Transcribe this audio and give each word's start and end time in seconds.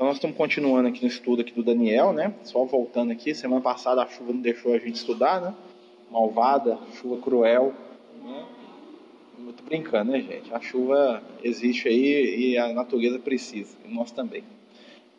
Então 0.00 0.08
nós 0.08 0.16
estamos 0.16 0.34
continuando 0.34 0.88
aqui 0.88 1.02
no 1.02 1.08
estudo 1.08 1.42
aqui 1.42 1.52
do 1.52 1.62
Daniel, 1.62 2.10
né? 2.10 2.32
Só 2.42 2.64
voltando 2.64 3.12
aqui, 3.12 3.34
semana 3.34 3.60
passada 3.60 4.02
a 4.02 4.06
chuva 4.06 4.32
não 4.32 4.40
deixou 4.40 4.72
a 4.72 4.78
gente 4.78 4.94
estudar, 4.94 5.42
né? 5.42 5.54
Malvada, 6.10 6.78
chuva 6.94 7.20
cruel, 7.20 7.74
né? 8.24 8.46
Muito 9.38 9.62
brincando, 9.62 10.12
né, 10.12 10.22
gente? 10.22 10.54
A 10.54 10.58
chuva 10.58 11.22
existe 11.44 11.86
aí 11.86 12.34
e 12.34 12.56
a 12.56 12.72
natureza 12.72 13.18
precisa, 13.18 13.76
e 13.84 13.94
nós 13.94 14.10
também. 14.10 14.42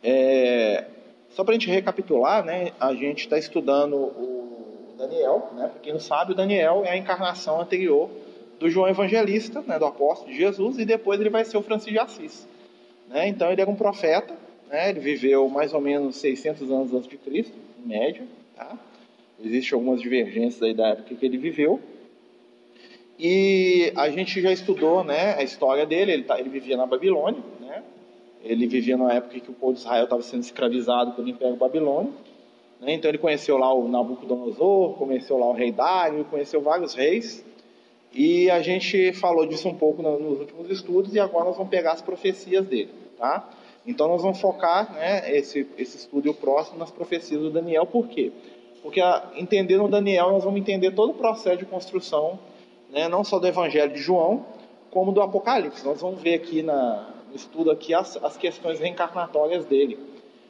É... 0.01 0.87
Só 1.29 1.43
para 1.43 1.51
a 1.51 1.59
gente 1.59 1.69
recapitular, 1.69 2.43
né? 2.43 2.71
A 2.79 2.95
gente 2.95 3.19
está 3.19 3.37
estudando 3.37 3.95
o 3.95 4.95
Daniel, 4.97 5.51
né? 5.53 5.67
Para 5.67 5.79
quem 5.79 5.93
não 5.93 5.99
sabe, 5.99 6.31
o 6.31 6.35
Daniel 6.35 6.81
é 6.85 6.89
a 6.89 6.97
encarnação 6.97 7.61
anterior 7.61 8.09
do 8.59 8.67
João 8.67 8.89
Evangelista, 8.89 9.61
né? 9.61 9.77
Do 9.77 9.85
apóstolo 9.85 10.31
de 10.31 10.37
Jesus, 10.39 10.79
e 10.79 10.85
depois 10.85 11.21
ele 11.21 11.29
vai 11.29 11.45
ser 11.45 11.55
o 11.55 11.61
Francisco 11.61 11.91
de 11.91 11.99
Assis. 11.99 12.47
Né? 13.07 13.27
Então 13.27 13.51
ele 13.51 13.61
era 13.61 13.69
um 13.69 13.75
profeta, 13.75 14.33
né? 14.71 14.89
Ele 14.89 15.01
viveu 15.01 15.49
mais 15.49 15.73
ou 15.73 15.81
menos 15.81 16.15
600 16.15 16.71
anos 16.71 16.93
antes 16.93 17.09
de 17.09 17.17
Cristo, 17.17 17.53
em 17.83 17.87
média. 17.87 18.23
Tá? 18.55 18.79
Existem 19.43 19.75
algumas 19.75 20.01
divergências 20.01 20.63
aí 20.63 20.73
da 20.73 20.89
época 20.89 21.13
que 21.13 21.25
ele 21.25 21.37
viveu. 21.37 21.79
E 23.19 23.91
a 23.95 24.09
gente 24.09 24.41
já 24.41 24.51
estudou 24.51 25.03
né, 25.03 25.35
a 25.35 25.43
história 25.43 25.85
dele. 25.85 26.13
Ele, 26.13 26.23
tá, 26.23 26.39
ele 26.39 26.49
vivia 26.49 26.77
na 26.77 26.85
Babilônia. 26.85 27.43
Né? 27.59 27.83
Ele 28.43 28.65
vivia 28.65 28.95
na 28.95 29.13
época 29.13 29.39
que 29.39 29.51
o 29.51 29.53
povo 29.53 29.73
de 29.73 29.79
Israel 29.79 30.05
estava 30.05 30.21
sendo 30.21 30.41
escravizado 30.41 31.11
pelo 31.11 31.27
Império 31.27 31.57
Babilônico. 31.57 32.15
Né? 32.79 32.93
Então 32.93 33.11
ele 33.11 33.17
conheceu 33.17 33.57
lá 33.57 33.71
o 33.73 33.87
Nabucodonosor, 33.89 34.93
conheceu 34.93 35.37
lá 35.37 35.47
o 35.47 35.53
rei 35.53 35.71
Dário, 35.71 36.23
conheceu 36.25 36.61
vários 36.61 36.95
reis. 36.95 37.45
E 38.13 38.49
a 38.49 38.61
gente 38.61 39.13
falou 39.13 39.45
disso 39.45 39.67
um 39.67 39.75
pouco 39.75 40.01
nos 40.01 40.39
últimos 40.39 40.69
estudos 40.69 41.13
e 41.13 41.19
agora 41.19 41.45
nós 41.45 41.57
vamos 41.57 41.69
pegar 41.69 41.91
as 41.91 42.01
profecias 42.01 42.65
dele. 42.65 42.89
Tá? 43.17 43.47
Então 43.85 44.07
nós 44.07 44.21
vamos 44.21 44.39
focar 44.39 44.93
né, 44.93 45.35
esse, 45.35 45.67
esse 45.77 45.97
estudo 45.97 46.33
próximo 46.33 46.77
nas 46.77 46.91
profecias 46.91 47.41
do 47.41 47.49
Daniel, 47.49 47.85
por 47.85 48.07
quê? 48.07 48.31
Porque 48.83 49.01
a, 49.01 49.31
entendendo 49.35 49.85
o 49.85 49.87
Daniel, 49.87 50.31
nós 50.31 50.43
vamos 50.43 50.59
entender 50.59 50.91
todo 50.91 51.11
o 51.11 51.15
processo 51.15 51.57
de 51.57 51.65
construção, 51.65 52.39
né, 52.91 53.07
não 53.07 53.23
só 53.23 53.39
do 53.39 53.47
Evangelho 53.47 53.91
de 53.91 53.99
João, 53.99 54.45
como 54.91 55.11
do 55.11 55.21
Apocalipse. 55.21 55.85
Nós 55.85 56.01
vamos 56.01 56.21
ver 56.21 56.35
aqui 56.35 56.61
na, 56.61 57.09
no 57.29 57.35
estudo 57.35 57.71
aqui 57.71 57.93
as, 57.93 58.17
as 58.23 58.37
questões 58.37 58.79
reencarnatórias 58.79 59.65
dele. 59.65 59.97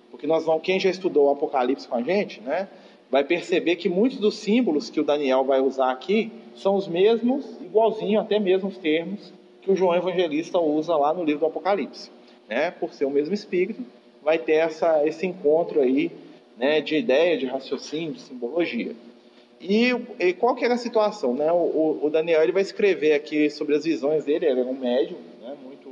Porque 0.09 0.27
nós 0.27 0.45
vamos, 0.45 0.63
quem 0.63 0.79
já 0.79 0.89
estudou 0.89 1.27
o 1.27 1.29
Apocalipse 1.29 1.87
com 1.87 1.95
a 1.95 2.01
gente, 2.01 2.41
né, 2.41 2.67
vai 3.09 3.23
perceber 3.23 3.77
que 3.77 3.87
muitos 3.87 4.17
dos 4.17 4.35
símbolos 4.35 4.89
que 4.89 4.99
o 4.99 5.03
Daniel 5.03 5.45
vai 5.45 5.61
usar 5.61 5.91
aqui 5.91 6.31
são 6.55 6.75
os 6.75 6.87
mesmos, 6.87 7.45
igualzinho, 7.61 8.19
até 8.19 8.39
mesmo 8.39 8.67
os 8.67 8.77
termos 8.77 9.33
que 9.61 9.71
o 9.71 9.75
João 9.75 9.95
Evangelista 9.95 10.59
usa 10.59 10.97
lá 10.97 11.13
no 11.13 11.23
livro 11.23 11.41
do 11.41 11.45
Apocalipse 11.45 12.09
né, 12.51 12.69
por 12.69 12.93
ser 12.93 13.05
o 13.05 13.09
mesmo 13.09 13.33
espírito, 13.33 13.81
vai 14.21 14.37
ter 14.37 14.55
essa, 14.55 15.07
esse 15.07 15.25
encontro 15.25 15.79
aí 15.79 16.11
né, 16.57 16.81
de 16.81 16.97
ideia, 16.97 17.37
de 17.37 17.45
raciocínio, 17.45 18.11
de 18.11 18.19
simbologia. 18.19 18.93
E, 19.61 19.91
e 20.19 20.33
qual 20.33 20.53
que 20.53 20.65
era 20.65 20.73
a 20.73 20.77
situação? 20.77 21.33
Né? 21.33 21.49
O, 21.49 21.99
o, 22.03 22.09
Daniel 22.09 22.43
ele 22.43 22.51
vai 22.51 22.61
escrever 22.61 23.13
aqui 23.13 23.49
sobre 23.49 23.73
as 23.73 23.85
visões 23.85 24.25
dele, 24.25 24.47
ele 24.47 24.59
era 24.59 24.69
um 24.69 24.77
médium, 24.77 25.17
né, 25.41 25.55
muito, 25.63 25.89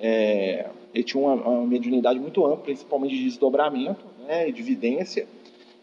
é, 0.00 0.66
ele 0.92 1.04
tinha 1.04 1.22
uma, 1.22 1.34
uma 1.34 1.66
mediunidade 1.66 2.18
muito 2.18 2.44
ampla, 2.44 2.64
principalmente 2.64 3.14
de 3.14 3.22
desdobramento 3.22 4.04
né, 4.26 4.48
e 4.48 4.52
de 4.52 4.60
evidência, 4.60 5.28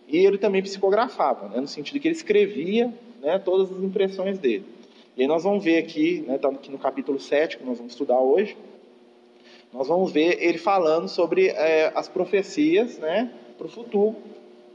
e 0.05 0.17
ele 0.17 0.38
também 0.38 0.61
psicografava, 0.61 1.47
né, 1.47 1.61
no 1.61 1.67
sentido 1.67 1.97
que 2.01 2.09
ele 2.09 2.15
escrevia 2.15 2.93
né, 3.21 3.39
todas 3.39 3.71
as 3.71 3.81
impressões 3.81 4.38
dele. 4.38 4.65
E 5.15 5.21
aí 5.21 5.27
nós 5.29 5.43
vamos 5.43 5.63
ver 5.63 5.77
aqui, 5.77 6.25
né, 6.27 6.38
tá 6.38 6.49
aqui 6.49 6.69
no 6.69 6.77
capítulo 6.77 7.21
7, 7.21 7.57
que 7.57 7.63
nós 7.63 7.77
vamos 7.77 7.93
estudar 7.93 8.19
hoje, 8.19 8.57
nós 9.73 9.88
vamos 9.88 10.11
ver 10.11 10.38
ele 10.39 10.59
falando 10.59 11.07
sobre 11.07 11.47
é, 11.47 11.91
as 11.95 12.07
profecias 12.07 12.99
né, 12.99 13.31
para 13.57 13.66
o 13.66 13.69
futuro, 13.69 14.16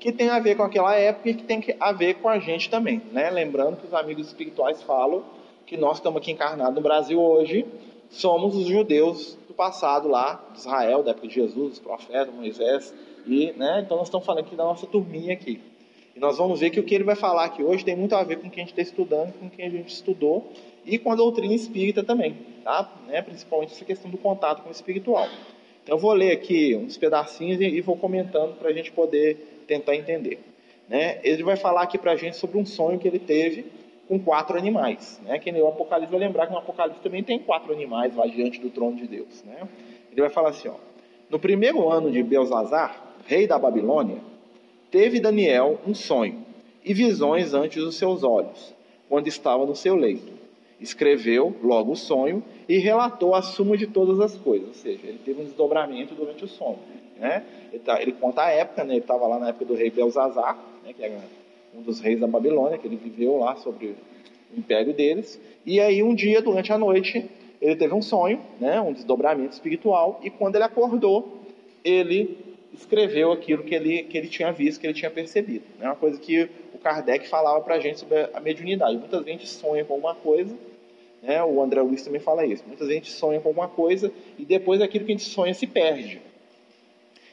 que 0.01 0.13
tem 0.13 0.29
a 0.29 0.41
ver 0.41 0.57
com 0.57 0.65
aquela 0.65 0.95
época 0.97 1.31
e 1.31 1.35
que 1.35 1.45
tem 1.45 1.63
a 1.79 1.93
ver 1.93 2.15
com 2.15 2.29
a 2.29 2.39
gente 2.39 2.69
também. 2.69 3.01
Né? 3.13 3.31
Lembrando 3.31 3.77
que 3.77 3.87
os 3.87 3.95
amigos 3.95 4.27
espirituais 4.27 4.83
falam 4.83 5.25
que 5.67 5.77
nós 5.77 5.99
estamos 5.99 6.21
aqui 6.21 6.33
encarnados 6.33 6.75
no 6.75 6.81
Brasil 6.81 7.21
hoje, 7.21 7.65
somos 8.11 8.57
os 8.57 8.67
judeus 8.67 9.39
do 9.47 9.55
passado 9.55 10.09
lá, 10.09 10.43
de 10.53 10.59
Israel, 10.61 11.03
da 11.03 11.11
época 11.13 11.29
de 11.29 11.35
Jesus, 11.35 11.71
dos 11.71 11.79
profetas, 11.79 12.35
Moisés, 12.35 12.95
e, 13.27 13.53
né, 13.53 13.83
então 13.85 13.99
nós 13.99 14.07
estamos 14.07 14.27
falando 14.27 14.47
aqui 14.47 14.57
da 14.57 14.65
nossa 14.65 14.87
turminha 14.87 15.35
aqui. 15.35 15.61
E 16.17 16.19
nós 16.19 16.39
vamos 16.39 16.59
ver 16.59 16.71
que 16.71 16.81
o 16.81 16.83
que 16.83 16.95
ele 16.95 17.05
vai 17.05 17.15
falar 17.15 17.45
aqui 17.45 17.63
hoje 17.63 17.85
tem 17.85 17.95
muito 17.95 18.17
a 18.17 18.25
ver 18.25 18.41
com 18.41 18.49
o 18.49 18.51
que 18.51 18.59
a 18.59 18.65
gente 18.65 18.71
está 18.73 18.83
estudando, 18.83 19.33
com 19.35 19.47
o 19.47 19.51
que 19.51 19.63
a 19.63 19.69
gente 19.71 19.93
estudou, 19.93 20.51
e 20.85 20.99
com 20.99 21.13
a 21.13 21.15
doutrina 21.15 21.55
espírita 21.55 22.03
também, 22.03 22.37
tá? 22.65 22.91
Né? 23.07 23.23
principalmente 23.23 23.73
essa 23.73 23.85
questão 23.85 24.11
do 24.11 24.19
contato 24.19 24.63
com 24.63 24.69
o 24.69 24.73
espiritual. 24.73 25.29
Então 25.83 25.97
eu 25.97 26.01
vou 26.01 26.13
ler 26.13 26.33
aqui 26.33 26.77
uns 26.77 26.97
pedacinhos 26.97 27.61
e 27.61 27.81
vou 27.81 27.97
comentando 27.97 28.59
para 28.59 28.69
a 28.69 28.73
gente 28.73 28.93
poder 28.93 29.65
tentar 29.67 29.97
entender. 29.97 30.39
Né? 30.89 31.19
Ele 31.23 31.43
vai 31.43 31.57
falar 31.57 31.83
aqui 31.83 31.99
para 31.99 32.13
a 32.13 32.17
gente 32.17 32.37
sobre 32.37 32.59
um 32.59 32.67
sonho 32.67 32.99
que 32.99 33.09
ele 33.09 33.19
teve 33.19 33.67
com 34.07 34.19
quatro 34.19 34.57
animais. 34.59 35.21
Né? 35.23 35.39
Quem 35.39 35.53
leu 35.53 35.67
o 35.67 35.69
Apocalipse 35.69 36.11
vai 36.11 36.21
lembrar 36.21 36.47
que 36.47 36.53
no 36.53 36.59
Apocalipse 36.59 37.03
também 37.03 37.23
tem 37.23 37.39
quatro 37.39 37.73
animais 37.73 38.15
lá 38.17 38.27
diante 38.27 38.61
do 38.61 38.71
trono 38.71 38.97
de 38.97 39.07
Deus. 39.07 39.43
Né? 39.45 39.69
Ele 40.11 40.21
vai 40.21 40.31
falar 40.31 40.51
assim: 40.51 40.69
ó, 40.69 40.75
no 41.31 41.39
primeiro 41.39 41.89
ano 41.91 42.11
de 42.11 42.23
Belzazar, 42.23 43.15
rei 43.27 43.47
da 43.47 43.59
Babilônia, 43.59 44.19
teve 44.91 45.21
Daniel 45.21 45.79
um 45.87 45.95
sonho 45.95 46.45
e 46.85 46.95
visões 46.95 47.53
antes 47.53 47.83
dos 47.83 47.97
seus 47.97 48.23
olhos, 48.23 48.75
quando 49.09 49.27
estava 49.27 49.67
no 49.67 49.77
seu 49.77 49.95
leito 49.95 50.38
escreveu 50.81 51.55
logo 51.63 51.93
o 51.93 51.97
sonho 51.97 52.43
e 52.69 52.79
relatou 52.79 53.35
a 53.35 53.43
suma 53.43 53.77
de 53.77 53.87
todas 53.87 54.21
as 54.21 54.37
coisas, 54.37 54.69
ou 54.69 54.75
seja, 54.75 55.01
ele 55.05 55.19
teve 55.25 55.41
um 55.41 55.45
desdobramento 55.45 56.15
durante 56.15 56.45
o 56.45 56.49
sonho. 56.49 56.79
Né? 57.19 57.45
Ele, 57.73 57.83
tá, 57.83 58.01
ele 58.01 58.13
conta 58.13 58.45
a 58.45 58.51
época, 58.51 58.85
né? 58.85 58.95
ele 58.95 59.01
estava 59.01 59.27
lá 59.27 59.39
na 59.39 59.49
época 59.49 59.65
do 59.65 59.75
rei 59.75 59.91
Belzazar, 59.91 60.57
né? 60.85 60.93
que 60.93 61.03
era 61.03 61.19
um 61.75 61.83
dos 61.83 62.01
reis 62.01 62.21
da 62.21 62.27
Babilônia, 62.27 62.79
que 62.79 62.87
ele 62.87 62.97
viveu 62.97 63.39
lá 63.39 63.57
sobre 63.57 63.97
o 64.55 64.59
império 64.59 64.95
deles, 64.95 65.41
e 65.67 65.81
aí 65.81 66.03
um 66.03 66.15
dia, 66.15 66.41
durante 66.41 66.73
a 66.73 66.79
noite, 66.79 67.29
ele 67.61 67.77
teve 67.77 67.93
um 67.93 68.03
sonho, 68.03 68.41
né? 68.61 68.81
um 68.81 68.93
desdobramento 68.93 69.53
espiritual, 69.53 70.21
e 70.23 70.31
quando 70.31 70.55
ele 70.55 70.65
acordou, 70.65 71.39
ele 71.85 72.39
escreveu 72.73 73.33
aquilo 73.33 73.65
que 73.65 73.75
ele, 73.75 74.05
que 74.05 74.17
ele 74.17 74.29
tinha 74.29 74.53
visto, 74.53 74.81
que 74.81 74.87
ele 74.87 74.95
tinha 74.95 75.11
percebido. 75.11 75.65
É 75.79 75.83
né? 75.83 75.89
uma 75.89 75.97
coisa 75.97 76.19
que 76.19 76.49
o 76.73 76.79
Kardec 76.79 77.29
falava 77.29 77.61
para 77.63 77.75
a 77.75 77.81
gente 77.81 77.99
sobre 77.99 78.29
a 78.33 78.41
mediunidade. 78.41 78.97
Muitas 78.97 79.25
vezes 79.25 79.29
a 79.29 79.39
gente 79.39 79.49
sonha 79.49 79.85
com 79.85 79.95
alguma 79.95 80.15
coisa, 80.15 80.55
né? 81.23 81.43
o 81.43 81.63
André 81.63 81.83
Luiz 81.83 82.03
também 82.03 82.21
fala 82.21 82.45
isso. 82.47 82.65
Muitas 82.67 82.89
vezes 82.89 83.03
a 83.03 83.05
gente 83.05 83.13
sonha 83.13 83.41
com 83.41 83.49
alguma 83.49 83.69
coisa 83.69 84.13
e 84.39 84.45
depois 84.45 84.81
aquilo 84.81 85.05
que 85.05 85.13
a 85.13 85.17
gente 85.17 85.29
sonha 85.29 85.55
se 85.55 85.67
perde. 85.67 86.21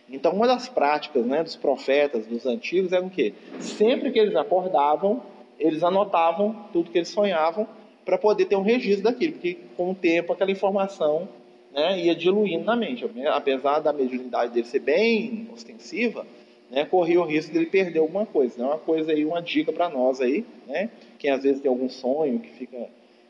Então, 0.09 0.33
uma 0.33 0.47
das 0.47 0.69
práticas 0.69 1.25
né, 1.25 1.43
dos 1.43 1.55
profetas, 1.55 2.27
dos 2.27 2.45
antigos, 2.45 2.91
era 2.91 3.03
o 3.03 3.09
quê? 3.09 3.33
Sempre 3.59 4.11
que 4.11 4.19
eles 4.19 4.35
acordavam, 4.35 5.23
eles 5.59 5.83
anotavam 5.83 6.67
tudo 6.71 6.91
que 6.91 6.97
eles 6.99 7.09
sonhavam 7.09 7.67
para 8.03 8.17
poder 8.17 8.45
ter 8.45 8.55
um 8.55 8.61
registro 8.61 9.03
daquilo, 9.03 9.33
porque 9.33 9.57
com 9.75 9.91
o 9.91 9.95
tempo 9.95 10.31
aquela 10.31 10.51
informação 10.51 11.27
né, 11.73 11.99
ia 11.99 12.15
diluindo 12.15 12.63
na 12.63 12.75
mente. 12.75 13.03
Apesar 13.27 13.79
da 13.79 13.91
mediunidade 13.91 14.53
dele 14.53 14.67
ser 14.67 14.79
bem 14.79 15.49
ostensiva, 15.51 16.25
né, 16.69 16.85
corria 16.85 17.19
o 17.19 17.25
risco 17.25 17.51
de 17.51 17.57
ele 17.57 17.65
perder 17.65 17.99
alguma 17.99 18.25
coisa. 18.25 18.57
Né? 18.57 18.65
Uma 18.65 18.77
coisa 18.77 19.11
aí, 19.11 19.25
uma 19.25 19.41
dica 19.41 19.73
para 19.73 19.89
nós 19.89 20.21
aí, 20.21 20.45
né? 20.67 20.89
Quem 21.17 21.31
às 21.31 21.43
vezes 21.43 21.61
tem 21.61 21.69
algum 21.69 21.89
sonho, 21.89 22.39
que 22.39 22.49
fica 22.49 22.87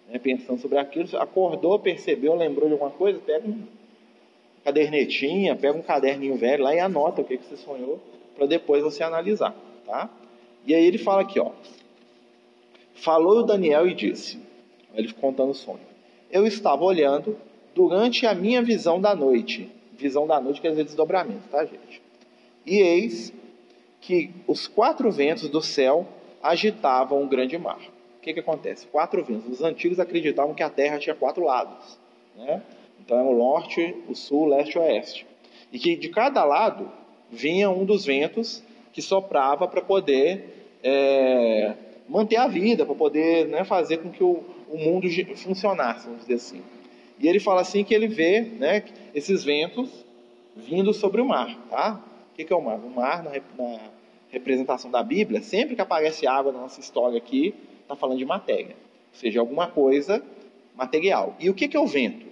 né, 0.07 0.19
pensando 0.19 0.59
sobre 0.59 0.77
aquilo, 0.77 1.07
acordou, 1.17 1.79
percebeu, 1.79 2.35
lembrou 2.35 2.67
de 2.67 2.73
alguma 2.73 2.91
coisa, 2.91 3.19
pega 3.19 3.47
um 3.47 3.63
cadernetinha, 4.63 5.55
pega 5.55 5.77
um 5.77 5.81
caderninho 5.81 6.35
velho 6.35 6.63
lá 6.63 6.73
e 6.73 6.79
anota 6.79 7.21
o 7.21 7.25
que, 7.25 7.37
que 7.37 7.45
você 7.45 7.57
sonhou, 7.57 7.99
para 8.35 8.45
depois 8.45 8.83
você 8.83 9.03
analisar, 9.03 9.55
tá? 9.85 10.09
E 10.65 10.73
aí 10.73 10.83
ele 10.83 10.97
fala 10.97 11.21
aqui, 11.21 11.39
ó. 11.39 11.51
Falou 12.95 13.43
Daniel 13.43 13.87
e 13.87 13.93
disse, 13.93 14.39
ele 14.93 15.13
contando 15.13 15.51
o 15.51 15.55
sonho. 15.55 15.79
Eu 16.31 16.47
estava 16.47 16.83
olhando 16.83 17.37
durante 17.75 18.25
a 18.25 18.33
minha 18.33 18.61
visão 18.61 18.99
da 18.99 19.15
noite. 19.15 19.69
Visão 19.97 20.25
da 20.25 20.39
noite 20.41 20.61
quer 20.61 20.69
dizer 20.69 20.85
desdobramento, 20.85 21.47
tá, 21.49 21.63
gente? 21.65 22.01
E 22.65 22.77
eis 22.77 23.33
que 24.01 24.31
os 24.47 24.67
quatro 24.67 25.11
ventos 25.11 25.49
do 25.49 25.61
céu 25.61 26.07
agitavam 26.41 27.23
o 27.23 27.27
grande 27.27 27.57
mar. 27.57 27.79
Que, 28.25 28.33
que 28.33 28.39
acontece? 28.39 28.87
Quatro 28.87 29.23
ventos. 29.23 29.47
Os 29.47 29.61
antigos 29.61 29.99
acreditavam 29.99 30.55
que 30.55 30.63
a 30.63 30.69
Terra 30.69 30.97
tinha 30.97 31.13
quatro 31.13 31.43
lados. 31.43 31.99
Né? 32.35 32.59
Então 32.99 33.19
é 33.19 33.21
o 33.21 33.37
norte, 33.37 33.95
o 34.09 34.15
sul, 34.15 34.45
o 34.45 34.45
leste 34.47 34.73
e 34.73 34.79
o 34.79 34.81
oeste. 34.81 35.27
E 35.71 35.77
que 35.77 35.95
de 35.95 36.09
cada 36.09 36.43
lado 36.43 36.91
vinha 37.29 37.69
um 37.69 37.85
dos 37.85 38.03
ventos 38.03 38.63
que 38.91 38.99
soprava 38.99 39.67
para 39.67 39.79
poder 39.79 40.73
é, 40.83 41.75
manter 42.09 42.37
a 42.37 42.47
vida, 42.47 42.83
para 42.83 42.95
poder 42.95 43.47
né, 43.47 43.63
fazer 43.63 43.97
com 43.97 44.09
que 44.09 44.23
o, 44.23 44.43
o 44.71 44.77
mundo 44.79 45.07
funcionasse, 45.35 46.07
vamos 46.07 46.21
dizer 46.21 46.33
assim. 46.33 46.63
E 47.19 47.27
ele 47.27 47.39
fala 47.39 47.61
assim 47.61 47.83
que 47.83 47.93
ele 47.93 48.07
vê 48.07 48.41
né, 48.41 48.85
esses 49.13 49.43
ventos 49.43 50.03
vindo 50.55 50.91
sobre 50.95 51.21
o 51.21 51.25
mar. 51.25 51.55
Tá? 51.69 52.01
O 52.33 52.35
que 52.35 52.51
é 52.51 52.55
o 52.55 52.61
mar? 52.61 52.79
O 52.79 52.89
mar, 52.89 53.23
na, 53.23 53.31
na 53.31 53.79
representação 54.31 54.89
da 54.89 55.03
Bíblia, 55.03 55.43
sempre 55.43 55.75
que 55.75 55.81
aparece 55.81 56.25
água 56.25 56.51
na 56.51 56.61
nossa 56.61 56.79
história 56.79 57.19
aqui, 57.19 57.53
está 57.85 57.95
falando 57.95 58.17
de 58.17 58.25
matéria. 58.25 58.75
Ou 59.13 59.19
seja, 59.19 59.39
alguma 59.39 59.67
coisa 59.67 60.21
material. 60.75 61.35
E 61.39 61.49
o 61.49 61.53
que 61.53 61.75
é 61.75 61.79
o 61.79 61.87
vento? 61.87 62.25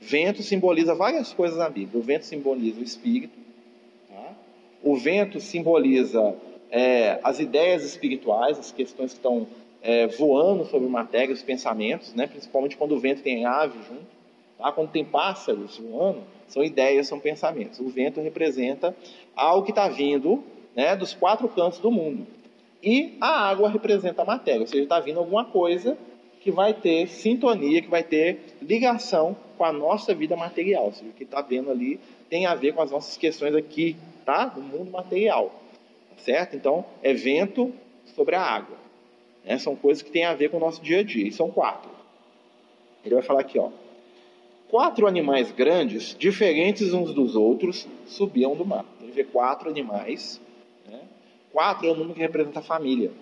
Vento 0.00 0.42
simboliza 0.42 0.94
várias 0.94 1.32
coisas 1.32 1.58
na 1.58 1.68
Bíblia. 1.68 2.00
O 2.00 2.02
vento 2.02 2.24
simboliza 2.26 2.80
o 2.80 2.82
espírito, 2.82 3.38
O 4.82 4.96
vento 4.96 5.40
simboliza 5.40 6.36
é, 6.70 7.18
as 7.22 7.40
ideias 7.40 7.82
espirituais, 7.84 8.58
as 8.58 8.70
questões 8.70 9.12
que 9.12 9.18
estão 9.18 9.46
é, 9.80 10.06
voando 10.06 10.66
sobre 10.66 10.88
matéria, 10.88 11.32
os 11.32 11.42
pensamentos, 11.42 12.14
né? 12.14 12.26
principalmente 12.26 12.76
quando 12.76 12.92
o 12.94 12.98
vento 12.98 13.22
tem 13.22 13.46
ave 13.46 13.78
junto. 13.88 14.14
Tá? 14.58 14.72
Quando 14.72 14.90
tem 14.90 15.04
pássaros 15.04 15.78
voando, 15.78 16.22
são 16.48 16.62
ideias, 16.62 17.06
são 17.06 17.18
pensamentos. 17.18 17.80
O 17.80 17.88
vento 17.88 18.20
representa 18.20 18.94
algo 19.34 19.64
que 19.64 19.72
está 19.72 19.88
vindo 19.88 20.42
né, 20.76 20.94
dos 20.96 21.14
quatro 21.14 21.48
cantos 21.48 21.78
do 21.78 21.90
mundo. 21.90 22.26
E 22.84 23.16
a 23.18 23.48
água 23.48 23.70
representa 23.70 24.20
a 24.20 24.24
matéria, 24.26 24.60
ou 24.60 24.66
seja, 24.66 24.82
está 24.82 25.00
vindo 25.00 25.18
alguma 25.18 25.46
coisa 25.46 25.96
que 26.42 26.50
vai 26.50 26.74
ter 26.74 27.08
sintonia, 27.08 27.80
que 27.80 27.88
vai 27.88 28.02
ter 28.02 28.56
ligação 28.60 29.34
com 29.56 29.64
a 29.64 29.72
nossa 29.72 30.14
vida 30.14 30.36
material. 30.36 30.84
Ou 30.84 30.92
seja, 30.92 31.08
o 31.08 31.14
que 31.14 31.24
está 31.24 31.40
vendo 31.40 31.70
ali 31.70 31.98
tem 32.28 32.44
a 32.44 32.54
ver 32.54 32.74
com 32.74 32.82
as 32.82 32.90
nossas 32.90 33.16
questões 33.16 33.54
aqui, 33.54 33.96
tá? 34.26 34.44
Do 34.44 34.60
mundo 34.60 34.90
material. 34.90 35.50
Certo? 36.18 36.56
Então, 36.56 36.84
é 37.02 37.14
vento 37.14 37.72
sobre 38.14 38.34
a 38.34 38.42
água. 38.42 38.76
Né? 39.42 39.56
São 39.56 39.74
coisas 39.74 40.02
que 40.02 40.10
têm 40.10 40.26
a 40.26 40.34
ver 40.34 40.50
com 40.50 40.58
o 40.58 40.60
nosso 40.60 40.82
dia 40.82 41.00
a 41.00 41.02
dia. 41.02 41.26
E 41.26 41.32
são 41.32 41.50
quatro. 41.50 41.90
Ele 43.02 43.14
vai 43.14 43.24
falar 43.24 43.40
aqui, 43.40 43.58
ó. 43.58 43.70
Quatro 44.68 45.06
animais 45.06 45.50
grandes, 45.52 46.14
diferentes 46.18 46.92
uns 46.92 47.14
dos 47.14 47.34
outros, 47.34 47.88
subiam 48.06 48.54
do 48.54 48.66
mar. 48.66 48.84
Ele 49.00 49.12
vê 49.12 49.24
quatro 49.24 49.70
animais. 49.70 50.38
Né? 51.54 51.60
Quatro 51.62 51.86
é 51.86 51.90
o 51.90 51.94
número 51.94 52.14
que 52.14 52.20
representa 52.20 52.58
a 52.58 52.62
família. 52.62 53.12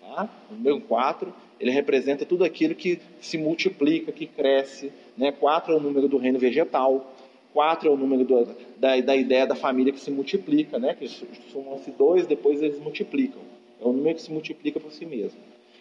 Tá? 0.00 0.28
O 0.50 0.54
número 0.54 0.80
quatro 0.82 1.34
ele 1.58 1.70
representa 1.70 2.24
tudo 2.24 2.44
aquilo 2.44 2.74
que 2.74 3.00
se 3.20 3.38
multiplica, 3.38 4.10
que 4.10 4.26
cresce. 4.26 4.92
Né? 5.16 5.32
Quatro 5.32 5.72
é 5.72 5.76
o 5.76 5.80
número 5.80 6.08
do 6.08 6.16
reino 6.16 6.38
vegetal. 6.38 7.14
Quatro 7.52 7.88
é 7.88 7.92
o 7.92 7.96
número 7.96 8.24
do, 8.24 8.48
da, 8.78 9.00
da 9.00 9.16
ideia 9.16 9.46
da 9.46 9.54
família 9.54 9.92
que 9.92 10.00
se 10.00 10.10
multiplica, 10.10 10.78
né? 10.78 10.94
que 10.94 11.08
somam-se 11.52 11.90
dois, 11.92 12.26
depois 12.26 12.62
eles 12.62 12.80
multiplicam. 12.80 13.42
É 13.80 13.84
o 13.84 13.92
número 13.92 14.16
que 14.16 14.22
se 14.22 14.32
multiplica 14.32 14.80
por 14.80 14.90
si 14.90 15.04
mesmo. 15.04 15.38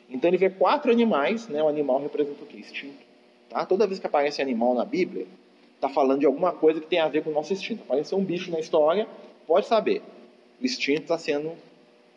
Então 0.10 0.30
ele 0.30 0.38
vê 0.38 0.50
quatro 0.50 0.92
animais, 0.92 1.48
né? 1.48 1.64
o 1.64 1.68
animal 1.68 2.02
representa 2.02 2.44
o 2.44 2.46
que? 2.46 2.58
Instinto. 2.58 3.12
Tá? 3.50 3.66
Toda 3.66 3.88
vez 3.88 4.00
que 4.00 4.08
aparece 4.08 4.42
animal 4.42 4.76
na 4.76 4.86
Bíblia, 4.86 5.26
está 5.76 5.90
falando 5.90 6.20
de 6.20 6.26
alguma 6.26 6.52
coisa 6.52 6.80
que 6.80 6.88
tem 6.88 7.00
a 7.00 7.08
ver 7.08 7.24
com 7.24 7.32
o 7.32 7.34
nosso 7.34 7.54
instinto. 7.54 7.84
Apareceu 7.84 8.18
um 8.18 8.24
bicho 8.24 8.52
na 8.52 8.60
história, 8.60 9.08
pode 9.48 9.66
saber. 9.66 10.02
O 10.62 10.66
instinto 10.66 11.02
está 11.02 11.18
sendo 11.18 11.54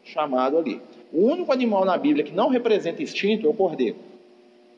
chamado 0.04 0.58
ali. 0.58 0.80
O 1.12 1.26
único 1.26 1.52
animal 1.52 1.84
na 1.84 1.96
Bíblia 1.96 2.24
que 2.24 2.32
não 2.32 2.48
representa 2.48 3.02
instinto 3.02 3.46
é 3.46 3.50
o 3.50 3.54
cordeiro. 3.54 3.96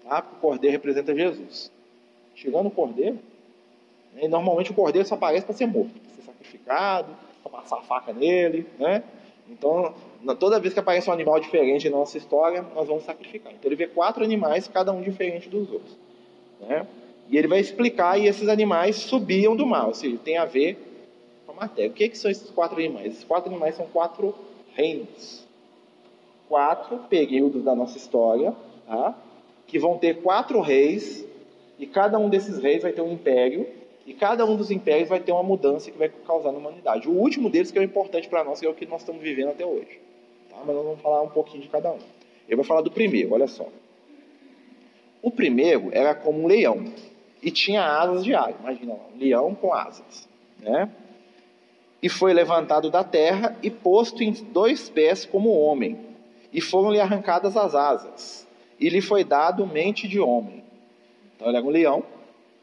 Tá? 0.05 0.23
Porque 0.23 0.37
o 0.37 0.41
cordeiro 0.41 0.73
representa 0.73 1.15
Jesus. 1.15 1.71
Chegando 2.35 2.67
o 2.67 2.71
cordeiro, 2.71 3.19
né? 4.15 4.29
normalmente 4.29 4.71
o 4.71 4.75
cordeiro 4.75 5.07
só 5.07 5.15
aparece 5.15 5.45
para 5.45 5.55
ser 5.55 5.67
morto, 5.67 5.99
para 5.99 6.15
ser 6.15 6.23
sacrificado, 6.23 7.17
para 7.43 7.53
passar 7.53 7.79
a 7.79 7.83
faca 7.83 8.13
nele. 8.13 8.67
Né? 8.79 9.03
Então, 9.49 9.95
toda 10.39 10.61
vez 10.61 10.75
que 10.75 10.81
aparece 10.81 11.09
um 11.09 11.13
animal 11.13 11.41
diferente 11.41 11.89
na 11.89 11.97
nossa 11.97 12.19
história, 12.19 12.65
nós 12.75 12.87
vamos 12.87 13.05
sacrificar. 13.05 13.53
Então, 13.53 13.69
ele 13.69 13.77
vê 13.77 13.87
quatro 13.87 14.23
animais, 14.23 14.69
cada 14.69 14.93
um 14.93 15.01
diferente 15.01 15.49
dos 15.49 15.71
outros. 15.71 15.97
Né? 16.61 16.87
E 17.29 17.37
ele 17.37 17.49
vai 17.49 17.59
explicar, 17.59 18.19
e 18.19 18.27
esses 18.27 18.49
animais 18.49 18.97
subiam 18.97 19.57
do 19.57 19.67
mar, 19.67 19.87
ou 19.87 19.95
seja, 19.95 20.17
tem 20.19 20.37
a 20.37 20.45
ver 20.45 20.79
com 21.45 21.53
a 21.53 21.55
matéria. 21.55 21.91
O 21.91 21.95
que, 21.95 22.09
que 22.09 22.19
são 22.19 22.31
esses 22.31 22.51
quatro 22.51 22.77
animais? 22.77 23.15
Esses 23.15 23.25
quatro 23.25 23.51
animais 23.51 23.75
são 23.75 23.87
quatro 23.87 24.35
reinos 24.77 25.47
quatro 26.49 26.99
períodos 27.11 27.65
da 27.65 27.75
nossa 27.75 27.97
história, 27.97 28.55
tá? 28.87 29.17
que 29.67 29.79
vão 29.79 29.99
ter 29.99 30.23
quatro 30.23 30.61
reis, 30.61 31.27
e 31.79 31.87
cada 31.87 32.19
um 32.19 32.29
desses 32.29 32.59
reis 32.59 32.83
vai 32.83 32.93
ter 32.93 33.01
um 33.01 33.13
império, 33.13 33.67
e 34.07 34.15
cada 34.15 34.47
um 34.47 34.57
dos 34.57 34.71
impérios 34.71 35.09
vai 35.09 35.19
ter 35.19 35.33
uma 35.33 35.43
mudança 35.43 35.91
que 35.91 35.99
vai 35.99 36.09
causar 36.09 36.53
na 36.53 36.59
humanidade. 36.59 37.09
O 37.09 37.13
último 37.13 37.51
deles 37.51 37.73
que 37.73 37.79
é 37.79 37.81
o 37.81 37.85
importante 37.85 38.29
para 38.29 38.45
nós, 38.45 38.61
que 38.61 38.67
é 38.67 38.69
o 38.69 38.75
que 38.75 38.87
nós 38.87 39.01
estamos 39.01 39.21
vivendo 39.21 39.49
até 39.49 39.67
hoje. 39.67 40.01
Tá? 40.49 40.59
Mas 40.65 40.77
nós 40.77 40.85
vamos 40.85 41.01
falar 41.01 41.23
um 41.23 41.29
pouquinho 41.29 41.63
de 41.63 41.69
cada 41.69 41.91
um. 41.91 41.99
Eu 42.49 42.57
vou 42.57 42.65
falar 42.65 42.83
do 42.83 42.91
primeiro, 42.91 43.33
olha 43.33 43.49
só. 43.49 43.67
O 45.21 45.31
primeiro 45.31 45.89
era 45.93 46.15
como 46.15 46.45
um 46.45 46.47
leão, 46.47 46.85
e 47.43 47.51
tinha 47.51 47.83
asas 47.83 48.23
de 48.23 48.35
águia. 48.35 48.57
Imagina 48.61 48.95
lá, 48.95 49.01
um 49.13 49.19
leão 49.19 49.55
com 49.55 49.75
asas. 49.75 50.29
Né? 50.61 50.89
E 52.03 52.09
foi 52.09 52.33
levantado 52.33 52.91
da 52.91 53.03
terra 53.03 53.57
e 53.63 53.71
posto 53.71 54.23
em 54.23 54.33
dois 54.33 54.89
pés 54.89 55.25
como 55.25 55.59
homem, 55.59 55.99
e 56.53 56.61
foram-lhe 56.61 57.01
arrancadas 57.01 57.57
as 57.57 57.75
asas, 57.75 58.47
e 58.79 58.89
lhe 58.89 59.01
foi 59.01 59.25
dado 59.25 59.67
mente 59.67 60.07
de 60.07 60.21
homem. 60.21 60.63
Então 61.35 61.49
ele 61.49 61.57
era 61.57 61.67
um 61.67 61.71
leão, 61.71 62.03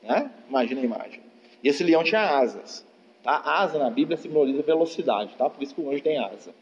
né? 0.02 0.32
Imagina 0.50 0.82
a 0.82 0.84
imagem. 0.84 1.22
E 1.64 1.68
esse 1.68 1.84
leão 1.84 2.04
tinha 2.04 2.38
asas. 2.38 2.86
Tá? 3.24 3.42
Asa 3.46 3.80
na 3.80 3.90
Bíblia 3.90 4.18
simboliza 4.18 4.62
velocidade, 4.62 5.34
tá? 5.38 5.50
Por 5.50 5.64
isso 5.64 5.74
que 5.74 5.82
o 5.82 5.90
anjo 5.90 6.04
tem 6.04 6.18
asa, 6.18 6.54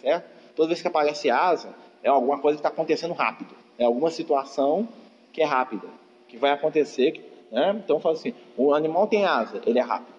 certo? 0.00 0.26
Toda 0.54 0.68
vez 0.68 0.82
que 0.82 0.88
aparece 0.88 1.30
asa, 1.30 1.74
é 2.02 2.08
alguma 2.10 2.38
coisa 2.38 2.56
que 2.56 2.60
está 2.60 2.68
acontecendo 2.68 3.14
rápido, 3.14 3.54
é 3.78 3.84
alguma 3.84 4.10
situação 4.10 4.86
que 5.32 5.40
é 5.40 5.44
rápida, 5.46 5.88
que 6.28 6.36
vai 6.36 6.50
acontecer, 6.50 7.46
né? 7.50 7.80
Então 7.82 7.98
fala 7.98 8.14
assim, 8.14 8.34
o 8.56 8.74
animal 8.74 9.06
tem 9.06 9.24
asa, 9.24 9.62
ele 9.64 9.78
é 9.78 9.82
rápido. 9.82 10.12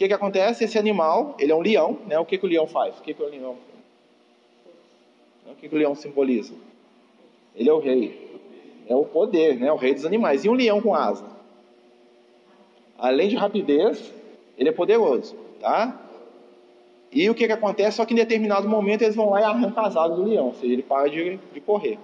Que 0.00 0.08
que 0.08 0.14
acontece? 0.14 0.64
Esse 0.64 0.78
animal, 0.78 1.34
ele 1.38 1.52
é 1.52 1.54
um 1.54 1.60
leão, 1.60 1.98
né? 2.06 2.18
O 2.18 2.24
que 2.24 2.38
que 2.38 2.46
o 2.46 2.48
leão 2.48 2.66
faz? 2.66 2.98
O 2.98 3.02
que 3.02 3.12
que 3.12 3.22
o 3.22 3.28
leão 3.28 3.54
o 5.46 5.54
que 5.54 5.68
o 5.68 5.76
leão 5.76 5.94
simboliza? 5.94 6.54
Ele 7.54 7.68
é 7.68 7.72
o 7.74 7.78
rei. 7.78 8.40
É 8.88 8.94
o 8.96 9.04
poder, 9.04 9.60
né? 9.60 9.70
o 9.70 9.76
rei 9.76 9.92
dos 9.92 10.06
animais. 10.06 10.42
E 10.42 10.48
um 10.48 10.54
leão 10.54 10.80
com 10.80 10.94
asa? 10.94 11.26
Além 12.96 13.28
de 13.28 13.36
rapidez, 13.36 14.10
ele 14.56 14.70
é 14.70 14.72
poderoso. 14.72 15.36
Tá? 15.60 16.00
E 17.12 17.28
o 17.28 17.34
que, 17.34 17.46
que 17.46 17.52
acontece? 17.52 17.98
Só 17.98 18.06
que 18.06 18.14
em 18.14 18.16
determinado 18.16 18.66
momento 18.66 19.02
eles 19.02 19.14
vão 19.14 19.28
lá 19.28 19.42
e 19.42 19.44
arrancam 19.44 19.84
as 19.84 19.98
asas 19.98 20.16
do 20.16 20.24
leão. 20.24 20.46
Ou 20.46 20.54
seja, 20.54 20.72
ele 20.72 20.82
para 20.82 21.10
de, 21.10 21.36
de 21.36 21.60
correr. 21.60 21.98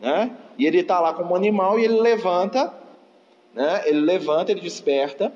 Né? 0.00 0.36
E 0.58 0.66
ele 0.66 0.80
está 0.80 0.98
lá 0.98 1.14
como 1.14 1.36
animal 1.36 1.78
e 1.78 1.84
ele 1.84 2.00
levanta, 2.00 2.74
né? 3.54 3.84
ele 3.86 4.00
levanta, 4.00 4.50
ele 4.50 4.60
desperta. 4.60 5.32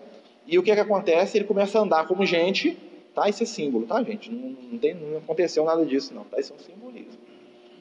E 0.48 0.58
o 0.58 0.62
que, 0.62 0.74
que 0.74 0.80
acontece? 0.80 1.38
Ele 1.38 1.44
começa 1.44 1.78
a 1.78 1.82
andar 1.82 2.08
como 2.08 2.26
gente 2.26 2.76
Tá? 3.18 3.28
Isso 3.28 3.42
é 3.42 3.46
símbolo, 3.46 3.84
tá, 3.84 4.00
gente? 4.04 4.30
Não, 4.30 4.54
não, 4.70 4.78
tem, 4.78 4.94
não 4.94 5.18
aconteceu 5.18 5.64
nada 5.64 5.84
disso, 5.84 6.14
não. 6.14 6.22
Tá? 6.22 6.38
Isso 6.38 6.52
é 6.52 6.56
um 6.56 6.58
simbolismo. 6.60 7.20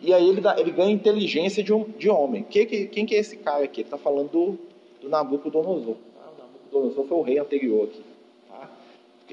E 0.02 0.12
aí 0.12 0.28
ele, 0.28 0.42
dá, 0.42 0.60
ele 0.60 0.72
ganha 0.72 0.92
inteligência 0.92 1.64
de, 1.64 1.72
um, 1.72 1.84
de 1.84 2.10
homem. 2.10 2.42
Que, 2.42 2.66
que, 2.66 2.88
quem 2.88 3.06
que 3.06 3.14
é 3.14 3.20
esse 3.20 3.38
cara 3.38 3.64
aqui? 3.64 3.82
Ele 3.82 3.88
está 3.88 4.00
falando 4.00 4.32
do, 4.32 4.60
do 5.00 5.08
Nabucodonosor. 5.08 5.94
Tá? 6.16 6.32
O 6.32 6.42
Nabucodonosor 6.42 7.06
foi 7.06 7.18
o 7.18 7.22
rei 7.22 7.38
anterior 7.38 7.84
aqui. 7.84 8.04
Tá? 8.50 8.70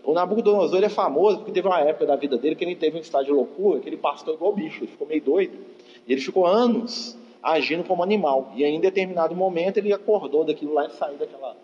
O 0.05 0.13
Nabucodonosor 0.13 0.77
ele 0.77 0.85
é 0.85 0.91
famoso 0.91 1.39
porque 1.39 1.53
teve 1.53 1.69
uma 1.69 1.81
época 1.81 2.05
da 2.05 2.17
vida 2.17 2.37
dele 2.37 2.55
que 2.55 2.65
ele 2.65 2.77
teve 2.77 2.99
um 2.99 3.01
estado 3.01 3.25
de 3.25 3.33
loucura, 3.33 3.81
que 3.81 3.89
ele 3.89 3.97
pastou 3.97 4.35
igual 4.35 4.53
bicho, 4.53 4.85
ele 4.85 4.91
ficou 4.91 5.07
meio 5.07 5.23
doido. 5.23 5.57
E 6.07 6.13
ele 6.13 6.21
ficou 6.21 6.47
anos 6.47 7.17
agindo 7.43 7.83
como 7.83 8.03
animal. 8.03 8.53
E 8.55 8.63
aí, 8.63 8.75
em 8.75 8.81
determinado 8.81 9.35
momento 9.35 9.79
ele 9.79 9.91
acordou 9.91 10.45
daquilo 10.45 10.75
lá 10.75 10.87
e 10.87 10.91
saiu 10.91 11.17
daquela, 11.17 11.57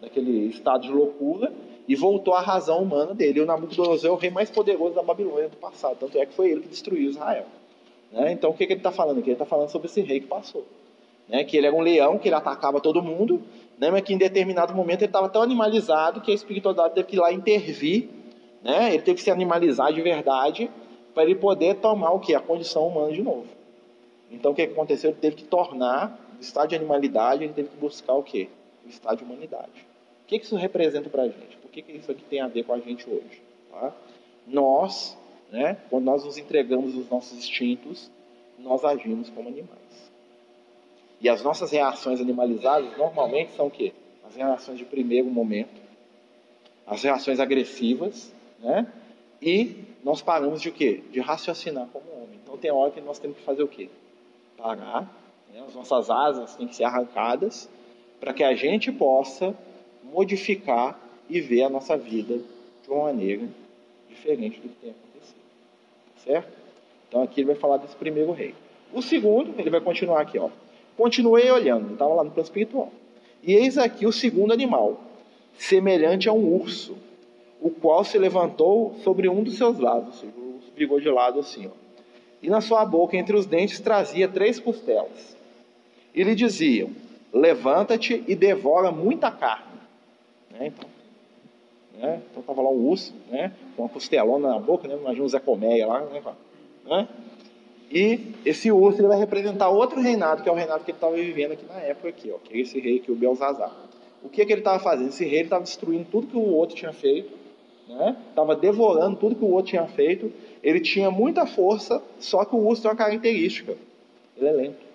daquele 0.00 0.46
estado 0.48 0.82
de 0.82 0.92
loucura 0.92 1.52
e 1.86 1.96
voltou 1.96 2.34
à 2.34 2.40
razão 2.40 2.82
humana 2.82 3.14
dele. 3.14 3.40
E 3.40 3.42
o 3.42 3.46
Nabucodonosor 3.46 4.10
é 4.10 4.12
o 4.12 4.16
rei 4.16 4.30
mais 4.30 4.50
poderoso 4.50 4.94
da 4.94 5.02
Babilônia 5.02 5.48
do 5.48 5.56
passado, 5.56 5.96
tanto 5.98 6.18
é 6.18 6.26
que 6.26 6.34
foi 6.34 6.50
ele 6.50 6.60
que 6.60 6.68
destruiu 6.68 7.10
Israel. 7.10 7.46
Né? 8.12 8.32
Então 8.32 8.50
o 8.50 8.54
que, 8.54 8.66
que 8.66 8.72
ele 8.74 8.80
está 8.80 8.92
falando 8.92 9.18
aqui? 9.18 9.30
Ele 9.30 9.34
está 9.34 9.46
falando 9.46 9.70
sobre 9.70 9.88
esse 9.88 10.00
rei 10.02 10.20
que 10.20 10.26
passou. 10.26 10.64
Né? 11.28 11.44
Que 11.44 11.56
ele 11.56 11.66
era 11.66 11.74
um 11.74 11.80
leão, 11.80 12.18
que 12.18 12.28
ele 12.28 12.34
atacava 12.34 12.80
todo 12.80 13.02
mundo, 13.02 13.42
né? 13.78 13.90
mas 13.90 14.02
que 14.02 14.12
em 14.12 14.18
determinado 14.18 14.74
momento 14.74 15.00
ele 15.00 15.06
estava 15.08 15.28
tão 15.28 15.42
animalizado 15.42 16.20
que 16.20 16.30
a 16.30 16.34
espiritualidade 16.34 16.94
teve 16.94 17.06
que 17.08 17.16
ir 17.16 17.20
lá 17.20 17.32
intervir, 17.32 18.08
né? 18.62 18.94
ele 18.94 19.02
teve 19.02 19.16
que 19.16 19.22
se 19.22 19.30
animalizar 19.30 19.92
de 19.92 20.02
verdade 20.02 20.70
para 21.14 21.24
ele 21.24 21.34
poder 21.34 21.76
tomar 21.76 22.12
o 22.12 22.20
que? 22.20 22.34
A 22.34 22.40
condição 22.40 22.86
humana 22.86 23.12
de 23.12 23.22
novo. 23.22 23.46
Então 24.30 24.52
o 24.52 24.54
que 24.54 24.62
aconteceu? 24.62 25.10
Ele 25.10 25.18
teve 25.18 25.36
que 25.36 25.44
tornar 25.44 26.18
o 26.38 26.40
estado 26.40 26.68
de 26.68 26.76
animalidade, 26.76 27.44
ele 27.44 27.52
teve 27.52 27.68
que 27.68 27.76
buscar 27.76 28.14
o 28.14 28.22
que? 28.22 28.48
O 28.84 28.88
estado 28.88 29.18
de 29.18 29.24
humanidade. 29.24 29.87
O 30.28 30.30
que 30.30 30.36
isso 30.36 30.56
representa 30.56 31.08
para 31.08 31.22
a 31.22 31.26
gente? 31.26 31.56
Por 31.56 31.70
que, 31.70 31.80
que 31.80 31.92
isso 31.92 32.12
aqui 32.12 32.22
tem 32.22 32.42
a 32.42 32.46
ver 32.46 32.62
com 32.64 32.74
a 32.74 32.78
gente 32.78 33.08
hoje? 33.08 33.40
Tá? 33.70 33.94
Nós, 34.46 35.16
né, 35.50 35.78
quando 35.88 36.04
nós 36.04 36.22
nos 36.22 36.36
entregamos 36.36 36.94
os 36.94 37.08
nossos 37.08 37.38
instintos, 37.38 38.10
nós 38.58 38.84
agimos 38.84 39.30
como 39.30 39.48
animais. 39.48 40.12
E 41.18 41.30
as 41.30 41.42
nossas 41.42 41.70
reações 41.70 42.20
animalizadas 42.20 42.94
normalmente 42.98 43.52
são 43.52 43.68
o 43.68 43.70
quê? 43.70 43.94
As 44.28 44.36
reações 44.36 44.76
de 44.76 44.84
primeiro 44.84 45.30
momento, 45.30 45.80
as 46.86 47.02
reações 47.02 47.40
agressivas, 47.40 48.30
né? 48.58 48.86
E 49.40 49.76
nós 50.04 50.20
paramos 50.20 50.60
de 50.60 50.68
o 50.68 50.72
quê? 50.72 51.04
De 51.10 51.20
raciocinar 51.20 51.88
como 51.90 52.04
homem. 52.12 52.38
Então 52.42 52.58
tem 52.58 52.70
hora 52.70 52.90
que 52.90 53.00
nós 53.00 53.18
temos 53.18 53.38
que 53.38 53.44
fazer 53.44 53.62
o 53.62 53.68
quê? 53.68 53.88
Parar, 54.58 55.10
né? 55.50 55.64
as 55.66 55.74
nossas 55.74 56.10
asas 56.10 56.54
têm 56.54 56.68
que 56.68 56.76
ser 56.76 56.84
arrancadas 56.84 57.66
para 58.20 58.34
que 58.34 58.44
a 58.44 58.54
gente 58.54 58.92
possa 58.92 59.56
modificar 60.12 60.98
e 61.28 61.40
ver 61.40 61.62
a 61.62 61.68
nossa 61.68 61.96
vida 61.96 62.38
de 62.82 62.90
uma 62.90 63.04
maneira 63.04 63.48
diferente 64.08 64.60
do 64.60 64.68
que 64.68 64.76
tem 64.80 64.90
acontecido. 64.90 65.38
Certo? 66.24 66.48
Então 67.08 67.22
aqui 67.22 67.40
ele 67.40 67.48
vai 67.48 67.56
falar 67.56 67.76
desse 67.78 67.96
primeiro 67.96 68.32
rei. 68.32 68.54
O 68.92 69.02
segundo, 69.02 69.54
ele 69.58 69.70
vai 69.70 69.80
continuar 69.80 70.20
aqui, 70.20 70.38
ó. 70.38 70.48
Continuei 70.96 71.50
olhando, 71.50 71.92
estava 71.92 72.14
lá 72.14 72.24
no 72.24 72.30
plano 72.30 72.44
espiritual. 72.44 72.90
E 73.42 73.54
eis 73.54 73.78
aqui 73.78 74.06
o 74.06 74.12
segundo 74.12 74.52
animal, 74.52 75.00
semelhante 75.56 76.28
a 76.28 76.32
um 76.32 76.54
urso. 76.54 76.96
o 77.60 77.70
qual 77.70 78.04
se 78.04 78.16
levantou 78.16 78.94
sobre 79.02 79.28
um 79.28 79.42
dos 79.42 79.56
seus 79.56 79.78
lados, 79.78 80.06
ou 80.06 80.12
seja, 80.12 80.32
ficou 80.76 81.00
de 81.00 81.08
lado 81.08 81.40
assim, 81.40 81.66
ó. 81.66 81.70
E 82.40 82.48
na 82.48 82.60
sua 82.60 82.84
boca, 82.84 83.16
entre 83.16 83.36
os 83.36 83.46
dentes, 83.46 83.80
trazia 83.80 84.28
três 84.28 84.60
costelas. 84.60 85.36
E 86.14 86.22
lhe 86.22 86.34
diziam: 86.34 86.90
Levanta-te 87.32 88.22
e 88.28 88.36
devora 88.36 88.92
muita 88.92 89.30
carne. 89.30 89.67
Né? 90.58 90.66
Então, 90.66 90.88
né? 91.98 92.22
então 92.30 92.40
estava 92.40 92.62
lá 92.62 92.70
um 92.70 92.88
urso, 92.88 93.14
né? 93.30 93.52
com 93.76 93.82
uma 93.82 93.88
costelona 93.88 94.48
na 94.48 94.58
boca, 94.58 94.88
né? 94.88 94.96
imagina 95.00 95.24
o 95.24 95.28
Zé 95.28 95.38
Colmeia 95.38 95.86
lá. 95.86 96.00
Né? 96.00 96.22
né? 96.86 97.08
E 97.90 98.34
esse 98.44 98.70
urso 98.70 99.00
ele 99.00 99.08
vai 99.08 99.18
representar 99.18 99.70
outro 99.70 100.00
reinado, 100.00 100.42
que 100.42 100.48
é 100.48 100.52
o 100.52 100.54
reinado 100.54 100.84
que 100.84 100.90
ele 100.90 100.96
estava 100.96 101.14
vivendo 101.14 101.52
aqui 101.52 101.64
na 101.66 101.80
época, 101.80 102.08
aqui, 102.08 102.30
ó, 102.30 102.38
que 102.38 102.54
é 102.54 102.60
esse 102.60 102.78
rei 102.78 102.98
aqui, 102.98 103.10
o 103.10 103.16
Belzazar. 103.16 103.74
O 104.22 104.28
que, 104.28 104.44
que 104.44 104.52
ele 104.52 104.60
estava 104.60 104.78
fazendo? 104.78 105.08
Esse 105.08 105.24
rei 105.24 105.42
estava 105.42 105.62
destruindo 105.62 106.06
tudo 106.10 106.26
que 106.26 106.36
o 106.36 106.54
outro 106.54 106.76
tinha 106.76 106.92
feito, 106.92 107.32
estava 108.28 108.54
né? 108.54 108.60
devorando 108.60 109.16
tudo 109.16 109.36
que 109.36 109.44
o 109.44 109.50
outro 109.50 109.70
tinha 109.70 109.86
feito. 109.86 110.30
Ele 110.62 110.80
tinha 110.80 111.10
muita 111.10 111.46
força, 111.46 112.02
só 112.18 112.44
que 112.44 112.54
o 112.54 112.58
urso 112.58 112.82
tem 112.82 112.90
uma 112.90 112.96
característica: 112.96 113.76
ele 114.36 114.48
é 114.48 114.52
lento. 114.52 114.88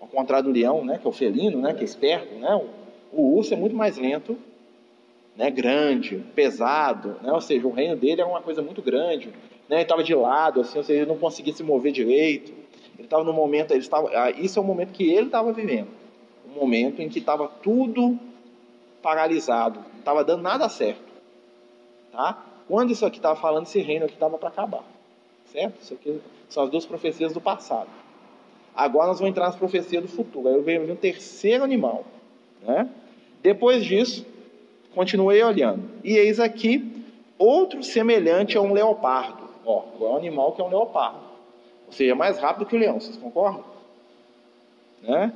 Ao 0.00 0.08
contrário 0.08 0.44
do 0.44 0.52
leão, 0.52 0.84
né, 0.84 0.98
que 0.98 1.06
é 1.06 1.10
o 1.10 1.12
felino, 1.12 1.60
né, 1.60 1.74
que 1.74 1.80
é 1.80 1.84
esperto, 1.84 2.34
né, 2.34 2.60
o, 3.12 3.36
urso 3.36 3.54
é 3.54 3.56
muito 3.56 3.74
mais 3.74 3.96
lento, 3.96 4.36
né, 5.36 5.50
grande, 5.50 6.16
pesado, 6.34 7.16
né, 7.22 7.32
ou 7.32 7.40
seja, 7.40 7.66
o 7.66 7.70
reino 7.70 7.96
dele 7.96 8.20
era 8.20 8.28
uma 8.28 8.42
coisa 8.42 8.60
muito 8.60 8.82
grande, 8.82 9.28
né, 9.68 9.76
ele 9.76 9.82
estava 9.82 10.02
de 10.02 10.14
lado, 10.14 10.60
assim, 10.60 10.78
ou 10.78 10.84
seja, 10.84 11.02
ele 11.02 11.08
não 11.08 11.18
conseguia 11.18 11.52
se 11.52 11.62
mover 11.62 11.92
direito. 11.92 12.52
Ele 12.98 13.06
estava 13.06 13.22
no 13.22 13.32
momento, 13.32 13.70
ele 13.70 13.80
estava, 13.80 14.08
ah, 14.12 14.30
isso 14.30 14.58
é 14.58 14.62
o 14.62 14.64
momento 14.64 14.92
que 14.92 15.08
ele 15.08 15.26
estava 15.26 15.52
vivendo, 15.52 15.88
um 16.50 16.58
momento 16.58 17.00
em 17.00 17.08
que 17.08 17.20
estava 17.20 17.46
tudo 17.46 18.18
paralisado, 19.00 19.78
não 19.92 19.98
estava 20.00 20.24
dando 20.24 20.42
nada 20.42 20.68
certo, 20.68 21.12
tá? 22.10 22.44
Quando 22.66 22.90
isso 22.90 23.06
aqui 23.06 23.18
estava 23.18 23.36
falando, 23.36 23.66
esse 23.66 23.80
reino 23.80 24.04
aqui 24.04 24.14
estava 24.14 24.36
para 24.36 24.48
acabar, 24.48 24.84
certo? 25.46 25.80
Isso 25.80 25.94
aqui 25.94 26.20
são 26.48 26.64
as 26.64 26.70
duas 26.70 26.84
profecias 26.84 27.32
do 27.32 27.40
passado. 27.40 27.88
Agora 28.74 29.08
nós 29.08 29.18
vamos 29.18 29.30
entrar 29.30 29.46
nas 29.46 29.56
profecias 29.56 30.02
do 30.02 30.08
futuro. 30.08 30.48
Aí 30.48 30.54
eu 30.54 30.62
vejo 30.62 30.92
um 30.92 30.96
terceiro 30.96 31.64
animal, 31.64 32.04
né? 32.62 32.88
Depois 33.42 33.84
disso, 33.84 34.26
continuei 34.94 35.42
olhando 35.42 35.88
e 36.02 36.16
eis 36.16 36.40
aqui 36.40 37.04
outro 37.38 37.82
semelhante 37.82 38.56
a 38.56 38.60
um 38.60 38.72
leopardo. 38.72 39.48
Ó, 39.64 39.84
é 40.00 40.04
um 40.04 40.16
animal 40.16 40.52
que 40.52 40.60
é 40.60 40.64
um 40.64 40.68
leopardo, 40.68 41.20
ou 41.86 41.92
seja, 41.92 42.14
mais 42.14 42.38
rápido 42.38 42.66
que 42.66 42.74
o 42.74 42.78
leão. 42.78 42.98
Vocês 42.98 43.16
concordam? 43.16 43.64
Né? 45.02 45.32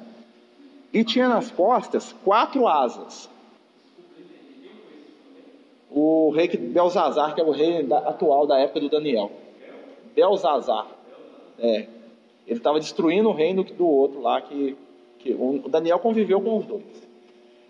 E 0.93 1.05
tinha 1.05 1.29
nas 1.29 1.50
costas 1.50 2.14
quatro 2.25 2.67
asas. 2.67 3.31
O 5.91 6.31
rei 6.31 6.49
Belzazar, 6.49 7.35
que 7.35 7.41
é 7.41 7.45
o 7.45 7.50
rei 7.50 7.87
atual 8.07 8.47
da 8.47 8.59
época 8.59 8.81
do 8.81 8.88
Daniel. 8.88 9.31
Belzazar. 10.14 10.87
É. 11.59 11.87
Ele 12.47 12.59
estava 12.59 12.81
destruindo 12.81 13.29
o 13.29 13.33
reino 13.33 13.62
do 13.62 13.87
outro 13.87 14.21
lá, 14.21 14.41
que, 14.41 14.76
que 15.19 15.33
o 15.33 15.69
Daniel 15.69 15.99
conviveu 15.99 16.41
com 16.41 16.59
os 16.59 16.67
dois. 16.67 17.12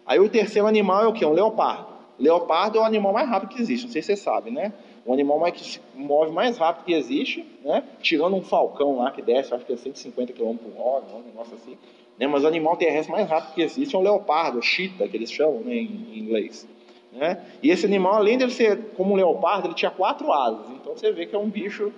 Aí 0.07 0.19
o 0.19 0.29
terceiro 0.29 0.67
animal 0.67 1.05
é 1.05 1.07
o 1.07 1.13
que? 1.13 1.25
Um 1.25 1.33
leopardo. 1.33 1.93
Leopardo 2.19 2.79
é 2.79 2.81
o 2.81 2.85
animal 2.85 3.13
mais 3.13 3.29
rápido 3.29 3.51
que 3.51 3.61
existe, 3.61 3.87
não 3.87 3.93
sei 3.93 4.03
se 4.03 4.15
você 4.15 4.17
sabe, 4.17 4.51
né? 4.51 4.73
O 5.05 5.13
animal 5.13 5.39
mais, 5.39 5.55
que 5.55 5.65
se 5.65 5.81
move 5.95 6.31
mais 6.31 6.59
rápido 6.59 6.85
que 6.85 6.93
existe, 6.93 7.45
né? 7.65 7.83
Tirando 8.01 8.37
um 8.37 8.43
falcão 8.43 8.99
lá 8.99 9.11
que 9.11 9.21
desce, 9.21 9.53
acho 9.53 9.65
que 9.65 9.73
é 9.73 9.77
150 9.77 10.33
km 10.33 10.55
por 10.57 10.81
hora, 10.81 11.05
um 11.15 11.23
negócio 11.23 11.55
assim. 11.55 11.77
Né? 12.19 12.27
Mas 12.27 12.45
o 12.45 12.47
animal 12.47 12.77
terrestre 12.77 13.11
mais 13.11 13.29
rápido 13.29 13.55
que 13.55 13.63
existe 13.63 13.95
é 13.95 13.99
um 13.99 14.03
leopardo, 14.03 14.59
o 14.59 14.63
cheetah, 14.63 15.09
que 15.09 15.17
eles 15.17 15.33
chamam 15.33 15.61
né, 15.61 15.75
em, 15.75 16.19
inglês. 16.19 16.69
Né? 17.13 17.45
E 17.63 17.71
esse 17.71 17.85
animal, 17.85 18.15
além 18.15 18.39
de 18.39 18.49
ser 18.53 18.93
como 18.97 19.15
um 19.15 19.17
leopardo, 19.17 19.67
ele 19.67 19.75
tinha 19.75 19.91
quatro 19.91 20.33
asas. 20.33 20.67
Então 20.71 20.97
você 20.97 21.11
vê 21.11 21.27
que 21.27 21.35
é 21.35 21.39
um 21.39 21.49
bicho, 21.49 21.93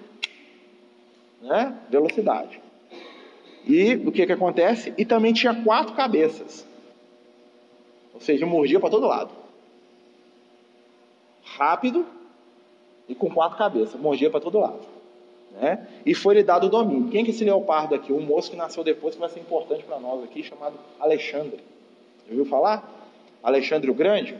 né? 1.43 1.77
Velocidade. 1.91 2.61
E 3.67 3.95
o 3.95 4.11
que, 4.11 4.27
que 4.27 4.33
acontece? 4.33 4.95
E 4.97 5.05
também 5.05 5.33
tinha 5.33 5.55
quatro 5.63 5.95
cabeças. 5.95 6.67
Seja, 8.25 8.47
mordia 8.47 8.81
para 8.81 8.91
todo 8.91 9.07
lado. 9.07 9.31
Rápido 11.45 12.07
e 13.09 13.15
com 13.15 13.31
quatro 13.31 13.59
cabeças. 13.59 14.01
Mordia 14.01 14.31
para 14.31 14.41
todo 14.41 14.59
lado. 14.59 14.81
Né? 15.53 15.87
E 16.05 16.15
foi 16.15 16.35
lhe 16.35 16.43
dado 16.43 16.67
o 16.67 16.71
domínio. 16.71 17.11
Quem 17.11 17.25
que 17.25 17.31
é 17.31 17.35
esse 17.35 17.45
leopardo 17.45 17.95
aqui? 17.95 18.13
Um 18.13 18.21
moço 18.21 18.51
que 18.51 18.57
nasceu 18.57 18.83
depois, 18.83 19.15
que 19.15 19.21
vai 19.21 19.29
ser 19.29 19.41
importante 19.41 19.85
para 19.85 20.01
nós 20.01 20.25
aqui, 20.25 20.43
chamado 20.43 20.75
Alexandre. 20.99 21.61
Já 22.27 22.31
ouviu 22.31 22.47
falar? 22.47 22.91
Alexandre 23.43 23.91
o 23.91 23.95
Grande? 23.95 24.37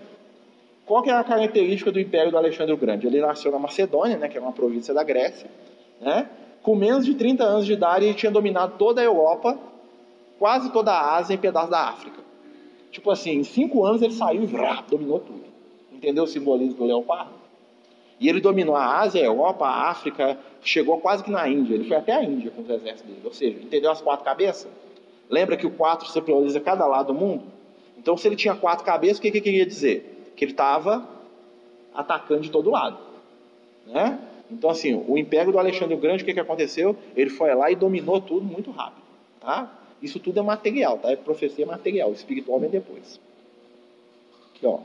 Qual 0.87 1.03
que 1.03 1.11
é 1.11 1.13
a 1.13 1.23
característica 1.23 1.93
do 1.93 2.01
império 2.01 2.31
do 2.31 2.39
Alexandre 2.39 2.73
o 2.73 2.77
Grande? 2.77 3.07
Ele 3.07 3.21
nasceu 3.21 3.53
na 3.53 3.59
Macedônia, 3.59 4.17
né, 4.17 4.29
que 4.29 4.39
é 4.39 4.41
uma 4.41 4.53
província 4.53 4.93
da 4.93 5.05
Grécia, 5.05 5.49
né? 6.01 6.29
com 6.63 6.75
menos 6.75 7.05
de 7.05 7.15
30 7.15 7.45
anos 7.45 7.67
de 7.67 7.75
idade, 7.75 8.07
ele 8.07 8.15
tinha 8.15 8.33
dominado 8.33 8.79
toda 8.79 9.01
a 9.01 9.05
Europa, 9.05 9.59
quase 10.39 10.73
toda 10.73 10.93
a 10.93 11.17
Ásia 11.17 11.35
e 11.35 11.39
pedaços 11.39 11.71
da 11.71 11.89
África. 11.89 12.25
Tipo 12.95 13.11
assim, 13.11 13.33
em 13.33 13.43
cinco 13.43 13.85
anos 13.85 14.01
ele 14.03 14.13
saiu 14.13 14.45
e 14.45 14.47
vrá, 14.47 14.85
dominou 14.89 15.19
tudo. 15.19 15.43
Entendeu 15.93 16.23
o 16.23 16.27
simbolismo 16.29 16.77
do 16.77 16.85
leopardo? 16.85 17.33
E 18.21 18.29
ele 18.29 18.41
dominou 18.41 18.77
a 18.77 19.01
Ásia, 19.01 19.21
a 19.21 19.25
Europa, 19.25 19.67
a 19.67 19.91
África, 19.91 20.39
chegou 20.63 21.01
quase 21.01 21.25
que 21.25 21.31
na 21.31 21.49
Índia. 21.49 21.75
Ele 21.75 21.89
foi 21.89 21.97
até 21.97 22.13
a 22.13 22.23
Índia 22.23 22.53
com 22.53 22.63
os 22.63 22.71
exércitos 22.71 23.13
dele. 23.13 23.21
Ou 23.25 23.33
seja, 23.33 23.59
entendeu 23.61 23.91
as 23.91 24.01
quatro 24.01 24.25
cabeças? 24.25 24.71
Lembra 25.29 25.57
que 25.57 25.67
o 25.67 25.73
quatro 25.73 26.09
simboliza 26.09 26.61
cada 26.61 26.87
lado 26.87 27.13
do 27.13 27.19
mundo? 27.19 27.43
Então, 27.99 28.17
se 28.17 28.29
ele 28.29 28.37
tinha 28.37 28.55
quatro 28.55 28.85
cabeças, 28.85 29.19
o 29.19 29.23
que, 29.23 29.33
que 29.33 29.41
queria 29.41 29.67
dizer? 29.67 30.31
Que 30.37 30.45
ele 30.45 30.53
estava 30.53 31.05
atacando 31.93 32.43
de 32.43 32.51
todo 32.51 32.71
lado. 32.71 32.99
Né? 33.89 34.21
Então, 34.49 34.71
assim, 34.71 35.05
o 35.09 35.19
império 35.19 35.51
do 35.51 35.59
Alexandre 35.59 35.97
o 35.97 35.99
Grande, 35.99 36.23
o 36.23 36.27
que, 36.27 36.33
que 36.33 36.39
aconteceu? 36.39 36.97
Ele 37.17 37.29
foi 37.31 37.53
lá 37.57 37.73
e 37.73 37.75
dominou 37.75 38.21
tudo 38.21 38.47
muito 38.47 38.71
rápido. 38.71 39.03
Tá? 39.41 39.81
Isso 40.03 40.19
tudo 40.21 40.41
é 40.41 40.43
material, 40.43 40.99
tá? 40.99 41.11
É 41.11 41.17
profecia 41.17 41.65
material, 41.65 42.13
espiritual 42.13 42.61
vem 42.61 42.71
depois. 42.71 43.21
Aqui, 44.55 44.67
ó. 44.67 44.81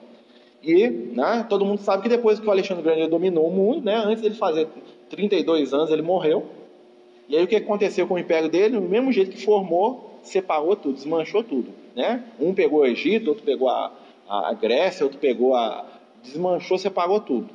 E 0.61 0.89
né, 0.89 1.45
todo 1.49 1.65
mundo 1.65 1.79
sabe 1.81 2.03
que 2.03 2.09
depois 2.09 2.39
que 2.39 2.47
o 2.47 2.51
Alexandre 2.51 2.83
Grande 2.83 3.07
dominou 3.07 3.47
o 3.47 3.51
mundo, 3.51 3.83
né, 3.83 3.95
antes 3.95 4.21
dele 4.21 4.35
fazer 4.35 4.67
32 5.09 5.73
anos, 5.73 5.89
ele 5.89 6.01
morreu. 6.01 6.45
E 7.27 7.37
aí 7.37 7.43
o 7.43 7.47
que 7.47 7.55
aconteceu 7.55 8.07
com 8.07 8.15
o 8.15 8.19
império 8.19 8.49
dele? 8.49 8.79
Do 8.79 8.81
mesmo 8.81 9.11
jeito 9.11 9.31
que 9.31 9.45
formou, 9.45 10.19
separou 10.23 10.75
tudo, 10.75 10.95
desmanchou 10.95 11.43
tudo. 11.43 11.71
Né? 11.95 12.23
Um 12.39 12.53
pegou 12.53 12.81
o 12.81 12.85
Egito, 12.85 13.29
outro 13.29 13.43
pegou 13.43 13.69
a, 13.69 13.93
a 14.27 14.53
Grécia, 14.53 15.05
outro 15.05 15.19
pegou 15.19 15.55
a. 15.55 15.85
Desmanchou, 16.23 16.77
separou 16.77 17.19
tudo. 17.19 17.49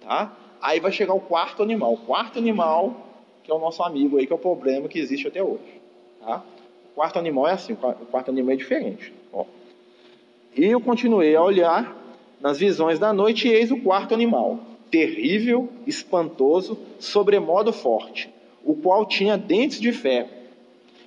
Tá? 0.00 0.36
Aí 0.60 0.80
vai 0.80 0.92
chegar 0.92 1.14
o 1.14 1.20
quarto 1.20 1.62
animal. 1.62 1.94
O 1.94 1.96
quarto 1.98 2.38
animal, 2.38 2.94
que 3.42 3.50
é 3.50 3.54
o 3.54 3.58
nosso 3.58 3.82
amigo 3.82 4.18
aí, 4.18 4.26
que 4.26 4.32
é 4.32 4.36
o 4.36 4.38
problema 4.38 4.88
que 4.88 4.98
existe 4.98 5.26
até 5.26 5.42
hoje. 5.42 5.80
Tá? 6.20 6.42
Quarto 6.94 7.18
animal 7.18 7.48
é 7.48 7.52
assim, 7.52 7.72
o 7.72 7.76
quarto 7.76 8.30
animal 8.30 8.52
é 8.52 8.56
diferente. 8.56 9.12
Ó. 9.32 9.44
E 10.56 10.64
eu 10.64 10.80
continuei 10.80 11.34
a 11.34 11.42
olhar 11.42 11.96
nas 12.40 12.58
visões 12.58 12.98
da 12.98 13.12
noite, 13.12 13.48
e 13.48 13.52
eis 13.52 13.70
o 13.70 13.80
quarto 13.80 14.12
animal, 14.12 14.60
terrível, 14.90 15.68
espantoso, 15.86 16.78
sobremodo 16.98 17.72
forte, 17.72 18.28
o 18.64 18.74
qual 18.74 19.06
tinha 19.06 19.38
dentes 19.38 19.80
de 19.80 19.92
ferro. 19.92 20.28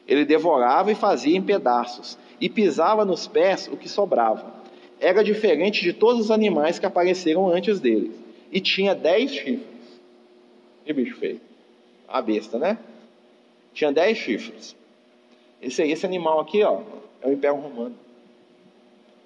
Ele 0.07 0.25
devorava 0.25 0.91
e 0.91 0.95
fazia 0.95 1.35
em 1.35 1.41
pedaços, 1.41 2.17
e 2.39 2.49
pisava 2.49 3.05
nos 3.05 3.27
pés 3.27 3.67
o 3.71 3.77
que 3.77 3.89
sobrava. 3.89 4.53
Era 4.99 5.23
diferente 5.23 5.81
de 5.81 5.93
todos 5.93 6.21
os 6.21 6.31
animais 6.31 6.79
que 6.79 6.85
apareceram 6.85 7.49
antes 7.49 7.79
dele 7.79 8.11
e 8.51 8.61
tinha 8.61 8.95
dez 8.95 9.31
chifres. 9.31 9.99
Que 10.85 10.93
bicho 10.93 11.17
feio. 11.17 11.41
A 12.07 12.21
besta, 12.21 12.57
né? 12.57 12.77
Tinha 13.73 13.91
dez 13.91 14.17
chifres. 14.17 14.75
Esse, 15.65 15.83
esse 15.83 16.05
animal 16.05 16.39
aqui, 16.39 16.63
ó, 16.63 16.81
é 17.21 17.27
o 17.27 17.33
Império 17.33 17.59
Romano. 17.59 17.95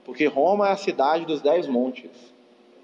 Porque 0.05 0.25
Roma 0.25 0.69
é 0.69 0.71
a 0.71 0.77
cidade 0.77 1.25
dos 1.25 1.41
dez 1.41 1.67
montes. 1.67 2.09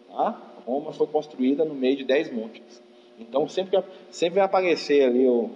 Tá? 0.10 0.42
Roma 0.66 0.92
foi 0.92 1.08
construída 1.08 1.64
no 1.64 1.74
meio 1.74 1.96
de 1.96 2.04
dez 2.04 2.32
montes. 2.32 2.84
Então 3.18 3.48
sempre, 3.48 3.82
sempre 4.12 4.36
vai 4.36 4.46
aparecer 4.46 5.08
ali 5.08 5.26
o, 5.26 5.50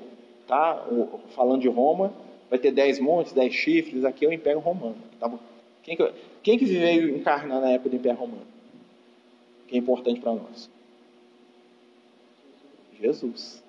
tá? 0.48 0.86
O, 0.90 1.20
falando 1.36 1.62
de 1.62 1.68
Roma, 1.68 2.14
vai 2.50 2.58
ter 2.58 2.72
dez 2.72 3.00
montes, 3.00 3.34
dez 3.34 3.54
chifres, 3.54 4.06
aqui 4.06 4.26
é 4.26 4.30
o 4.30 4.34
Império 4.34 4.60
Romano. 4.60 4.98
Tá 5.20 5.30
quem, 5.84 5.98
que, 5.98 6.14
quem 6.42 6.58
que 6.58 6.66
encarnar 6.66 7.60
na 7.60 7.72
época 7.72 7.90
do 7.90 7.96
Império 7.98 8.20
Romano? 8.20 8.48
que 9.68 9.76
é 9.76 9.78
importante 9.78 10.20
para 10.20 10.34
nós? 10.34 10.70
Jesus. 13.00 13.64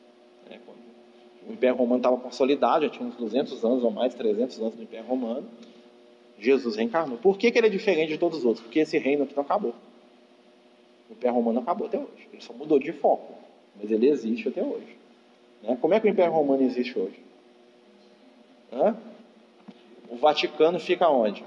É, 0.48 0.58
o 1.50 1.52
Império 1.54 1.76
Romano 1.76 1.98
estava 1.98 2.16
consolidado, 2.16 2.84
já 2.84 2.90
tinha 2.90 3.08
uns 3.08 3.16
200 3.16 3.64
anos 3.64 3.84
ou 3.84 3.90
mais, 3.90 4.14
300 4.14 4.60
anos 4.60 4.74
do 4.74 4.82
Império 4.82 5.06
Romano. 5.06 5.46
Jesus 6.38 6.76
reencarnou. 6.76 7.18
Por 7.18 7.36
que, 7.36 7.50
que 7.50 7.58
ele 7.58 7.66
é 7.66 7.70
diferente 7.70 8.10
de 8.10 8.18
todos 8.18 8.38
os 8.38 8.44
outros? 8.44 8.64
Porque 8.64 8.78
esse 8.78 8.96
reino 8.98 9.24
aqui 9.24 9.34
não 9.34 9.42
acabou. 9.42 9.74
O 11.08 11.12
Império 11.12 11.34
Romano 11.34 11.60
acabou 11.60 11.86
até 11.86 11.98
hoje. 11.98 12.28
Ele 12.32 12.40
só 12.40 12.52
mudou 12.52 12.78
de 12.78 12.92
foco, 12.92 13.34
mas 13.78 13.90
ele 13.90 14.08
existe 14.08 14.48
até 14.48 14.62
hoje. 14.62 14.96
Né? 15.62 15.76
Como 15.80 15.92
é 15.92 16.00
que 16.00 16.06
o 16.06 16.10
Império 16.10 16.32
Romano 16.32 16.62
existe 16.62 16.98
hoje? 16.98 17.20
Hã? 18.72 18.96
O 20.08 20.16
Vaticano 20.16 20.78
fica 20.78 21.08
onde? 21.08 21.44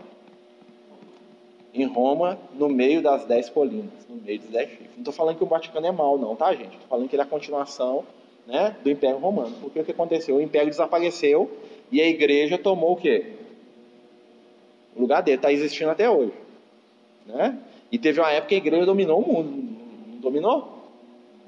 em 1.73 1.85
Roma, 1.85 2.37
no 2.53 2.69
meio 2.69 3.01
das 3.01 3.25
dez 3.25 3.49
colinas, 3.49 4.07
no 4.07 4.17
meio 4.17 4.39
dos 4.39 4.49
dez 4.49 4.69
chifres. 4.69 4.91
Não 4.91 4.99
estou 4.99 5.13
falando 5.13 5.37
que 5.37 5.43
o 5.43 5.47
Vaticano 5.47 5.87
é 5.87 5.91
mal, 5.91 6.19
não, 6.19 6.35
tá, 6.35 6.53
gente? 6.53 6.73
Estou 6.73 6.87
falando 6.87 7.09
que 7.09 7.15
ele 7.15 7.23
é 7.23 7.25
a 7.25 7.27
continuação 7.27 8.05
né, 8.45 8.75
do 8.83 8.89
Império 8.89 9.17
Romano. 9.17 9.55
Porque 9.61 9.79
o 9.79 9.85
que 9.85 9.91
aconteceu? 9.91 10.35
O 10.35 10.41
Império 10.41 10.69
desapareceu 10.69 11.49
e 11.91 12.01
a 12.01 12.07
igreja 12.07 12.57
tomou 12.57 12.93
o 12.93 12.95
quê? 12.95 13.25
O 14.95 15.01
lugar 15.01 15.21
dele 15.21 15.37
está 15.37 15.51
existindo 15.51 15.89
até 15.89 16.09
hoje. 16.09 16.33
Né? 17.25 17.57
E 17.91 17.97
teve 17.97 18.19
uma 18.19 18.31
época 18.31 18.49
que 18.49 18.55
a 18.55 18.57
igreja 18.57 18.85
dominou 18.85 19.21
o 19.21 19.27
mundo. 19.27 20.19
Dominou? 20.19 20.83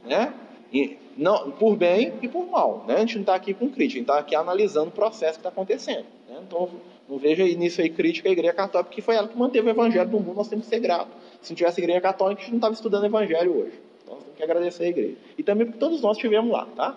Né? 0.06 0.34
E, 0.72 0.98
não, 1.18 1.52
por 1.52 1.76
bem 1.76 2.14
e 2.22 2.28
por 2.28 2.46
mal. 2.48 2.86
Né? 2.88 2.96
A 2.96 3.00
gente 3.00 3.16
não 3.16 3.22
está 3.22 3.36
aqui 3.36 3.54
com 3.54 3.70
crítica, 3.70 3.84
a 3.84 4.00
gente 4.00 4.02
está 4.02 4.20
aqui 4.20 4.36
analisando 4.36 4.88
o 4.88 4.92
processo 4.92 5.34
que 5.34 5.40
está 5.40 5.50
acontecendo. 5.50 6.06
Né? 6.28 6.40
Então, 6.46 6.70
não 7.08 7.18
veja 7.18 7.44
nisso 7.44 7.82
aí 7.82 7.90
crítica 7.90 8.30
à 8.30 8.32
Igreja 8.32 8.54
Católica, 8.54 8.90
porque 8.90 9.02
foi 9.02 9.16
ela 9.16 9.28
que 9.28 9.38
manteve 9.38 9.68
o 9.68 9.70
Evangelho 9.70 10.10
no 10.10 10.20
mundo, 10.20 10.36
nós 10.36 10.48
temos 10.48 10.66
que 10.66 10.76
ser 10.76 10.80
gratos. 10.80 11.14
Se 11.42 11.52
não 11.52 11.56
tivesse 11.56 11.80
Igreja 11.80 12.02
Católica, 12.02 12.42
a 12.42 12.44
gente 12.44 12.52
não 12.52 12.58
estava 12.58 12.74
estudando 12.74 13.06
Evangelho 13.06 13.60
hoje. 13.60 13.85
Então, 14.06 14.16
nós 14.16 14.24
temos 14.24 14.38
que 14.38 14.44
agradecer 14.44 14.84
a 14.84 14.88
Igreja. 14.88 15.16
E 15.36 15.44
também 15.44 15.66
porque 15.66 15.80
todos 15.80 16.00
nós 16.02 16.16
estivemos 16.16 16.52
lá, 16.52 16.68
tá? 16.76 16.96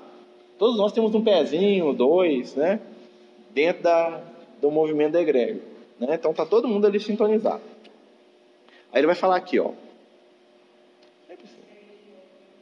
Todos 0.59 0.77
nós 0.77 0.93
temos 0.93 1.15
um 1.15 1.25
pezinho, 1.25 1.95
dois, 1.95 2.55
né? 2.55 2.81
Dentro 3.51 3.83
da, 3.83 4.21
do 4.61 4.71
movimento 4.71 5.13
da 5.13 5.23
Igreja. 5.23 5.61
Né? 5.99 6.15
Então, 6.15 6.33
está 6.33 6.45
todo 6.45 6.69
mundo 6.69 6.87
ali 6.87 7.01
sintonizado. 7.01 7.63
Aí 8.93 9.01
ele 9.01 9.07
vai 9.07 9.17
falar 9.17 9.37
aqui, 9.37 9.59
ó. 9.59 9.73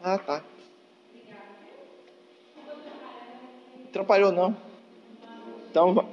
Ah, 0.01 0.19
tá. 0.19 0.45
Atrapalhou 3.89 4.31
não. 4.31 4.57
Então, 5.69 6.07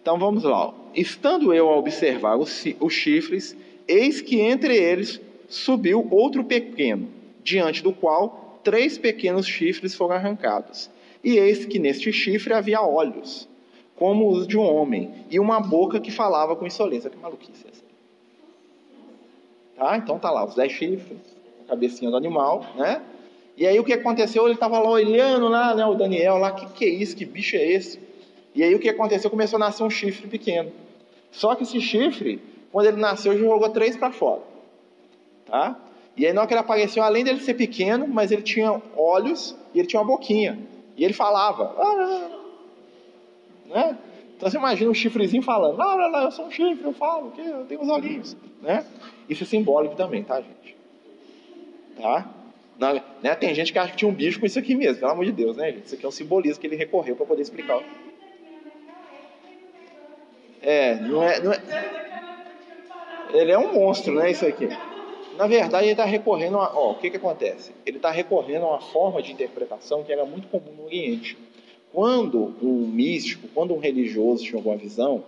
então 0.00 0.18
vamos 0.18 0.44
lá. 0.44 0.72
Estando 0.94 1.52
eu 1.52 1.68
a 1.68 1.76
observar 1.76 2.36
os, 2.36 2.64
os 2.78 2.92
chifres, 2.92 3.56
eis 3.88 4.20
que 4.20 4.40
entre 4.40 4.76
eles 4.76 5.20
subiu 5.48 6.06
outro 6.10 6.44
pequeno, 6.44 7.08
diante 7.42 7.82
do 7.82 7.92
qual 7.92 8.60
três 8.62 8.98
pequenos 8.98 9.46
chifres 9.46 9.94
foram 9.94 10.14
arrancados. 10.14 10.90
E 11.24 11.36
eis 11.36 11.64
que 11.64 11.78
neste 11.78 12.12
chifre 12.12 12.52
havia 12.54 12.82
olhos, 12.82 13.48
como 13.96 14.30
os 14.30 14.46
de 14.46 14.56
um 14.56 14.62
homem, 14.62 15.10
e 15.30 15.40
uma 15.40 15.58
boca 15.58 15.98
que 15.98 16.10
falava 16.10 16.54
com 16.54 16.66
insolência. 16.66 17.10
Que 17.10 17.16
maluquice 17.16 17.66
é 17.66 17.70
essa? 17.70 17.82
Tá? 19.76 19.96
Então 19.96 20.18
tá 20.18 20.30
lá, 20.30 20.44
os 20.44 20.54
dez 20.54 20.72
chifres, 20.72 21.18
a 21.64 21.70
cabecinha 21.70 22.10
do 22.10 22.16
animal, 22.16 22.64
né? 22.76 23.02
E 23.56 23.66
aí 23.66 23.78
o 23.80 23.84
que 23.84 23.92
aconteceu? 23.92 24.44
Ele 24.44 24.54
estava 24.54 24.78
lá 24.78 24.88
olhando 24.88 25.48
lá, 25.48 25.74
né, 25.74 25.84
o 25.84 25.94
Daniel 25.94 26.36
lá, 26.36 26.52
que 26.52 26.66
que 26.66 26.84
é 26.84 26.88
isso? 26.88 27.16
Que 27.16 27.24
bicho 27.24 27.56
é 27.56 27.64
esse? 27.64 27.98
E 28.54 28.62
aí 28.62 28.74
o 28.74 28.78
que 28.78 28.88
aconteceu? 28.88 29.30
Começou 29.30 29.56
a 29.56 29.60
nascer 29.60 29.82
um 29.82 29.90
chifre 29.90 30.28
pequeno. 30.28 30.70
Só 31.32 31.54
que 31.54 31.64
esse 31.64 31.80
chifre, 31.80 32.40
quando 32.70 32.86
ele 32.86 32.98
nasceu, 32.98 33.36
jogou 33.36 33.68
três 33.70 33.96
para 33.96 34.12
fora. 34.12 34.42
Tá? 35.48 35.76
E 36.16 36.26
aí, 36.26 36.32
na 36.32 36.40
hora 36.40 36.48
que 36.48 36.54
ele 36.54 36.60
apareceu, 36.60 37.02
além 37.02 37.24
dele 37.24 37.40
ser 37.40 37.54
pequeno, 37.54 38.06
mas 38.06 38.30
ele 38.30 38.42
tinha 38.42 38.82
olhos 38.96 39.56
e 39.72 39.78
ele 39.78 39.88
tinha 39.88 40.00
uma 40.00 40.08
boquinha. 40.08 40.58
E 40.96 41.04
ele 41.04 41.14
falava. 41.14 41.74
Ah, 41.78 42.28
né? 43.66 43.98
Então 44.36 44.50
você 44.50 44.56
imagina 44.56 44.90
um 44.90 44.94
chifrezinho 44.94 45.42
falando: 45.42 45.80
ah, 45.80 45.94
lá, 45.94 46.08
lá, 46.08 46.24
eu 46.24 46.30
sou 46.30 46.46
um 46.46 46.50
chifre, 46.50 46.84
eu 46.84 46.92
falo, 46.92 47.32
eu 47.38 47.64
tenho 47.66 47.80
os 47.80 47.88
olhinhos. 47.88 48.36
Né? 48.60 48.84
Isso 49.28 49.44
é 49.44 49.46
simbólico 49.46 49.94
também, 49.94 50.22
tá, 50.24 50.40
gente? 50.40 50.76
Tá? 52.00 52.28
Não, 52.78 53.00
né? 53.22 53.34
Tem 53.34 53.54
gente 53.54 53.72
que 53.72 53.78
acha 53.78 53.90
que 53.90 53.98
tinha 53.98 54.08
um 54.08 54.14
bicho 54.14 54.38
com 54.38 54.46
isso 54.46 54.58
aqui 54.58 54.74
mesmo, 54.74 55.00
pelo 55.00 55.10
amor 55.10 55.24
de 55.24 55.32
Deus, 55.32 55.56
né, 55.56 55.72
gente? 55.72 55.86
Isso 55.86 55.94
aqui 55.94 56.04
é 56.04 56.08
um 56.08 56.12
simbolismo 56.12 56.60
que 56.60 56.66
ele 56.66 56.76
recorreu 56.76 57.16
para 57.16 57.26
poder 57.26 57.42
explicar. 57.42 57.80
É, 60.62 60.96
não 60.96 61.22
é, 61.22 61.40
não 61.40 61.52
é. 61.52 61.60
Ele 63.32 63.52
é 63.52 63.58
um 63.58 63.74
monstro, 63.74 64.14
né? 64.14 64.30
Isso 64.30 64.46
aqui. 64.46 64.68
Na 65.38 65.46
verdade, 65.46 65.84
ele 65.84 65.92
está 65.92 66.04
recorrendo 66.04 66.58
a. 66.58 66.72
Ó, 66.74 66.92
o 66.92 66.94
que, 66.96 67.10
que 67.10 67.16
acontece? 67.16 67.72
Ele 67.86 67.96
está 67.96 68.10
recorrendo 68.10 68.64
a 68.66 68.70
uma 68.70 68.80
forma 68.80 69.22
de 69.22 69.32
interpretação 69.32 70.02
que 70.02 70.12
era 70.12 70.24
muito 70.24 70.48
comum 70.48 70.72
no 70.76 70.84
Oriente. 70.84 71.38
Quando 71.92 72.54
um 72.60 72.86
místico, 72.86 73.48
quando 73.54 73.72
um 73.74 73.78
religioso 73.78 74.44
tinha 74.44 74.58
alguma 74.58 74.76
visão, 74.76 75.24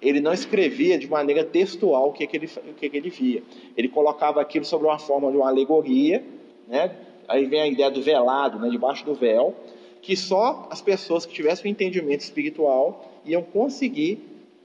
ele 0.00 0.20
não 0.20 0.32
escrevia 0.32 0.98
de 0.98 1.06
maneira 1.06 1.44
textual 1.44 2.08
o 2.08 2.12
que, 2.12 2.26
que, 2.26 2.36
ele, 2.36 2.46
o 2.46 2.74
que, 2.74 2.88
que 2.88 2.96
ele 2.96 3.10
via. 3.10 3.42
Ele 3.76 3.88
colocava 3.88 4.40
aquilo 4.40 4.64
sobre 4.64 4.86
uma 4.86 4.98
forma 4.98 5.30
de 5.30 5.36
uma 5.36 5.48
alegoria 5.48 6.24
né? 6.68 6.94
Aí 7.26 7.46
vem 7.46 7.60
a 7.60 7.66
ideia 7.66 7.90
do 7.90 8.02
velado, 8.02 8.58
né? 8.58 8.68
debaixo 8.68 9.04
do 9.04 9.14
véu, 9.14 9.54
que 10.02 10.16
só 10.16 10.68
as 10.70 10.80
pessoas 10.80 11.26
que 11.26 11.32
tivessem 11.32 11.66
um 11.66 11.72
entendimento 11.72 12.20
espiritual 12.20 13.10
iam 13.24 13.42
conseguir 13.42 14.20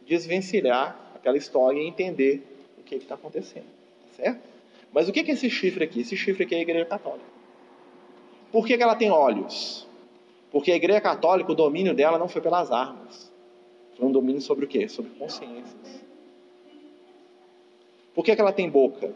desvencilhar 0.05 1.11
aquela 1.15 1.37
história 1.37 1.79
e 1.79 1.87
entender 1.87 2.43
o 2.77 2.83
que 2.83 2.95
está 2.95 3.15
acontecendo, 3.15 3.65
certo? 4.15 4.41
Mas 4.93 5.09
o 5.09 5.11
que 5.11 5.19
é 5.19 5.33
esse 5.33 5.49
chifre 5.49 5.83
aqui? 5.83 6.01
Esse 6.01 6.15
chifre 6.15 6.43
aqui 6.43 6.55
é 6.55 6.59
a 6.59 6.61
Igreja 6.61 6.85
Católica. 6.85 7.25
Por 8.51 8.65
que, 8.65 8.73
ela 8.73 8.95
tem 8.95 9.09
olhos? 9.09 9.87
Porque 10.51 10.71
a 10.71 10.75
Igreja 10.75 11.01
Católica, 11.01 11.51
o 11.51 11.55
domínio 11.55 11.95
dela 11.95 12.19
não 12.19 12.27
foi 12.27 12.41
pelas 12.41 12.71
armas. 12.71 13.31
Foi 13.97 14.07
um 14.07 14.11
domínio 14.11 14.41
sobre 14.41 14.65
o 14.65 14.67
quê? 14.67 14.87
Sobre 14.87 15.11
consciências. 15.11 16.03
Por 18.13 18.23
que, 18.23 18.31
ela 18.31 18.53
tem 18.53 18.69
boca? 18.69 19.15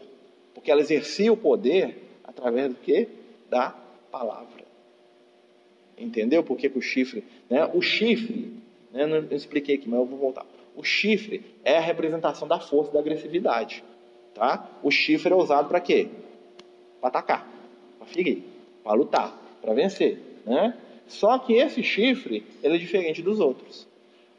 Porque 0.52 0.70
ela 0.70 0.80
exercia 0.80 1.32
o 1.32 1.36
poder 1.36 2.08
Através 2.28 2.68
do 2.68 2.74
que? 2.76 3.08
Da 3.48 3.70
palavra. 4.12 4.64
Entendeu 5.96 6.44
por 6.44 6.58
que, 6.58 6.68
que 6.68 6.78
o 6.78 6.82
chifre? 6.82 7.24
Né? 7.48 7.64
O 7.72 7.80
chifre, 7.80 8.52
né? 8.92 9.06
não 9.06 9.34
expliquei 9.34 9.76
aqui, 9.76 9.88
mas 9.88 9.98
eu 9.98 10.04
vou 10.04 10.18
voltar. 10.18 10.46
O 10.76 10.84
chifre 10.84 11.42
é 11.64 11.78
a 11.78 11.80
representação 11.80 12.46
da 12.46 12.60
força 12.60 12.92
da 12.92 13.00
agressividade. 13.00 13.82
Tá? 14.38 14.68
O 14.82 14.90
chifre 14.90 15.32
é 15.32 15.36
usado 15.36 15.68
para 15.68 15.80
quê? 15.80 16.08
Para 17.00 17.08
atacar, 17.08 17.48
para 17.98 18.06
ferir, 18.06 18.44
para 18.84 18.92
lutar, 18.92 19.36
para 19.60 19.74
vencer. 19.74 20.40
Né? 20.46 20.74
Só 21.08 21.38
que 21.38 21.54
esse 21.54 21.82
chifre 21.82 22.46
ele 22.62 22.76
é 22.76 22.78
diferente 22.78 23.20
dos 23.20 23.40
outros. 23.40 23.88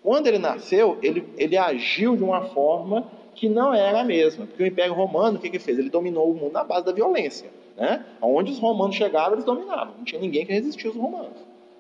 Quando 0.02 0.28
ele 0.28 0.38
nasceu, 0.38 0.98
ele, 1.04 1.28
ele 1.38 1.58
agiu 1.58 2.16
de 2.16 2.24
uma 2.24 2.46
forma 2.46 3.12
que 3.36 3.50
não 3.50 3.74
era 3.74 4.00
a 4.00 4.04
mesma. 4.06 4.46
Porque 4.46 4.64
o 4.64 4.66
Império 4.66 4.94
Romano, 4.94 5.38
o 5.38 5.42
que, 5.42 5.50
que 5.50 5.60
fez? 5.60 5.78
Ele 5.78 5.90
dominou 5.90 6.32
o 6.32 6.34
mundo 6.34 6.54
na 6.54 6.64
base 6.64 6.86
da 6.86 6.94
violência. 6.94 7.50
Né? 7.76 8.06
Onde 8.22 8.52
os 8.52 8.60
romanos 8.60 8.96
chegavam, 8.96 9.34
eles 9.34 9.46
dominavam. 9.46 9.96
Não 9.98 10.06
tinha 10.06 10.22
ninguém 10.22 10.46
que 10.46 10.54
resistia 10.54 10.90
aos 10.90 10.98
romanos. 10.98 11.38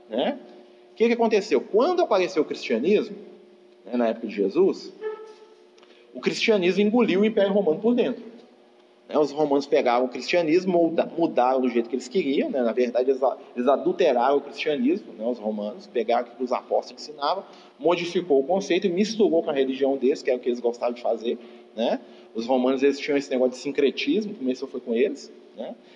Né? 0.09 0.37
O 0.91 0.95
que, 0.95 1.07
que 1.07 1.13
aconteceu? 1.13 1.61
Quando 1.61 2.01
apareceu 2.01 2.43
o 2.43 2.45
cristianismo, 2.45 3.15
né, 3.85 3.95
na 3.95 4.07
época 4.07 4.27
de 4.27 4.35
Jesus, 4.35 4.93
o 6.19 6.21
cristianismo 6.21 6.81
engoliu 6.81 7.21
o 7.21 7.25
Império 7.25 7.53
Romano 7.53 7.79
por 7.79 7.95
dentro. 7.95 8.21
Né? 9.07 9.17
Os 9.17 9.31
romanos 9.31 9.65
pegaram 9.65 10.05
o 10.05 10.09
cristianismo, 10.09 10.93
mudaram 11.17 11.61
do 11.61 11.69
jeito 11.69 11.89
que 11.89 11.95
eles 11.95 12.09
queriam. 12.09 12.49
Né? 12.49 12.61
Na 12.61 12.73
verdade, 12.73 13.09
eles 13.09 13.67
adulteraram 13.67 14.35
o 14.35 14.41
cristianismo, 14.41 15.13
né? 15.13 15.25
os 15.25 15.39
romanos, 15.39 15.87
pegaram 15.87 16.27
o 16.27 16.35
que 16.35 16.43
os 16.43 16.51
apóstolos 16.51 17.01
ensinavam, 17.01 17.45
modificou 17.79 18.41
o 18.41 18.43
conceito 18.43 18.85
e 18.85 18.89
misturou 18.89 19.41
com 19.41 19.49
a 19.49 19.53
religião 19.53 19.95
deles, 19.95 20.21
que 20.21 20.29
era 20.29 20.37
o 20.37 20.41
que 20.41 20.49
eles 20.49 20.59
gostavam 20.59 20.93
de 20.93 21.01
fazer. 21.01 21.39
Os 22.35 22.45
romanos 22.45 22.83
eles 22.83 22.99
tinham 22.99 23.17
esse 23.17 23.31
negócio 23.31 23.53
de 23.53 23.59
sincretismo, 23.59 24.35
começou 24.35 24.67
foi 24.67 24.81
com 24.81 24.93
eles. 24.93 25.31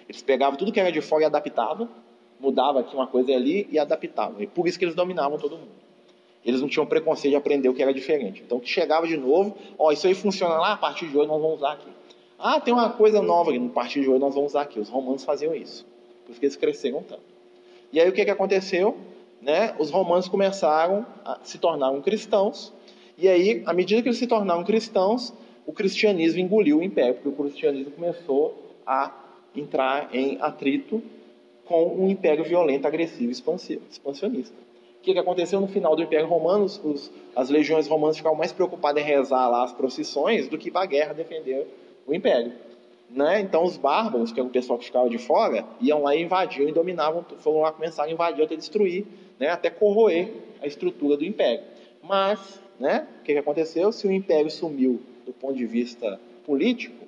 Eles 0.07 0.21
pegavam 0.21 0.57
tudo 0.57 0.71
que 0.71 0.79
era 0.79 0.89
de 0.89 1.01
fora 1.01 1.23
e 1.23 1.25
adaptavam, 1.25 1.89
mudavam 2.39 2.79
aqui 2.79 2.95
uma 2.95 3.07
coisa 3.07 3.33
ali 3.33 3.67
e 3.69 3.77
adaptavam. 3.77 4.41
E 4.41 4.47
por 4.47 4.69
isso 4.69 4.79
que 4.79 4.85
eles 4.85 4.95
dominavam 4.95 5.37
todo 5.37 5.57
mundo. 5.57 5.82
Eles 6.45 6.61
não 6.61 6.67
tinham 6.67 6.85
preconceito 6.85 7.31
de 7.31 7.37
aprender 7.37 7.69
o 7.69 7.73
que 7.73 7.81
era 7.81 7.93
diferente. 7.93 8.43
Então, 8.45 8.61
chegava 8.63 9.07
de 9.07 9.17
novo, 9.17 9.55
ó, 9.77 9.91
isso 9.91 10.07
aí 10.07 10.13
funciona 10.13 10.55
lá, 10.55 10.73
a 10.73 10.77
partir 10.77 11.07
de 11.07 11.17
hoje 11.17 11.27
nós 11.27 11.41
vamos 11.41 11.57
usar 11.57 11.73
aqui. 11.73 11.89
Ah, 12.37 12.59
tem 12.59 12.73
uma 12.73 12.89
coisa 12.89 13.21
nova 13.21 13.51
aqui, 13.51 13.65
a 13.65 13.69
partir 13.69 14.01
de 14.01 14.09
hoje 14.09 14.19
nós 14.19 14.35
vamos 14.35 14.51
usar 14.51 14.63
aqui. 14.63 14.79
Os 14.79 14.89
romanos 14.89 15.23
faziam 15.23 15.55
isso. 15.55 15.85
Por 16.25 16.31
isso 16.31 16.39
que 16.39 16.45
eles 16.45 16.55
cresceram 16.55 17.01
tanto. 17.01 17.21
E 17.91 17.99
aí 17.99 18.09
o 18.09 18.11
que, 18.11 18.25
que 18.25 18.31
aconteceu? 18.31 18.97
Né? 19.41 19.73
Os 19.79 19.89
romanos 19.89 20.27
começaram 20.27 21.05
a 21.23 21.39
se 21.43 21.57
tornar 21.57 21.93
cristãos. 22.01 22.73
E 23.17 23.29
aí, 23.29 23.63
à 23.65 23.73
medida 23.73 24.01
que 24.01 24.09
eles 24.09 24.17
se 24.17 24.27
tornaram 24.27 24.63
cristãos, 24.63 25.33
o 25.65 25.71
cristianismo 25.71 26.39
engoliu 26.39 26.79
o 26.79 26.83
império, 26.83 27.15
porque 27.15 27.29
o 27.29 27.31
cristianismo 27.31 27.91
começou 27.91 28.73
a 28.85 29.11
entrar 29.55 30.13
em 30.13 30.37
atrito 30.41 31.01
com 31.65 31.95
um 31.95 32.09
império 32.09 32.43
violento, 32.43 32.87
agressivo 32.87 33.29
e 33.29 33.31
expansionista. 33.31 34.55
Que, 35.03 35.13
que 35.13 35.19
aconteceu 35.19 35.59
no 35.59 35.67
final 35.67 35.95
do 35.95 36.01
Império 36.01 36.27
Romano? 36.27 36.63
Os, 36.63 37.11
as 37.35 37.49
legiões 37.49 37.87
romanas 37.87 38.15
ficavam 38.15 38.37
mais 38.37 38.53
preocupadas 38.53 39.03
em 39.03 39.05
rezar 39.05 39.49
lá 39.49 39.63
as 39.63 39.73
procissões 39.73 40.47
do 40.47 40.57
que 40.57 40.71
para 40.71 40.83
a 40.83 40.85
guerra 40.85 41.13
defender 41.13 41.67
o 42.07 42.13
Império. 42.13 42.53
Né? 43.09 43.41
Então 43.41 43.65
os 43.65 43.75
bárbaros, 43.75 44.31
que 44.31 44.39
era 44.39 44.47
o 44.47 44.51
pessoal 44.51 44.79
que 44.79 44.85
ficava 44.85 45.09
de 45.09 45.17
fora, 45.17 45.65
iam 45.81 46.01
lá 46.01 46.15
e 46.15 46.21
invadiam 46.21 46.69
e 46.69 46.71
dominavam, 46.71 47.25
foram 47.39 47.61
lá 47.61 47.71
começar 47.73 48.05
a 48.05 48.11
invadir 48.11 48.45
até 48.45 48.55
destruir, 48.55 49.05
né? 49.37 49.49
até 49.49 49.69
corroer 49.69 50.31
a 50.61 50.67
estrutura 50.67 51.17
do 51.17 51.25
Império. 51.25 51.65
Mas, 52.01 52.61
né? 52.79 53.05
o 53.19 53.23
que, 53.23 53.33
que 53.33 53.39
aconteceu? 53.39 53.91
Se 53.91 54.07
o 54.07 54.11
Império 54.11 54.49
sumiu 54.49 55.01
do 55.25 55.33
ponto 55.33 55.53
de 55.53 55.65
vista 55.65 56.17
político, 56.45 57.05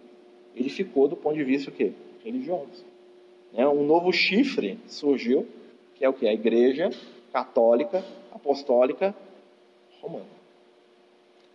ele 0.53 0.69
ficou 0.69 1.07
do 1.07 1.15
ponto 1.15 1.35
de 1.35 1.43
vista 1.45 1.71
o 1.71 1.73
quê? 1.73 1.93
religiosos. 2.25 2.83
Né? 3.53 3.65
Um 3.67 3.85
novo 3.85 4.11
chifre 4.11 4.79
surgiu, 4.87 5.47
que 5.93 6.03
é 6.03 6.09
o 6.09 6.13
que? 6.13 6.27
A 6.27 6.33
Igreja 6.33 6.89
Católica 7.35 8.01
Apostólica 8.33 9.13
Romana. 10.01 10.23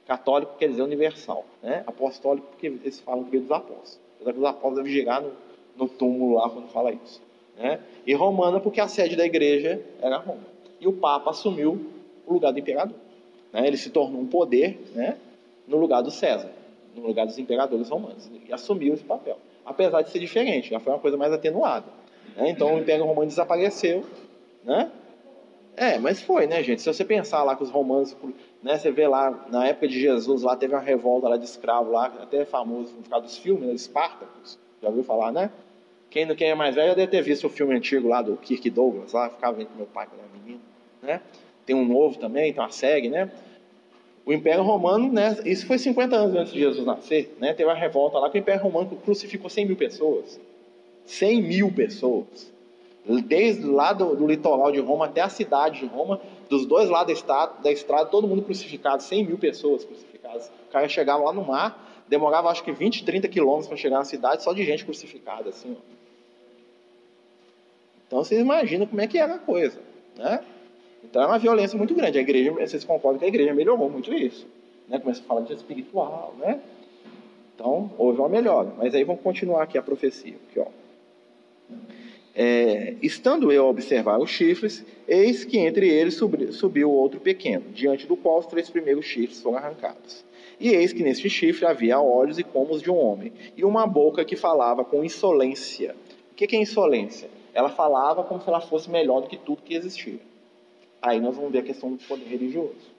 Católico 0.07 0.59
quer 0.59 0.69
dizer 0.69 0.83
universal. 0.83 1.47
Né? 1.63 1.83
Apostólico 1.87 2.49
porque 2.49 2.67
eles 2.67 3.01
falam 3.01 3.25
que 3.25 3.39
dos 3.39 3.51
apóstolos. 3.51 3.99
Os 4.21 4.27
apóstolos 4.45 4.77
devem 4.77 4.93
girar 4.93 5.23
no, 5.23 5.33
no 5.79 5.89
túmulo 5.89 6.35
lá 6.35 6.51
quando 6.51 6.69
fala 6.69 6.93
isso. 6.93 7.23
Né? 7.57 7.81
E 8.07 8.13
romana 8.13 8.61
porque 8.61 8.79
a 8.79 8.89
sede 8.89 9.17
da 9.17 9.25
igreja 9.25 9.83
era 10.03 10.19
Roma. 10.19 10.43
E 10.79 10.87
o 10.87 10.93
Papa 10.93 11.31
assumiu 11.31 11.81
o 12.27 12.35
lugar 12.35 12.53
do 12.53 12.59
imperador. 12.59 12.97
Né? 13.51 13.67
Ele 13.67 13.79
se 13.79 13.89
tornou 13.89 14.21
um 14.21 14.27
poder 14.27 14.79
né? 14.95 15.17
no 15.67 15.79
lugar 15.79 16.03
do 16.03 16.11
César, 16.11 16.51
no 16.95 17.07
lugar 17.07 17.25
dos 17.25 17.39
imperadores 17.39 17.89
romanos. 17.89 18.31
E 18.47 18.53
assumiu 18.53 18.93
esse 18.93 19.05
papel. 19.05 19.39
Apesar 19.65 20.03
de 20.03 20.11
ser 20.11 20.19
diferente, 20.19 20.69
já 20.69 20.79
foi 20.79 20.93
uma 20.93 20.99
coisa 20.99 21.17
mais 21.17 21.33
atenuada. 21.33 21.87
Né? 22.37 22.51
Então 22.51 22.75
o 22.75 22.79
Império 22.81 23.07
Romano 23.07 23.29
desapareceu. 23.29 24.05
Né? 24.63 24.93
É, 25.81 25.99
mas 25.99 26.21
foi, 26.21 26.47
né, 26.47 26.63
gente? 26.63 26.83
Se 26.83 26.93
você 26.93 27.03
pensar 27.03 27.43
lá 27.43 27.57
que 27.57 27.63
os 27.63 27.71
romanos, 27.71 28.15
né, 28.63 28.77
você 28.77 28.91
vê 28.91 29.09
lá, 29.09 29.47
na 29.51 29.67
época 29.67 29.89
de 29.89 29.99
Jesus, 29.99 30.43
lá 30.43 30.55
teve 30.55 30.75
uma 30.75 30.81
revolta 30.81 31.27
lá 31.27 31.39
de 31.39 31.47
escravo 31.47 31.91
lá, 31.91 32.05
até 32.21 32.45
famoso 32.45 32.93
por 32.97 33.09
causa 33.09 33.25
dos 33.25 33.39
filmes, 33.39 33.67
né, 33.67 33.73
Espartacus. 33.73 34.59
Já 34.83 34.89
ouviu 34.89 35.03
falar, 35.03 35.33
né? 35.33 35.51
Quem, 36.11 36.27
quem 36.35 36.51
é 36.51 36.55
mais 36.55 36.75
velho 36.75 36.89
já 36.89 36.95
deve 36.95 37.11
ter 37.11 37.23
visto 37.23 37.47
o 37.47 37.49
filme 37.49 37.75
antigo 37.75 38.09
lá 38.09 38.21
do 38.21 38.37
Kirk 38.37 38.69
Douglas, 38.69 39.15
lá, 39.15 39.31
ficava 39.31 39.57
vendo 39.57 39.69
com 39.69 39.77
meu 39.79 39.87
pai 39.87 40.07
quando 40.07 40.21
era 40.21 40.29
menino, 40.39 40.61
né? 41.01 41.23
Tem 41.65 41.75
um 41.75 41.87
novo 41.87 42.19
também, 42.19 42.53
tem 42.53 42.63
uma 42.63 42.71
segue, 42.71 43.09
né? 43.09 43.31
O 44.27 44.35
Império 44.35 44.63
Romano, 44.63 45.11
né, 45.11 45.39
isso 45.47 45.67
foi 45.67 45.79
50 45.79 46.15
anos 46.15 46.37
antes 46.37 46.53
de 46.53 46.59
Jesus 46.59 46.85
nascer, 46.85 47.35
né? 47.41 47.55
Teve 47.55 47.71
uma 47.71 47.75
revolta 47.75 48.19
lá 48.19 48.29
que 48.29 48.37
o 48.37 48.41
Império 48.41 48.63
Romano 48.63 48.99
crucificou 49.03 49.49
100 49.49 49.65
mil 49.65 49.77
pessoas. 49.77 50.39
100 51.07 51.41
mil 51.41 51.73
pessoas. 51.73 52.53
Desde 53.05 53.65
lá 53.65 53.93
do, 53.93 54.15
do 54.15 54.27
litoral 54.27 54.71
de 54.71 54.79
Roma 54.79 55.07
até 55.07 55.21
a 55.21 55.29
cidade 55.29 55.81
de 55.81 55.87
Roma, 55.87 56.21
dos 56.49 56.67
dois 56.67 56.89
lados 56.89 57.07
da 57.07 57.13
estrada, 57.13 57.53
da 57.63 57.73
estrada, 57.73 58.07
todo 58.07 58.29
mundo 58.29 58.43
crucificado, 58.43 59.03
100 59.03 59.27
mil 59.27 59.39
pessoas 59.39 59.85
crucificadas. 59.85 60.51
O 60.69 60.73
cara 60.73 60.89
chegava 60.89 61.25
lá 61.25 61.33
no 61.33 61.45
mar, 61.45 62.05
demorava 62.09 62.51
acho 62.51 62.63
que 62.63 62.73
20, 62.73 63.05
30 63.05 63.29
quilômetros 63.29 63.69
para 63.69 63.77
chegar 63.77 63.99
na 63.99 64.05
cidade, 64.05 64.43
só 64.43 64.53
de 64.53 64.65
gente 64.65 64.85
crucificada, 64.85 65.49
assim. 65.49 65.77
Ó. 65.77 66.01
Então 68.07 68.25
vocês 68.25 68.41
imaginam 68.41 68.87
como 68.87 69.01
é 69.01 69.07
que 69.07 69.19
era 69.19 69.37
a 69.37 69.39
coisa, 69.39 69.79
né? 70.17 70.45
Então 71.03 71.23
é 71.23 71.27
uma 71.27 71.39
violência 71.39 71.79
muito 71.79 71.95
grande. 71.95 72.19
A 72.19 72.21
igreja, 72.21 72.53
vocês 72.53 72.85
concordam 72.85 73.19
que 73.19 73.25
a 73.25 73.29
igreja 73.29 73.55
melhorou 73.55 73.89
muito 73.89 74.13
isso, 74.13 74.47
né? 74.89 74.99
Começa 74.99 75.21
a 75.21 75.25
falar 75.25 75.43
de 75.43 75.53
espiritual, 75.55 76.35
né? 76.39 76.61
Então 77.55 77.91
houve 77.97 78.19
uma 78.19 78.29
melhora. 78.29 78.73
Mas 78.77 78.95
aí 78.95 79.05
vamos 79.05 79.23
continuar 79.23 79.63
aqui 79.63 79.79
a 79.79 79.83
profecia, 79.83 80.35
aqui, 80.49 80.59
ó. 80.59 80.67
É, 82.35 82.95
estando 83.03 83.51
eu 83.51 83.67
a 83.67 83.69
observar 83.69 84.19
os 84.19 84.31
chifres, 84.31 84.85
eis 85.09 85.45
que 85.45 85.59
entre 85.59 85.89
eles 85.89 86.15
subiu 86.53 86.91
outro 86.91 87.21
pequeno, 87.21 87.65
diante 87.73 88.07
do 88.07 88.17
qual 88.17 88.39
os 88.39 88.47
três 88.47 88.71
primeiros 88.71 89.05
chifres 89.05 89.43
foram 89.43 89.59
arrancados. 89.59 90.25
E 90.59 90.69
eis 90.69 90.93
que 90.93 91.03
neste 91.03 91.29
chifre 91.29 91.67
havia 91.67 92.01
olhos 92.01 92.39
e 92.39 92.45
comos 92.45 92.81
de 92.81 92.91
um 92.91 92.97
homem, 92.97 93.33
e 93.57 93.65
uma 93.65 93.87
boca 93.87 94.25
que 94.25 94.37
falava 94.37 94.85
com 94.85 95.05
insolência. 95.05 95.97
O 96.31 96.35
que 96.35 96.55
é 96.55 96.61
insolência? 96.61 97.29
Ela 97.53 97.69
falava 97.69 98.23
como 98.23 98.41
se 98.41 98.49
ela 98.49 98.61
fosse 98.61 98.89
melhor 98.89 99.23
do 99.23 99.29
que 99.29 99.37
tudo 99.37 99.63
que 99.63 99.75
existia. 99.75 100.21
Aí 101.03 101.21
nós 101.21 101.35
vamos 101.35 101.51
ver 101.51 101.59
a 101.59 101.63
questão 101.63 101.93
do 101.93 101.99
poder 102.05 102.27
religioso. 102.27 102.91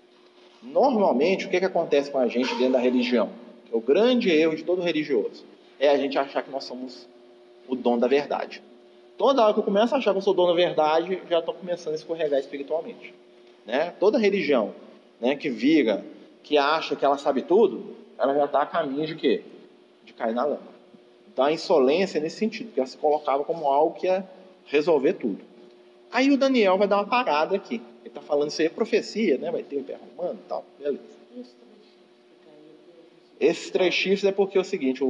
Normalmente, 0.62 1.46
o 1.46 1.50
que, 1.50 1.56
é 1.56 1.60
que 1.60 1.65
acontece 1.65 2.12
com 2.12 2.20
a 2.20 2.28
gente 2.28 2.54
dentro 2.56 2.74
da 2.74 2.80
religião? 2.80 3.30
O 3.72 3.80
grande 3.80 4.30
erro 4.30 4.56
de 4.56 4.63
todo 4.63 4.82
religioso 4.82 5.46
é 5.80 5.89
a 5.89 5.98
gente 5.98 6.17
achar 6.17 6.44
que 6.44 6.52
nós 6.52 6.63
somos 6.63 7.08
o 7.67 7.76
dono 7.76 8.02
da 8.02 8.08
verdade. 8.08 8.62
Toda 9.21 9.43
hora 9.43 9.53
que 9.53 9.60
eu 9.60 9.63
começo 9.63 9.93
a 9.93 9.99
achar 9.99 10.13
que 10.13 10.17
eu 10.17 10.21
sou 10.23 10.34
dono 10.34 10.47
da 10.47 10.55
verdade, 10.55 11.21
já 11.29 11.38
estou 11.38 11.53
começando 11.53 11.93
a 11.93 11.95
escorregar 11.95 12.39
espiritualmente. 12.39 13.13
Né? 13.67 13.93
Toda 13.99 14.17
religião 14.17 14.73
né, 15.19 15.36
que 15.36 15.47
vira, 15.47 16.03
que 16.41 16.57
acha 16.57 16.95
que 16.95 17.05
ela 17.05 17.19
sabe 17.19 17.43
tudo, 17.43 17.95
ela 18.17 18.34
já 18.34 18.45
está 18.45 18.63
a 18.63 18.65
caminho 18.65 19.05
de 19.05 19.13
quê? 19.13 19.43
De 20.03 20.12
cair 20.12 20.34
na 20.34 20.43
lama. 20.43 20.71
Então 21.31 21.45
a 21.45 21.51
insolência 21.51 22.17
é 22.17 22.21
nesse 22.21 22.38
sentido, 22.38 22.69
porque 22.69 22.79
ela 22.79 22.88
se 22.88 22.97
colocava 22.97 23.43
como 23.43 23.67
algo 23.67 23.93
que 23.93 24.07
ia 24.07 24.27
resolver 24.65 25.13
tudo. 25.13 25.41
Aí 26.12 26.31
o 26.31 26.38
Daniel 26.38 26.79
vai 26.79 26.88
dar 26.88 26.97
uma 26.97 27.05
parada 27.05 27.55
aqui. 27.55 27.75
Ele 27.75 28.07
está 28.07 28.21
falando 28.21 28.49
isso 28.49 28.60
aí 28.60 28.65
é 28.65 28.71
profecia, 28.71 29.38
né? 29.38 29.51
Vai 29.51 29.62
ter 29.62 29.75
o 29.75 29.81
Império 29.81 30.01
Romano 30.17 30.39
e 30.43 30.49
tal. 30.49 30.65
Beleza. 30.79 30.99
Esses 33.39 33.69
três 33.69 33.93
chifres 33.93 34.23
é 34.23 34.31
porque 34.31 34.57
é 34.57 34.62
o 34.62 34.63
seguinte, 34.63 35.03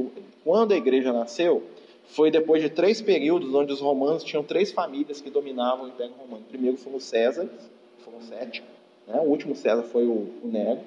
quando 0.44 0.72
a 0.72 0.76
igreja 0.76 1.14
nasceu, 1.14 1.62
foi 2.06 2.30
depois 2.30 2.62
de 2.62 2.68
três 2.68 3.00
períodos 3.00 3.54
onde 3.54 3.72
os 3.72 3.80
romanos 3.80 4.22
tinham 4.22 4.42
três 4.42 4.70
famílias 4.70 5.20
que 5.20 5.30
dominavam 5.30 5.86
o 5.86 5.88
Império 5.88 6.14
Romano. 6.18 6.44
Primeiro 6.48 6.76
foram 6.76 6.96
os 6.96 7.04
Césares, 7.04 7.70
foram 8.04 8.20
sete. 8.20 8.62
Né? 9.06 9.18
O 9.20 9.28
último 9.28 9.54
César 9.54 9.82
foi 9.84 10.06
o, 10.06 10.28
o 10.42 10.48
Nero. 10.48 10.80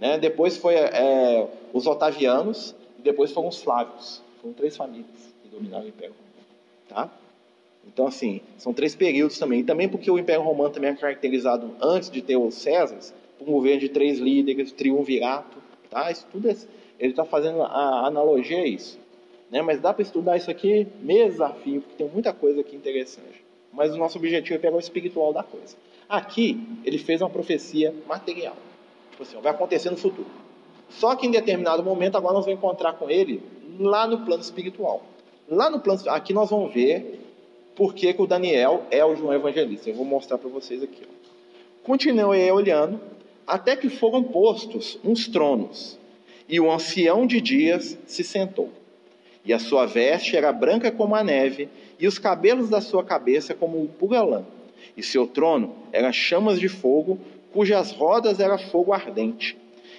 Né? 0.00 0.18
Depois 0.18 0.56
foi 0.56 0.74
é, 0.74 1.48
os 1.72 1.86
Otavianos 1.86 2.74
e 2.98 3.02
depois 3.02 3.30
foram 3.30 3.48
os 3.48 3.62
Flávios. 3.62 4.22
Foram 4.40 4.54
três 4.54 4.76
famílias 4.76 5.34
que 5.42 5.48
dominavam 5.48 5.86
o 5.86 5.88
Império 5.88 6.14
Romano. 6.14 6.48
Tá? 6.88 7.10
Então, 7.86 8.06
assim, 8.06 8.40
são 8.56 8.72
três 8.72 8.94
períodos 8.94 9.38
também. 9.38 9.60
E 9.60 9.64
também 9.64 9.88
porque 9.88 10.10
o 10.10 10.18
Império 10.18 10.42
Romano 10.42 10.70
também 10.70 10.90
é 10.90 10.94
caracterizado, 10.94 11.70
antes 11.80 12.10
de 12.10 12.22
ter 12.22 12.36
os 12.36 12.54
Césares, 12.54 13.14
por 13.38 13.48
um 13.48 13.52
governo 13.52 13.80
de 13.80 13.88
três 13.88 14.18
líderes, 14.18 14.72
triunvirato. 14.72 15.58
Tá? 15.90 16.10
Isso 16.10 16.26
tudo 16.32 16.48
é, 16.48 16.56
ele 16.98 17.10
está 17.10 17.24
fazendo 17.24 17.62
a 17.62 18.06
analogia 18.06 18.62
a 18.62 18.66
isso. 18.66 18.98
Né? 19.54 19.62
Mas 19.62 19.80
dá 19.80 19.94
para 19.94 20.02
estudar 20.02 20.36
isso 20.36 20.50
aqui, 20.50 20.84
desafio, 21.00 21.80
porque 21.80 21.94
tem 21.96 22.08
muita 22.12 22.32
coisa 22.32 22.60
aqui 22.60 22.74
interessante. 22.74 23.44
Mas 23.72 23.94
o 23.94 23.96
nosso 23.96 24.18
objetivo 24.18 24.56
é 24.56 24.58
pegar 24.58 24.74
o 24.74 24.80
espiritual 24.80 25.32
da 25.32 25.44
coisa. 25.44 25.76
Aqui, 26.08 26.60
ele 26.84 26.98
fez 26.98 27.22
uma 27.22 27.30
profecia 27.30 27.94
material. 28.08 28.56
Tipo 29.12 29.22
assim, 29.22 29.40
vai 29.40 29.52
acontecer 29.52 29.90
no 29.90 29.96
futuro. 29.96 30.26
Só 30.88 31.14
que 31.14 31.28
em 31.28 31.30
determinado 31.30 31.84
momento, 31.84 32.16
agora 32.16 32.34
nós 32.34 32.44
vamos 32.44 32.58
encontrar 32.58 32.94
com 32.94 33.08
ele 33.08 33.40
lá 33.78 34.08
no 34.08 34.24
plano 34.24 34.42
espiritual. 34.42 35.04
Lá 35.48 35.70
no 35.70 35.78
plano 35.78 36.00
aqui 36.08 36.32
nós 36.32 36.50
vamos 36.50 36.74
ver 36.74 37.20
por 37.76 37.94
que, 37.94 38.12
que 38.12 38.22
o 38.22 38.26
Daniel 38.26 38.82
é 38.90 39.04
o 39.04 39.14
João 39.14 39.32
Evangelista. 39.32 39.88
Eu 39.88 39.94
vou 39.94 40.04
mostrar 40.04 40.36
para 40.36 40.50
vocês 40.50 40.82
aqui. 40.82 41.02
Ó. 41.04 41.84
Continuei 41.84 42.50
olhando, 42.50 43.00
até 43.46 43.76
que 43.76 43.88
foram 43.88 44.20
postos 44.20 44.98
uns 45.04 45.28
tronos, 45.28 45.96
e 46.48 46.58
o 46.58 46.72
ancião 46.72 47.24
de 47.24 47.40
dias 47.40 47.96
se 48.04 48.24
sentou. 48.24 48.68
E 49.44 49.52
a 49.52 49.58
sua 49.58 49.84
veste 49.84 50.36
era 50.36 50.52
branca 50.52 50.90
como 50.90 51.14
a 51.14 51.22
neve, 51.22 51.68
e 51.98 52.06
os 52.06 52.18
cabelos 52.18 52.70
da 52.70 52.80
sua 52.80 53.04
cabeça 53.04 53.54
como 53.54 53.86
pura 53.86 54.22
lã. 54.22 54.44
E 54.96 55.02
seu 55.02 55.26
trono 55.26 55.74
era 55.92 56.12
chamas 56.12 56.58
de 56.58 56.68
fogo, 56.68 57.18
cujas 57.52 57.92
rodas 57.92 58.40
era 58.40 58.56
fogo 58.56 58.92
ardente. 58.92 59.56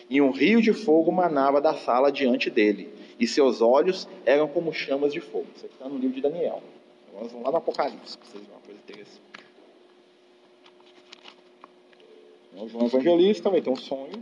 E 0.10 0.22
um 0.22 0.32
rio 0.32 0.62
de 0.62 0.74
fogo 0.74 1.12
manava 1.12 1.62
da 1.62 1.74
sala 1.74 2.12
diante 2.12 2.50
dele, 2.50 2.90
e 3.20 3.28
seus 3.28 3.62
olhos 3.62 4.08
eram 4.26 4.48
como 4.48 4.74
chamas 4.74 5.14
de 5.14 5.20
fogo. 5.20 5.46
Isso 5.56 5.66
aqui 5.66 5.76
está 5.76 5.88
no 5.88 5.98
livro 5.98 6.16
de 6.16 6.22
Daniel. 6.22 6.62
Vamos 7.14 7.34
lá 7.34 7.52
no 7.52 7.58
Apocalipse, 7.58 8.18
para 8.18 8.28
vocês 8.28 8.44
verem 8.44 8.56
uma 8.56 8.62
coisa 8.62 8.80
interessante. 8.82 9.26
O 12.58 12.70
João 12.70 12.86
Evangelista 12.86 13.50
vai 13.50 13.62
ter 13.62 13.70
um 13.70 13.76
sonho. 13.76 14.20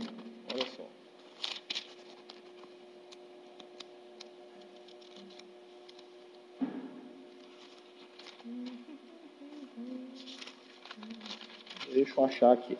Deixa 12.14 12.20
eu 12.20 12.24
achar 12.24 12.52
aqui. 12.52 12.78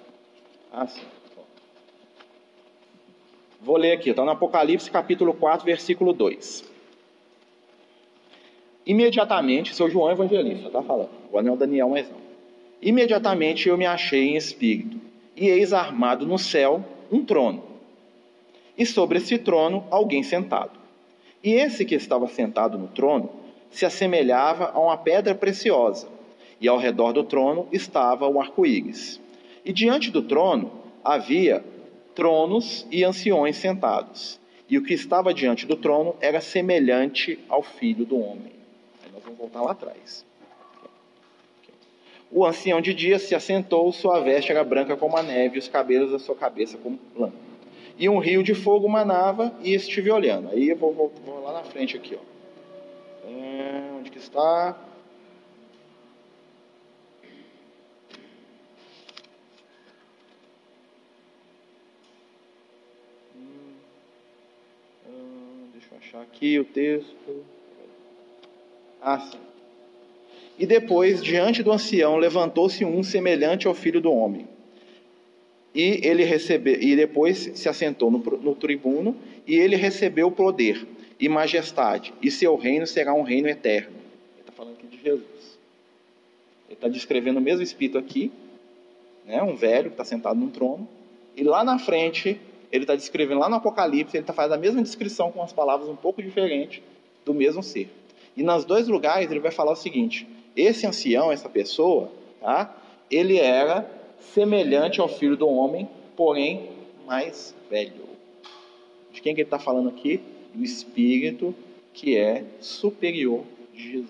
Ah, 0.73 0.87
sim. 0.87 1.03
Vou 3.61 3.77
ler 3.77 3.93
aqui, 3.93 4.11
está 4.11 4.25
no 4.25 4.31
Apocalipse 4.31 4.89
capítulo 4.91 5.35
4, 5.35 5.65
versículo 5.65 6.13
2. 6.13 6.73
Imediatamente, 8.87 9.75
seu 9.75 9.91
João 9.91 10.11
Evangelista, 10.13 10.69
está 10.69 10.83
falando, 10.83 11.11
o 11.33 11.39
anel 11.39 11.57
Daniel, 11.57 11.89
mas 11.89 12.09
não. 12.09 12.19
Imediatamente 12.81 13.69
eu 13.69 13.77
me 13.77 13.87
achei 13.87 14.29
em 14.29 14.37
espírito, 14.37 15.01
e 15.35 15.49
eis 15.49 15.73
armado 15.73 16.27
no 16.27 16.39
céu 16.39 16.85
um 17.11 17.25
trono, 17.25 17.65
e 18.77 18.85
sobre 18.85 19.19
esse 19.19 19.39
trono 19.39 19.85
alguém 19.91 20.23
sentado. 20.23 20.79
E 21.43 21.55
esse 21.55 21.85
que 21.85 21.95
estava 21.95 22.29
sentado 22.29 22.79
no 22.79 22.89
trono 22.89 23.31
se 23.71 23.85
assemelhava 23.85 24.71
a 24.75 24.79
uma 24.79 24.97
pedra 24.97 25.35
preciosa, 25.35 26.07
e 26.61 26.69
ao 26.69 26.79
redor 26.79 27.13
do 27.13 27.25
trono 27.25 27.67
estava 27.73 28.29
o 28.29 28.39
arco-íris. 28.41 29.24
E 29.65 29.73
diante 29.73 30.11
do 30.11 30.23
trono 30.23 30.71
havia 31.03 31.65
tronos 32.15 32.87
e 32.91 33.03
anciões 33.03 33.57
sentados. 33.57 34.39
E 34.69 34.79
o 34.79 34.83
que 34.83 34.95
estava 34.95 35.33
diante 35.33 35.67
do 35.67 35.77
trono 35.77 36.15
era 36.21 36.41
semelhante 36.41 37.39
ao 37.49 37.63
filho 37.63 38.05
do 38.05 38.19
homem. 38.19 38.53
Aí 39.05 39.11
nós 39.13 39.23
vamos 39.23 39.39
voltar 39.39 39.63
lá 39.63 39.73
atrás. 39.73 40.25
O 42.31 42.45
ancião 42.45 42.81
de 42.81 42.93
dias 42.93 43.23
se 43.23 43.35
assentou, 43.35 43.93
sua 43.93 44.21
veste 44.21 44.51
era 44.51 44.65
branca 44.65 44.97
como 44.97 45.17
a 45.17 45.23
neve, 45.23 45.59
os 45.59 45.69
cabelos 45.69 46.11
da 46.11 46.19
sua 46.19 46.35
cabeça 46.35 46.77
como 46.79 46.99
lã. 47.17 47.33
E 47.97 48.09
um 48.09 48.19
rio 48.19 48.43
de 48.43 48.55
fogo 48.55 48.89
manava, 48.89 49.55
e 49.63 49.73
estive 49.73 50.11
olhando. 50.11 50.49
Aí 50.49 50.69
eu 50.69 50.77
vou, 50.77 50.93
vou, 50.93 51.13
vou 51.25 51.45
lá 51.45 51.53
na 51.53 51.63
frente 51.63 51.97
aqui, 51.97 52.17
ó. 52.17 53.29
É, 53.31 53.91
onde 53.99 54.11
que 54.11 54.19
está? 54.19 54.77
Achar 66.15 66.23
aqui 66.23 66.59
o 66.59 66.65
texto. 66.65 67.45
Ah, 69.03 69.19
sim. 69.19 69.39
E 70.57 70.65
depois, 70.65 71.23
diante 71.23 71.63
do 71.63 71.73
ancião, 71.73 72.17
levantou-se 72.17 72.85
um 72.85 73.03
semelhante 73.03 73.67
ao 73.67 73.75
filho 73.75 74.01
do 74.01 74.13
homem. 74.13 74.47
E 75.75 76.07
ele 76.07 76.23
recebeu, 76.23 76.81
e 76.81 76.95
depois 76.95 77.51
se 77.55 77.69
assentou 77.69 78.11
no, 78.11 78.19
no 78.19 78.55
tribuno, 78.55 79.17
e 79.45 79.57
ele 79.57 79.75
recebeu 79.75 80.31
poder 80.31 80.87
e 81.19 81.29
majestade, 81.29 82.15
e 82.23 82.31
seu 82.31 82.55
reino 82.57 82.87
será 82.87 83.13
um 83.13 83.23
reino 83.23 83.49
eterno. 83.49 83.97
Ele 84.35 84.41
está 84.41 84.53
falando 84.53 84.75
aqui 84.75 84.87
de 84.87 85.03
Jesus. 85.03 85.59
Ele 86.69 86.75
está 86.75 86.87
descrevendo 86.87 87.39
o 87.39 87.43
mesmo 87.43 87.63
espírito 87.63 87.99
aqui, 87.99 88.31
né, 89.27 89.43
um 89.43 89.57
velho 89.57 89.91
que 89.91 89.95
está 89.95 90.05
sentado 90.05 90.39
num 90.39 90.51
trono, 90.51 90.89
e 91.37 91.43
lá 91.43 91.65
na 91.65 91.79
frente, 91.79 92.41
ele 92.75 92.83
está 92.83 92.97
descrevendo, 92.97 93.39
lá 93.39 93.49
no 93.49 93.55
Apocalipse, 93.55 94.17
ele 94.17 94.25
está 94.25 94.33
fazendo 94.33 94.55
a 94.55 94.59
mesma 94.59 94.83
descrição 94.83 95.31
com 95.31 95.41
as 95.41 95.53
palavras 95.53 95.89
um 95.89 95.95
pouco 95.95 96.21
diferentes 96.21 96.83
do 97.25 97.33
mesmo 97.33 97.63
ser. 97.63 97.89
E 98.37 98.43
nos 98.43 98.65
dois 98.65 98.89
lugares 98.89 99.31
ele 99.31 99.39
vai 99.39 99.53
falar 99.53 99.71
o 99.71 99.77
seguinte: 99.77 100.27
esse 100.57 100.85
ancião, 100.85 101.31
essa 101.31 101.49
pessoa, 101.49 102.11
tá? 102.41 102.77
Ele 103.09 103.39
era 103.39 103.89
semelhante 104.19 105.01
ao 105.01 105.09
filho 105.09 105.37
do 105.37 105.47
homem, 105.47 105.89
porém 106.17 106.69
mais 107.07 107.55
velho. 107.71 108.09
De 109.13 109.21
quem 109.21 109.37
que 109.37 109.43
ele 109.43 109.47
está 109.47 109.59
falando 109.61 109.89
aqui? 109.89 110.21
Do 110.53 110.65
Espírito 110.65 111.55
que 111.93 112.17
é 112.17 112.45
superior 112.61 113.45
de 113.73 113.93
Jesus. 113.93 114.09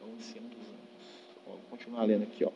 O 0.00 0.16
ancião 0.16 0.44
dos 0.44 0.68
anos. 0.68 1.46
Vou 1.46 1.60
continuar 1.68 2.04
lendo 2.04 2.22
aqui, 2.22 2.46
ó. 2.46 2.50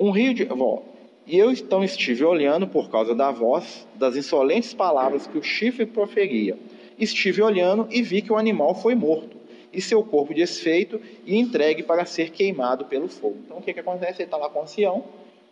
Um 0.00 0.10
rio 0.10 0.34
de. 0.34 0.48
Ó, 0.50 0.82
e 1.26 1.36
eu 1.36 1.50
então 1.50 1.82
estive 1.82 2.24
olhando 2.24 2.68
por 2.68 2.88
causa 2.88 3.14
da 3.14 3.32
voz, 3.32 3.86
das 3.94 4.16
insolentes 4.16 4.72
palavras 4.72 5.26
que 5.26 5.36
o 5.36 5.42
chifre 5.42 5.84
proferia. 5.84 6.56
Estive 6.96 7.42
olhando 7.42 7.88
e 7.90 8.00
vi 8.00 8.22
que 8.22 8.32
o 8.32 8.36
animal 8.36 8.74
foi 8.74 8.94
morto 8.94 9.36
e 9.72 9.80
seu 9.80 10.02
corpo 10.04 10.32
desfeito 10.32 11.00
e 11.24 11.36
entregue 11.36 11.82
para 11.82 12.04
ser 12.04 12.30
queimado 12.30 12.84
pelo 12.84 13.08
fogo. 13.08 13.38
Então 13.44 13.58
o 13.58 13.62
que, 13.62 13.74
que 13.74 13.80
acontece? 13.80 14.22
Ele 14.22 14.28
está 14.28 14.36
lá 14.36 14.48
com 14.48 14.60
o 14.60 14.62
ancião. 14.62 15.04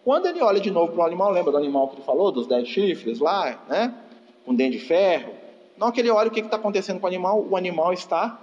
Quando 0.05 0.27
ele 0.27 0.41
olha 0.41 0.61
de 0.61 0.71
novo 0.71 0.93
para 0.93 1.03
o 1.03 1.07
animal, 1.07 1.33
lembra 1.33 1.51
do 1.51 1.59
animal 1.59 1.89
que 1.89 1.97
ele 1.97 2.05
falou, 2.05 2.31
dos 2.31 2.47
dez 2.47 2.69
chifres 2.69 3.19
lá, 3.19 3.65
né? 3.69 3.95
Com 4.45 4.55
dente 4.55 4.79
de 4.79 4.85
ferro. 4.85 5.33
Não 5.77 5.91
que 5.91 6.01
ele 6.01 6.11
olha 6.11 6.29
o 6.29 6.31
que 6.31 6.41
está 6.41 6.57
acontecendo 6.57 7.01
com 7.01 7.07
o 7.07 7.09
animal, 7.09 7.45
o 7.51 7.57
animal 7.57 7.93
está 7.93 8.41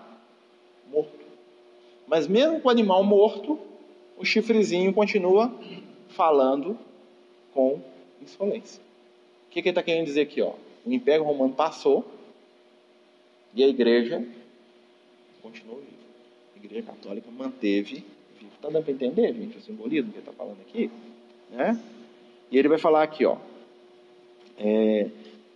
morto. 0.91 1.21
Mas 2.07 2.27
mesmo 2.27 2.59
com 2.59 2.67
o 2.67 2.71
animal 2.71 3.03
morto, 3.03 3.57
o 4.17 4.25
chifrezinho 4.25 4.91
continua 4.93 5.51
falando 6.09 6.77
com 7.53 7.81
insolência. 8.21 8.81
O 9.47 9.51
que, 9.51 9.61
que 9.61 9.69
ele 9.69 9.71
está 9.71 9.83
querendo 9.83 10.05
dizer 10.05 10.21
aqui? 10.21 10.41
Ó? 10.41 10.53
O 10.85 10.91
Império 10.91 11.23
Romano 11.23 11.53
passou 11.53 12.05
e 13.53 13.63
a 13.63 13.67
igreja 13.67 14.25
continuou 15.41 15.79
viva. 15.79 15.91
A 16.55 16.65
Igreja 16.65 16.87
Católica 16.87 17.29
manteve 17.31 18.03
vivo. 18.39 18.53
Está 18.55 18.69
dando 18.69 18.83
para 18.83 18.93
entender, 18.93 19.33
gente, 19.33 19.57
o 19.57 19.61
simbolismo 19.61 20.11
que 20.11 20.19
ele 20.19 20.27
está 20.27 20.31
falando 20.31 20.61
aqui? 20.61 20.89
Né? 21.51 21.79
E 22.51 22.57
ele 22.57 22.67
vai 22.67 22.77
falar 22.77 23.03
aqui, 23.03 23.25
ó. 23.25 23.37
É, 24.57 25.09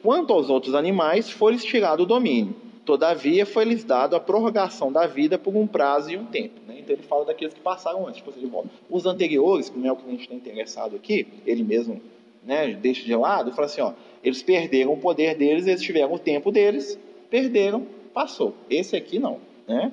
Quanto 0.05 0.33
aos 0.33 0.51
outros 0.51 0.75
animais, 0.75 1.31
foi-lhes 1.31 1.65
tirado 1.65 2.03
o 2.03 2.05
domínio. 2.05 2.55
Todavia, 2.85 3.45
foi-lhes 3.45 3.83
dado 3.83 4.15
a 4.15 4.19
prorrogação 4.19 4.91
da 4.91 5.07
vida 5.07 5.39
por 5.39 5.55
um 5.55 5.65
prazo 5.65 6.11
e 6.11 6.17
um 6.17 6.25
tempo. 6.25 6.61
Né? 6.67 6.77
Então, 6.79 6.95
ele 6.95 7.03
fala 7.03 7.25
daqueles 7.25 7.53
que 7.53 7.59
passaram 7.59 8.07
antes. 8.07 8.17
Tipo, 8.17 8.29
assim, 8.29 8.69
os 8.89 9.05
anteriores, 9.07 9.69
que 9.69 9.79
não 9.79 9.89
é 9.89 9.91
o 9.91 9.95
que 9.95 10.07
a 10.07 10.11
gente 10.11 10.21
está 10.21 10.35
interessado 10.35 10.95
aqui, 10.95 11.27
ele 11.47 11.63
mesmo 11.63 11.99
né, 12.45 12.77
deixa 12.79 13.03
de 13.03 13.15
lado, 13.15 13.51
fala 13.51 13.65
assim: 13.65 13.81
ó, 13.81 13.93
eles 14.23 14.43
perderam 14.43 14.93
o 14.93 14.97
poder 14.97 15.35
deles, 15.35 15.65
eles 15.65 15.81
tiveram 15.81 16.13
o 16.13 16.19
tempo 16.19 16.51
deles, 16.51 16.97
perderam, 17.29 17.87
passou. 18.13 18.53
Esse 18.69 18.95
aqui 18.95 19.17
não. 19.17 19.39
Né? 19.67 19.91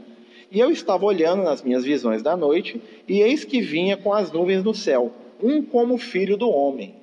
E 0.51 0.61
eu 0.61 0.71
estava 0.71 1.07
olhando 1.07 1.43
nas 1.43 1.63
minhas 1.63 1.83
visões 1.83 2.23
da 2.23 2.37
noite, 2.37 2.81
e 3.09 3.23
eis 3.23 3.43
que 3.43 3.63
vinha 3.63 3.97
com 3.97 4.13
as 4.13 4.31
nuvens 4.31 4.63
do 4.63 4.75
céu, 4.75 5.11
um 5.43 5.63
como 5.63 5.97
filho 5.97 6.37
do 6.37 6.51
homem. 6.51 6.95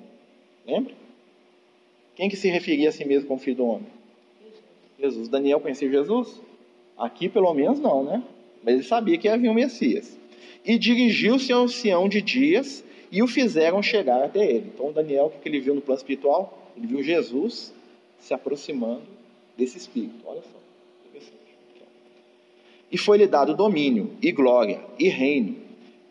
Lembra? 0.68 0.94
Quem 2.16 2.30
que 2.30 2.36
se 2.36 2.48
referia 2.48 2.90
a 2.90 2.92
si 2.92 3.04
mesmo 3.06 3.28
como 3.28 3.40
filho 3.40 3.58
do 3.58 3.66
homem? 3.66 3.99
Jesus. 5.00 5.30
Daniel 5.30 5.60
conhecia 5.60 5.90
Jesus? 5.90 6.42
Aqui, 6.98 7.30
pelo 7.30 7.54
menos, 7.54 7.80
não, 7.80 8.04
né? 8.04 8.24
Mas 8.64 8.74
ele 8.76 8.84
sabia 8.84 9.18
que 9.18 9.28
havia 9.28 9.50
um 9.50 9.54
Messias. 9.54 10.18
E 10.66 10.78
dirigiu-se 10.78 11.52
ao 11.54 11.64
ancião 11.64 12.10
de 12.10 12.22
dias 12.22 12.84
e 13.12 13.24
o 13.24 13.28
fizeram 13.28 13.82
chegar 13.82 14.24
até 14.24 14.46
ele. 14.46 14.72
Então, 14.74 14.92
Daniel, 14.92 15.34
o 15.36 15.42
que 15.42 15.48
ele 15.48 15.60
viu 15.60 15.74
no 15.74 15.82
plano 15.82 15.98
espiritual? 15.98 16.72
Ele 16.76 16.88
viu 16.88 17.02
Jesus 17.02 17.74
se 18.20 18.34
aproximando 18.34 19.04
desse 19.58 19.78
espírito. 19.78 20.16
Olha 20.26 20.42
só. 20.42 20.60
E 22.92 22.98
foi-lhe 22.98 23.28
dado 23.28 23.54
domínio, 23.54 24.12
e 24.22 24.32
glória, 24.32 24.82
e 24.98 25.08
reino, 25.10 25.56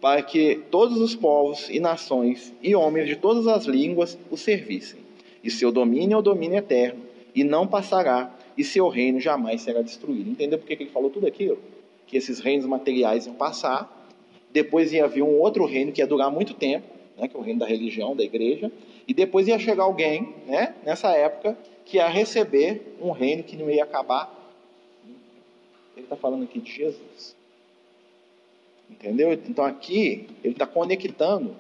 para 0.01 0.22
que 0.22 0.61
todos 0.70 1.01
os 1.01 1.14
povos 1.14 1.68
e 1.68 1.81
nações 1.81 2.55
e 2.62 2.74
homens 2.74 3.09
de 3.09 3.16
todas 3.16 3.48
as 3.48 3.64
línguas 3.64 4.16
o 4.31 4.37
servissem. 4.37 5.01
E 5.42 5.51
seu 5.51 5.72
domínio 5.72 6.14
é 6.14 6.18
o 6.18 6.22
domínio 6.22 6.57
eterno, 6.57 7.03
e 7.35 7.42
não 7.42 7.66
passará, 7.66 8.33
e 8.59 8.64
seu 8.64 8.88
reino 8.88 9.21
jamais 9.21 9.62
será 9.62 9.81
destruído. 9.81 10.29
Entendeu 10.29 10.59
por 10.59 10.66
que 10.66 10.75
ele 10.75 10.90
falou 10.90 11.09
tudo 11.09 11.27
aquilo? 11.27 11.59
Que 12.07 12.16
esses 12.16 12.40
reinos 12.40 12.66
materiais 12.66 13.25
iam 13.25 13.35
passar, 13.35 14.11
depois 14.53 14.92
ia 14.92 15.07
vir 15.07 15.23
um 15.23 15.38
outro 15.38 15.64
reino 15.64 15.92
que 15.92 16.03
ia 16.03 16.07
durar 16.07 16.31
muito 16.31 16.53
tempo, 16.53 16.87
né, 17.16 17.29
que 17.29 17.37
é 17.37 17.38
o 17.38 17.42
reino 17.42 17.61
da 17.61 17.66
religião, 17.66 18.14
da 18.14 18.23
igreja, 18.23 18.71
e 19.07 19.14
depois 19.14 19.49
ia 19.49 19.59
chegar 19.59 19.85
alguém, 19.85 20.35
né, 20.47 20.75
nessa 20.85 21.11
época, 21.12 21.57
que 21.85 21.97
ia 21.97 22.09
receber 22.09 22.97
um 23.01 23.12
reino 23.12 23.42
que 23.42 23.57
não 23.57 23.71
ia 23.71 23.85
acabar 23.85 24.38
ele 25.99 26.05
está 26.05 26.16
falando 26.16 26.44
aqui 26.44 26.61
de 26.61 26.73
Jesus. 26.73 27.37
Entendeu? 28.88 29.33
Então 29.33 29.64
aqui 29.64 30.29
ele 30.42 30.55
está 30.55 30.66
conectando 30.66 31.55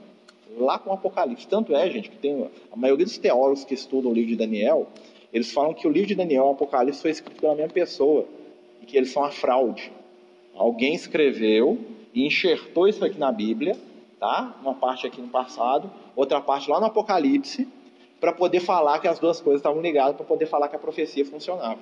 lá 0.56 0.78
com 0.78 0.90
o 0.90 0.92
Apocalipse. 0.92 1.46
Tanto 1.46 1.74
é, 1.74 1.90
gente, 1.90 2.08
que 2.08 2.16
tem 2.16 2.48
a 2.72 2.76
maioria 2.76 3.04
dos 3.04 3.18
teólogos 3.18 3.64
que 3.64 3.74
estudam 3.74 4.10
o 4.10 4.14
livro 4.14 4.30
de 4.30 4.36
Daniel, 4.36 4.86
eles 5.32 5.52
falam 5.52 5.74
que 5.74 5.86
o 5.86 5.90
livro 5.90 6.08
de 6.08 6.14
Daniel 6.14 6.44
o 6.44 6.50
Apocalipse 6.50 7.02
foi 7.02 7.10
escrito 7.10 7.40
pela 7.40 7.54
mesma 7.54 7.72
pessoa 7.72 8.26
e 8.80 8.86
que 8.86 8.96
eles 8.96 9.10
são 9.10 9.24
a 9.24 9.30
fraude. 9.30 9.92
Alguém 10.54 10.94
escreveu 10.94 11.78
e 12.14 12.26
enxertou 12.26 12.88
isso 12.88 13.04
aqui 13.04 13.18
na 13.18 13.30
Bíblia, 13.30 13.76
tá? 14.18 14.58
Uma 14.62 14.74
parte 14.74 15.06
aqui 15.06 15.20
no 15.20 15.28
passado, 15.28 15.90
outra 16.16 16.40
parte 16.40 16.70
lá 16.70 16.80
no 16.80 16.86
Apocalipse, 16.86 17.68
para 18.18 18.32
poder 18.32 18.60
falar 18.60 18.98
que 18.98 19.06
as 19.06 19.18
duas 19.18 19.40
coisas 19.40 19.60
estavam 19.60 19.80
ligadas, 19.80 20.16
para 20.16 20.24
poder 20.24 20.46
falar 20.46 20.68
que 20.68 20.76
a 20.76 20.78
profecia 20.78 21.24
funcionava. 21.24 21.78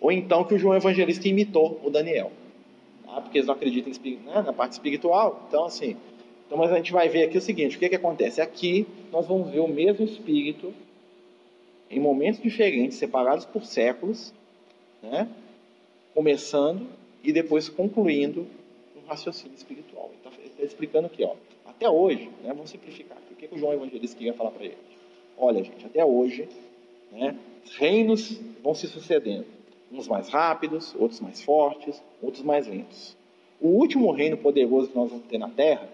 Ou 0.00 0.12
então 0.12 0.44
que 0.44 0.54
o 0.54 0.58
João 0.58 0.74
Evangelista 0.74 1.28
imitou 1.28 1.80
o 1.84 1.90
Daniel. 1.90 2.30
Tá? 3.04 3.20
Porque 3.20 3.38
eles 3.38 3.46
não 3.46 3.54
acreditam 3.54 3.92
né, 4.24 4.42
na 4.42 4.52
parte 4.52 4.72
espiritual. 4.72 5.44
Então, 5.48 5.64
assim. 5.64 5.96
Então, 6.46 6.56
mas 6.56 6.70
a 6.70 6.76
gente 6.76 6.92
vai 6.92 7.08
ver 7.08 7.24
aqui 7.24 7.36
o 7.36 7.40
seguinte: 7.40 7.76
o 7.76 7.78
que, 7.78 7.88
que 7.88 7.96
acontece? 7.96 8.40
Aqui 8.40 8.86
nós 9.10 9.26
vamos 9.26 9.50
ver 9.50 9.60
o 9.60 9.68
mesmo 9.68 10.04
espírito 10.04 10.72
em 11.90 12.00
momentos 12.00 12.42
diferentes, 12.42 12.96
separados 12.96 13.44
por 13.44 13.64
séculos, 13.64 14.32
né? 15.02 15.28
começando 16.14 16.86
e 17.22 17.32
depois 17.32 17.68
concluindo 17.68 18.46
um 18.96 19.06
raciocínio 19.06 19.54
espiritual. 19.54 20.10
Então, 20.20 20.32
ele 20.38 20.48
está 20.48 20.62
explicando 20.62 21.06
aqui, 21.06 21.22
ó, 21.24 21.34
até 21.66 21.88
hoje, 21.88 22.30
né, 22.42 22.52
vamos 22.54 22.70
simplificar 22.70 23.18
o 23.30 23.34
que, 23.34 23.46
que 23.46 23.54
o 23.54 23.58
João 23.58 23.74
Evangelista 23.74 24.16
queria 24.16 24.32
falar 24.32 24.50
para 24.50 24.64
ele? 24.64 24.78
Olha, 25.36 25.62
gente, 25.62 25.84
até 25.84 26.04
hoje, 26.04 26.48
né, 27.12 27.36
reinos 27.78 28.40
vão 28.62 28.74
se 28.74 28.86
sucedendo. 28.86 29.44
Uns 29.92 30.08
mais 30.08 30.28
rápidos, 30.28 30.94
outros 30.98 31.20
mais 31.20 31.42
fortes, 31.42 32.02
outros 32.22 32.42
mais 32.42 32.66
lentos. 32.66 33.16
O 33.60 33.68
último 33.68 34.10
reino 34.10 34.36
poderoso 34.36 34.88
que 34.88 34.96
nós 34.96 35.10
vamos 35.10 35.26
ter 35.26 35.38
na 35.38 35.50
Terra 35.50 35.88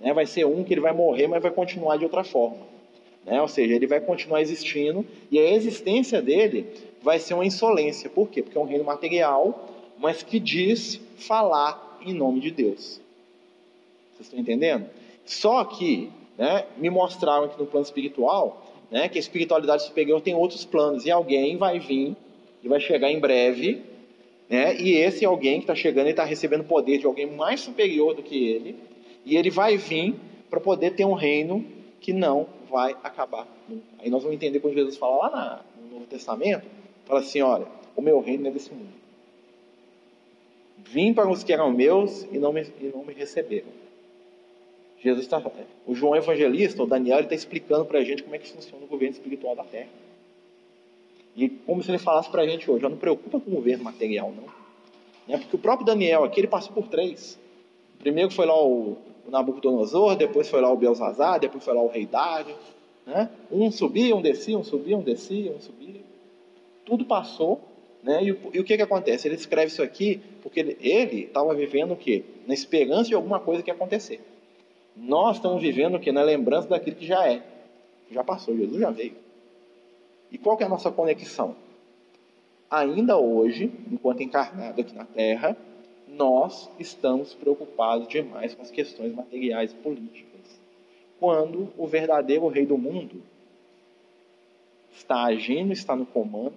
né, 0.00 0.12
vai 0.12 0.26
ser 0.26 0.44
um 0.44 0.64
que 0.64 0.74
ele 0.74 0.80
vai 0.80 0.92
morrer, 0.92 1.28
mas 1.28 1.42
vai 1.42 1.50
continuar 1.50 1.96
de 1.96 2.04
outra 2.04 2.24
forma. 2.24 2.66
Né? 3.28 3.40
Ou 3.42 3.48
seja, 3.48 3.74
ele 3.74 3.86
vai 3.86 4.00
continuar 4.00 4.40
existindo 4.40 5.04
e 5.30 5.38
a 5.38 5.50
existência 5.52 6.22
dele 6.22 6.66
vai 7.02 7.18
ser 7.18 7.34
uma 7.34 7.44
insolência. 7.44 8.08
Por 8.08 8.28
quê? 8.28 8.42
Porque 8.42 8.56
é 8.56 8.60
um 8.60 8.64
reino 8.64 8.84
material, 8.84 9.68
mas 9.98 10.22
que 10.22 10.40
diz 10.40 11.00
falar 11.16 11.98
em 12.04 12.14
nome 12.14 12.40
de 12.40 12.50
Deus. 12.50 13.00
Vocês 14.14 14.26
estão 14.26 14.40
entendendo? 14.40 14.86
Só 15.24 15.62
que 15.64 16.10
né, 16.38 16.64
me 16.78 16.88
mostraram 16.88 17.44
aqui 17.44 17.58
no 17.58 17.66
plano 17.66 17.84
espiritual 17.84 18.64
né, 18.90 19.08
que 19.08 19.18
a 19.18 19.20
espiritualidade 19.20 19.84
superior 19.84 20.20
tem 20.20 20.34
outros 20.34 20.64
planos 20.64 21.04
e 21.04 21.10
alguém 21.10 21.56
vai 21.56 21.78
vir 21.78 22.16
e 22.62 22.68
vai 22.68 22.80
chegar 22.80 23.10
em 23.10 23.20
breve, 23.20 23.82
né? 24.48 24.74
E 24.80 24.96
esse 24.96 25.24
alguém 25.24 25.56
que 25.56 25.64
está 25.64 25.74
chegando, 25.74 26.08
está 26.08 26.24
recebendo 26.24 26.64
poder 26.64 26.98
de 26.98 27.06
alguém 27.06 27.26
mais 27.26 27.60
superior 27.60 28.14
do 28.14 28.22
que 28.22 28.48
ele, 28.48 28.76
e 29.24 29.36
ele 29.36 29.50
vai 29.50 29.76
vir 29.76 30.14
para 30.48 30.58
poder 30.58 30.94
ter 30.94 31.04
um 31.04 31.12
reino 31.12 31.64
que 32.00 32.12
não 32.12 32.46
vai 32.70 32.96
acabar 33.02 33.46
nunca. 33.68 33.84
Aí 33.98 34.10
nós 34.10 34.22
vamos 34.22 34.36
entender 34.36 34.60
quando 34.60 34.74
Jesus 34.74 34.96
fala 34.96 35.28
lá 35.28 35.64
no 35.80 35.94
Novo 35.94 36.06
Testamento, 36.06 36.66
fala 37.06 37.20
assim, 37.20 37.42
olha, 37.42 37.66
o 37.96 38.02
meu 38.02 38.20
reino 38.20 38.46
é 38.46 38.50
desse 38.50 38.72
mundo. 38.72 38.98
Vim 40.78 41.12
para 41.12 41.28
os 41.28 41.42
que 41.42 41.52
eram 41.52 41.70
meus 41.72 42.22
e 42.32 42.38
não 42.38 42.52
me, 42.52 42.62
e 42.62 42.92
não 42.94 43.04
me 43.04 43.12
receberam. 43.12 43.66
Jesus 45.00 45.24
está, 45.24 45.40
o 45.86 45.94
João 45.94 46.16
Evangelista, 46.16 46.82
o 46.82 46.86
Daniel, 46.86 47.20
está 47.20 47.34
explicando 47.34 47.84
para 47.84 48.00
a 48.00 48.04
gente 48.04 48.22
como 48.22 48.34
é 48.34 48.38
que 48.38 48.48
funciona 48.48 48.84
o 48.84 48.88
governo 48.88 49.14
espiritual 49.14 49.54
da 49.54 49.64
Terra. 49.64 49.88
E 51.36 51.48
como 51.48 51.82
se 51.82 51.90
ele 51.90 51.98
falasse 51.98 52.30
para 52.30 52.42
a 52.42 52.46
gente 52.48 52.68
hoje, 52.68 52.82
não 52.82 52.96
preocupa 52.96 53.38
com 53.38 53.50
o 53.50 53.54
governo 53.54 53.84
material, 53.84 54.32
não. 54.32 54.44
Né? 55.28 55.38
Porque 55.38 55.54
o 55.54 55.58
próprio 55.58 55.86
Daniel 55.86 56.24
aqui, 56.24 56.40
ele 56.40 56.48
passou 56.48 56.72
por 56.72 56.88
três. 56.88 57.38
Primeiro 58.00 58.30
foi 58.30 58.46
lá 58.46 58.60
o, 58.60 58.96
o 59.28 59.30
Nabucodonosor, 59.30 60.16
depois 60.16 60.48
foi 60.48 60.62
lá 60.62 60.72
o 60.72 60.76
Belzazar, 60.76 61.38
depois 61.38 61.62
foi 61.62 61.74
lá 61.74 61.82
o 61.82 61.88
rei 61.88 62.06
Dário. 62.06 62.56
Né? 63.06 63.28
Um 63.52 63.70
subia, 63.70 64.16
um 64.16 64.22
descia, 64.22 64.58
um 64.58 64.64
subia, 64.64 64.96
um 64.96 65.02
descia, 65.02 65.52
um 65.52 65.60
subia. 65.60 66.00
Tudo 66.86 67.04
passou. 67.04 67.60
Né? 68.02 68.24
E, 68.24 68.28
e 68.28 68.60
o 68.60 68.64
que, 68.64 68.74
que 68.74 68.82
acontece? 68.82 69.28
Ele 69.28 69.34
escreve 69.34 69.66
isso 69.66 69.82
aqui 69.82 70.22
porque 70.42 70.60
ele 70.60 71.24
estava 71.24 71.54
vivendo 71.54 71.92
o 71.92 71.96
quê? 71.96 72.24
Na 72.46 72.54
esperança 72.54 73.10
de 73.10 73.14
alguma 73.14 73.38
coisa 73.38 73.62
que 73.62 73.68
ia 73.68 73.74
acontecer. 73.74 74.18
Nós 74.96 75.36
estamos 75.36 75.60
vivendo 75.60 75.96
o 75.96 76.00
quê? 76.00 76.10
Na 76.10 76.22
lembrança 76.22 76.66
daquilo 76.66 76.96
que 76.96 77.06
já 77.06 77.30
é. 77.30 77.42
Já 78.10 78.24
passou, 78.24 78.56
Jesus 78.56 78.80
já 78.80 78.90
veio. 78.90 79.12
E 80.32 80.38
qual 80.38 80.56
que 80.56 80.62
é 80.62 80.66
a 80.66 80.70
nossa 80.70 80.90
conexão? 80.90 81.54
Ainda 82.70 83.18
hoje, 83.18 83.70
enquanto 83.92 84.22
encarnado 84.22 84.80
aqui 84.80 84.94
na 84.94 85.04
Terra, 85.04 85.54
nós 86.10 86.68
estamos 86.78 87.34
preocupados 87.34 88.08
demais 88.08 88.54
com 88.54 88.62
as 88.62 88.70
questões 88.70 89.14
materiais 89.14 89.72
e 89.72 89.74
políticas. 89.76 90.28
Quando 91.20 91.72
o 91.76 91.86
verdadeiro 91.86 92.46
rei 92.48 92.64
do 92.64 92.78
mundo 92.78 93.22
está 94.92 95.24
agindo, 95.24 95.72
está 95.72 95.94
no 95.94 96.06
comando, 96.06 96.54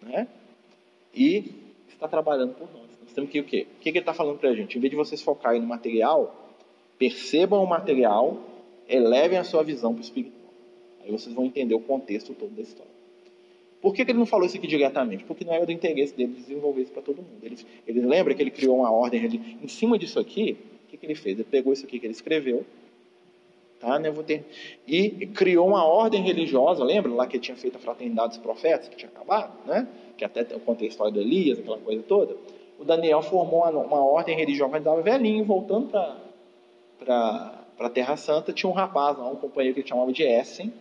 né? 0.00 0.28
E 1.14 1.52
está 1.88 2.08
trabalhando 2.08 2.54
por 2.54 2.68
nós. 2.72 2.88
Nós 3.02 3.12
temos 3.12 3.30
que 3.30 3.40
o 3.40 3.44
quê? 3.44 3.66
O 3.76 3.80
que 3.80 3.88
ele 3.88 3.98
está 3.98 4.14
falando 4.14 4.38
para 4.38 4.50
a 4.50 4.54
gente? 4.54 4.76
Em 4.76 4.80
vez 4.80 4.90
de 4.90 4.96
vocês 4.96 5.22
focarem 5.22 5.60
no 5.60 5.66
material, 5.66 6.34
percebam 6.98 7.62
o 7.62 7.66
material, 7.66 8.38
elevem 8.88 9.38
a 9.38 9.44
sua 9.44 9.62
visão 9.62 9.92
para 9.92 10.00
o 10.00 10.04
espiritual. 10.04 10.52
Aí 11.02 11.10
vocês 11.10 11.34
vão 11.34 11.44
entender 11.44 11.74
o 11.74 11.80
contexto 11.80 12.34
todo 12.34 12.54
da 12.54 12.62
história. 12.62 12.91
Por 13.82 13.92
que, 13.92 14.04
que 14.04 14.12
ele 14.12 14.18
não 14.20 14.26
falou 14.26 14.46
isso 14.46 14.56
aqui 14.56 14.68
diretamente? 14.68 15.24
Porque 15.24 15.44
não 15.44 15.52
era 15.52 15.66
do 15.66 15.72
interesse 15.72 16.14
dele 16.14 16.34
desenvolver 16.34 16.82
isso 16.82 16.92
para 16.92 17.02
todo 17.02 17.16
mundo. 17.16 17.40
Ele, 17.42 17.58
ele 17.84 18.00
lembra 18.00 18.32
que 18.32 18.40
ele 18.40 18.52
criou 18.52 18.78
uma 18.78 18.92
ordem 18.92 19.24
ali. 19.24 19.58
Em 19.60 19.66
cima 19.66 19.98
disso 19.98 20.20
aqui, 20.20 20.56
o 20.86 20.90
que, 20.90 20.96
que 20.96 21.04
ele 21.04 21.16
fez? 21.16 21.36
Ele 21.36 21.48
pegou 21.50 21.72
isso 21.72 21.84
aqui 21.84 21.98
que 21.98 22.06
ele 22.06 22.12
escreveu, 22.12 22.64
tá? 23.80 23.98
Né? 23.98 24.08
Vou 24.08 24.22
ter, 24.22 24.44
e 24.86 25.26
criou 25.26 25.66
uma 25.66 25.84
ordem 25.84 26.22
religiosa. 26.22 26.84
Lembra 26.84 27.10
lá 27.12 27.26
que 27.26 27.36
ele 27.36 27.42
tinha 27.42 27.56
feito 27.56 27.74
a 27.74 27.80
fraternidade 27.80 28.28
dos 28.28 28.38
profetas, 28.38 28.88
que 28.88 28.94
tinha 28.94 29.10
acabado, 29.10 29.52
né? 29.66 29.88
Que 30.16 30.24
até 30.24 30.46
eu 30.48 30.60
contei 30.60 30.86
a 30.86 30.90
história 30.90 31.12
do 31.12 31.20
Elias, 31.20 31.58
aquela 31.58 31.78
coisa 31.78 32.04
toda. 32.04 32.36
O 32.78 32.84
Daniel 32.84 33.20
formou 33.20 33.62
uma, 33.62 33.70
uma 33.70 34.04
ordem 34.04 34.36
religiosa 34.36 34.70
quando 34.70 34.82
estava 34.82 35.02
velhinho, 35.02 35.44
voltando 35.44 35.88
para 37.00 37.64
a 37.80 37.90
Terra 37.90 38.16
Santa. 38.16 38.52
Tinha 38.52 38.70
um 38.70 38.74
rapaz 38.74 39.18
lá, 39.18 39.28
um 39.28 39.34
companheiro 39.34 39.74
que 39.74 39.80
ele 39.80 39.88
chamava 39.88 40.12
de 40.12 40.22
Essen 40.22 40.72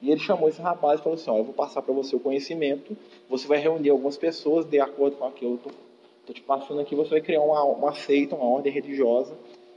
e 0.00 0.10
ele 0.10 0.20
chamou 0.20 0.48
esse 0.48 0.60
rapaz 0.60 1.00
e 1.00 1.02
falou 1.02 1.18
assim: 1.18 1.30
ó, 1.30 1.38
eu 1.38 1.44
vou 1.44 1.54
passar 1.54 1.82
para 1.82 1.92
você 1.92 2.14
o 2.14 2.20
conhecimento, 2.20 2.96
você 3.28 3.46
vai 3.46 3.58
reunir 3.58 3.90
algumas 3.90 4.16
pessoas 4.16 4.64
de 4.64 4.80
acordo 4.80 5.16
com 5.16 5.24
aquilo 5.24 5.58
que 5.58 5.68
eu 5.68 5.72
estou 6.20 6.34
te 6.34 6.42
passando 6.42 6.80
aqui, 6.80 6.94
você 6.94 7.10
vai 7.10 7.20
criar 7.20 7.42
uma, 7.42 7.62
uma 7.64 7.94
seita, 7.94 8.36
uma 8.36 8.44
ordem 8.44 8.72
religiosa, 8.72 9.36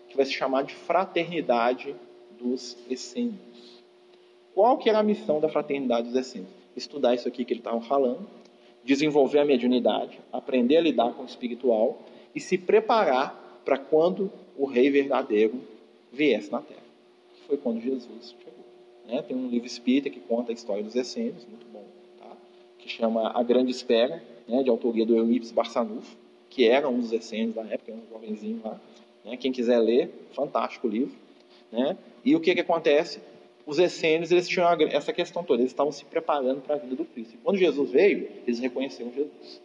que 0.10 0.16
vai 0.16 0.26
se 0.26 0.34
chamar 0.34 0.64
de 0.64 0.74
Fraternidade 0.74 1.96
dos 2.40 2.78
Essênios. 2.90 3.82
Qual 4.54 4.78
que 4.78 4.90
era 4.90 5.00
a 5.00 5.04
missão 5.04 5.40
da 5.40 5.48
Fraternidade 5.48 6.08
dos 6.08 6.16
Essênios? 6.16 6.52
Estudar 6.76 7.16
isso 7.16 7.28
aqui 7.28 7.46
que 7.46 7.54
ele 7.54 7.62
estava 7.62 7.82
falando, 7.82 8.28
desenvolver 8.84 9.40
a 9.40 9.46
mediunidade, 9.46 10.20
aprender 10.32 10.78
a 10.78 10.82
lidar 10.82 11.14
com 11.14 11.24
o 11.24 11.26
espiritual 11.26 12.00
e 12.36 12.40
se 12.40 12.58
preparar 12.58 13.62
para 13.64 13.78
quando 13.78 14.32
o 14.58 14.66
rei 14.66 14.90
verdadeiro 14.90 15.62
viesse 16.12 16.52
na 16.52 16.62
Terra. 16.62 16.82
Foi 17.48 17.58
quando 17.58 17.80
Jesus 17.80 18.36
chegou. 18.38 18.51
Né? 19.06 19.22
Tem 19.22 19.36
um 19.36 19.48
livro 19.48 19.68
espírita 19.68 20.10
que 20.10 20.20
conta 20.20 20.52
a 20.52 20.54
história 20.54 20.84
dos 20.84 20.96
essênios, 20.96 21.46
muito 21.46 21.66
bom, 21.72 21.84
tá? 22.20 22.36
que 22.78 22.90
chama 22.90 23.32
A 23.34 23.44
Grande 23.44 23.72
Espera, 23.72 24.24
né? 24.48 24.64
de 24.64 24.70
autoria 24.70 25.06
do 25.06 25.16
Eurípides 25.16 25.52
Barçanufo, 25.52 26.18
que 26.50 26.68
era 26.68 26.88
um 26.88 27.00
dos 27.00 27.12
essênios 27.12 27.56
da 27.56 27.62
época, 27.64 27.94
um 27.94 28.02
jovenzinho 28.12 28.62
lá. 28.64 28.80
Né? 29.24 29.38
Quem 29.38 29.52
quiser 29.52 29.80
ler, 29.80 30.12
fantástico 30.34 30.88
livro. 30.88 31.16
Né? 31.72 31.98
E 32.24 32.36
o 32.36 32.40
que, 32.40 32.54
que 32.54 32.62
acontece? 32.62 33.20
Os 33.66 33.80
essênios 33.80 34.32
eles 34.32 34.48
tinham 34.48 34.68
essa 34.90 35.14
questão 35.14 35.44
toda, 35.44 35.62
eles 35.62 35.72
estavam 35.72 35.92
se 35.92 36.04
preparando 36.04 36.62
para 36.62 36.76
a 36.76 36.78
vinda 36.78 36.96
do 36.96 37.06
Cristo. 37.06 37.36
E 37.36 37.38
quando 37.38 37.58
Jesus 37.58 37.92
veio, 37.92 38.28
eles 38.46 38.60
reconheceram 38.60 39.12
Jesus. 39.14 39.62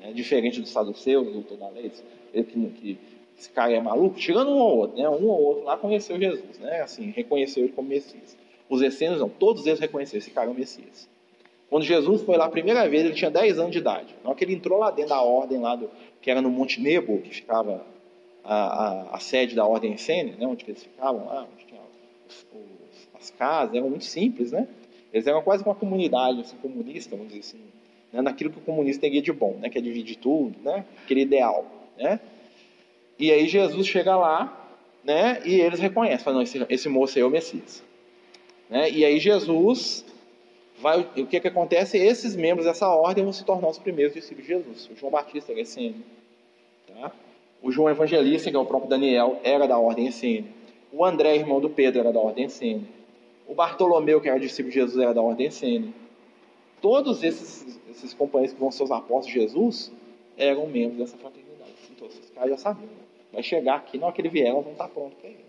Né? 0.00 0.12
Diferente 0.12 0.60
dos 0.60 0.70
saduceus, 0.70 1.26
do 1.26 1.56
da 1.56 1.68
lei, 1.68 1.92
que, 2.32 2.42
que 2.42 2.98
esse 3.38 3.50
cara 3.50 3.72
é 3.72 3.80
maluco, 3.80 4.18
tirando 4.18 4.50
um 4.50 4.58
ou 4.58 4.78
outro, 4.78 4.98
né? 4.98 5.08
um 5.08 5.26
ou 5.26 5.42
outro 5.42 5.64
lá 5.64 5.76
conheceu 5.76 6.18
Jesus, 6.18 6.58
né? 6.58 6.80
assim, 6.80 7.10
reconheceu 7.10 7.64
ele 7.64 7.72
como 7.72 7.88
Messias. 7.88 8.36
Os 8.70 8.80
essênios 8.80 9.20
não, 9.20 9.28
todos 9.28 9.66
eles 9.66 9.80
reconheceram 9.80 10.18
esse 10.18 10.30
cara 10.30 10.46
é 10.46 10.50
o 10.52 10.54
Messias. 10.54 11.08
Quando 11.68 11.82
Jesus 11.84 12.22
foi 12.22 12.36
lá 12.36 12.46
a 12.46 12.48
primeira 12.48 12.88
vez, 12.88 13.04
ele 13.04 13.14
tinha 13.14 13.30
10 13.30 13.58
anos 13.58 13.72
de 13.72 13.78
idade. 13.78 14.14
Na 14.22 14.30
hora 14.30 14.38
que 14.38 14.44
ele 14.44 14.54
entrou 14.54 14.78
lá 14.78 14.90
dentro 14.90 15.10
da 15.10 15.20
ordem, 15.22 15.58
lá 15.58 15.74
do, 15.74 15.90
que 16.22 16.30
era 16.30 16.40
no 16.40 16.50
Monte 16.50 16.80
Nebo, 16.80 17.18
que 17.18 17.34
ficava 17.34 17.84
a, 18.44 18.54
a, 18.54 19.16
a 19.16 19.20
sede 19.20 19.54
da 19.54 19.66
ordem 19.66 19.92
essênia, 19.92 20.36
né, 20.36 20.46
onde 20.46 20.64
eles 20.66 20.84
ficavam 20.84 21.26
lá, 21.26 21.46
onde 21.52 21.66
tinha 21.66 21.80
os, 22.28 22.46
os, 22.52 23.08
as 23.14 23.30
casas, 23.30 23.74
eram 23.74 23.90
muito 23.90 24.04
simples, 24.04 24.52
né? 24.52 24.68
Eles 25.12 25.26
eram 25.26 25.42
quase 25.42 25.64
uma 25.64 25.74
comunidade 25.74 26.40
assim, 26.40 26.56
comunista, 26.56 27.16
vamos 27.16 27.32
dizer 27.32 27.40
assim, 27.40 27.60
né, 28.12 28.22
naquilo 28.22 28.50
que 28.50 28.58
o 28.58 28.62
comunista 28.62 29.00
teria 29.00 29.20
de 29.20 29.32
bom, 29.32 29.56
né, 29.60 29.68
que 29.68 29.78
é 29.78 29.80
dividir 29.80 30.16
tudo, 30.16 30.56
né, 30.62 30.84
aquele 31.04 31.22
ideal. 31.22 31.66
Né? 31.98 32.20
E 33.18 33.30
aí 33.32 33.46
Jesus 33.48 33.86
chega 33.86 34.16
lá, 34.16 34.76
né, 35.04 35.40
e 35.44 35.60
eles 35.60 35.80
reconhecem, 35.80 36.24
falam, 36.24 36.42
esse, 36.42 36.64
esse 36.68 36.88
moço 36.88 37.18
aí 37.18 37.22
é 37.22 37.26
o 37.26 37.30
Messias. 37.30 37.82
Né? 38.70 38.88
E 38.90 39.04
aí 39.04 39.18
Jesus 39.18 40.04
vai, 40.78 41.00
o 41.00 41.26
que, 41.26 41.40
que 41.40 41.48
acontece? 41.48 41.98
Esses 41.98 42.36
membros 42.36 42.66
dessa 42.66 42.88
ordem 42.88 43.24
vão 43.24 43.32
se 43.32 43.44
tornar 43.44 43.68
os 43.68 43.78
primeiros 43.78 44.14
discípulos 44.14 44.46
de 44.46 44.54
Jesus. 44.54 44.90
O 44.90 44.96
João 44.96 45.10
Batista 45.10 45.52
era 45.52 45.60
essênio. 45.60 46.02
Tá? 46.86 47.12
O 47.60 47.70
João 47.70 47.90
Evangelista, 47.90 48.50
que 48.50 48.56
é 48.56 48.58
o 48.58 48.64
próprio 48.64 48.88
Daniel, 48.88 49.38
era 49.42 49.66
da 49.66 49.78
ordem 49.78 50.06
essênia. 50.06 50.44
O 50.92 51.04
André, 51.04 51.36
irmão 51.36 51.60
do 51.60 51.68
Pedro, 51.68 52.00
era 52.00 52.12
da 52.12 52.20
ordem 52.20 52.46
essênia. 52.46 52.88
O 53.46 53.54
Bartolomeu, 53.54 54.20
que 54.20 54.28
era 54.28 54.38
discípulo 54.38 54.72
de 54.72 54.80
Jesus, 54.80 55.02
era 55.02 55.12
da 55.12 55.20
ordem 55.20 55.48
essênia. 55.48 55.92
Todos 56.80 57.22
esses, 57.22 57.78
esses 57.90 58.14
companheiros 58.14 58.54
que 58.54 58.60
vão 58.60 58.70
ser 58.70 58.84
os 58.84 58.90
apóstolos 58.90 59.26
de 59.26 59.32
Jesus 59.32 59.92
eram 60.38 60.66
membros 60.66 60.98
dessa 60.98 61.18
fraternidade. 61.18 61.72
Então, 61.90 62.08
esses 62.08 62.30
caras 62.30 62.50
já 62.50 62.56
sabiam. 62.56 62.86
Né? 62.86 62.94
Vai 63.32 63.42
chegar 63.42 63.76
aqui, 63.76 63.98
na 63.98 64.06
hora 64.06 64.14
que 64.14 64.22
ele 64.22 64.28
vier, 64.28 64.52
vão 64.52 64.72
estar 64.72 64.88
prontos 64.88 65.18
para 65.20 65.28
ele. 65.28 65.44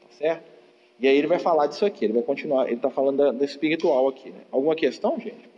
Tá 0.00 0.06
certo? 0.10 0.53
E 1.00 1.08
aí 1.08 1.16
ele 1.16 1.26
vai 1.26 1.38
falar 1.38 1.66
disso 1.66 1.84
aqui, 1.84 2.04
ele 2.04 2.14
vai 2.14 2.22
continuar, 2.22 2.66
ele 2.66 2.76
está 2.76 2.88
falando 2.88 3.32
da, 3.32 3.44
espiritual 3.44 4.08
aqui. 4.08 4.30
Né? 4.30 4.40
Alguma 4.50 4.74
questão, 4.74 5.18
gente? 5.18 5.54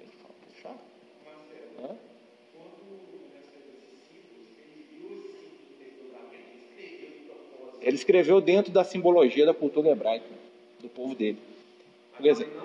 Ele 7.87 7.94
escreveu 7.94 8.40
dentro 8.40 8.72
da 8.72 8.83
simbologia 8.83 9.46
da 9.46 9.55
cultura 9.55 9.90
hebraica, 9.90 10.27
do 10.83 10.88
povo 10.88 11.14
dele. 11.14 11.38
Por 12.16 12.27
exemplo, 12.27 12.61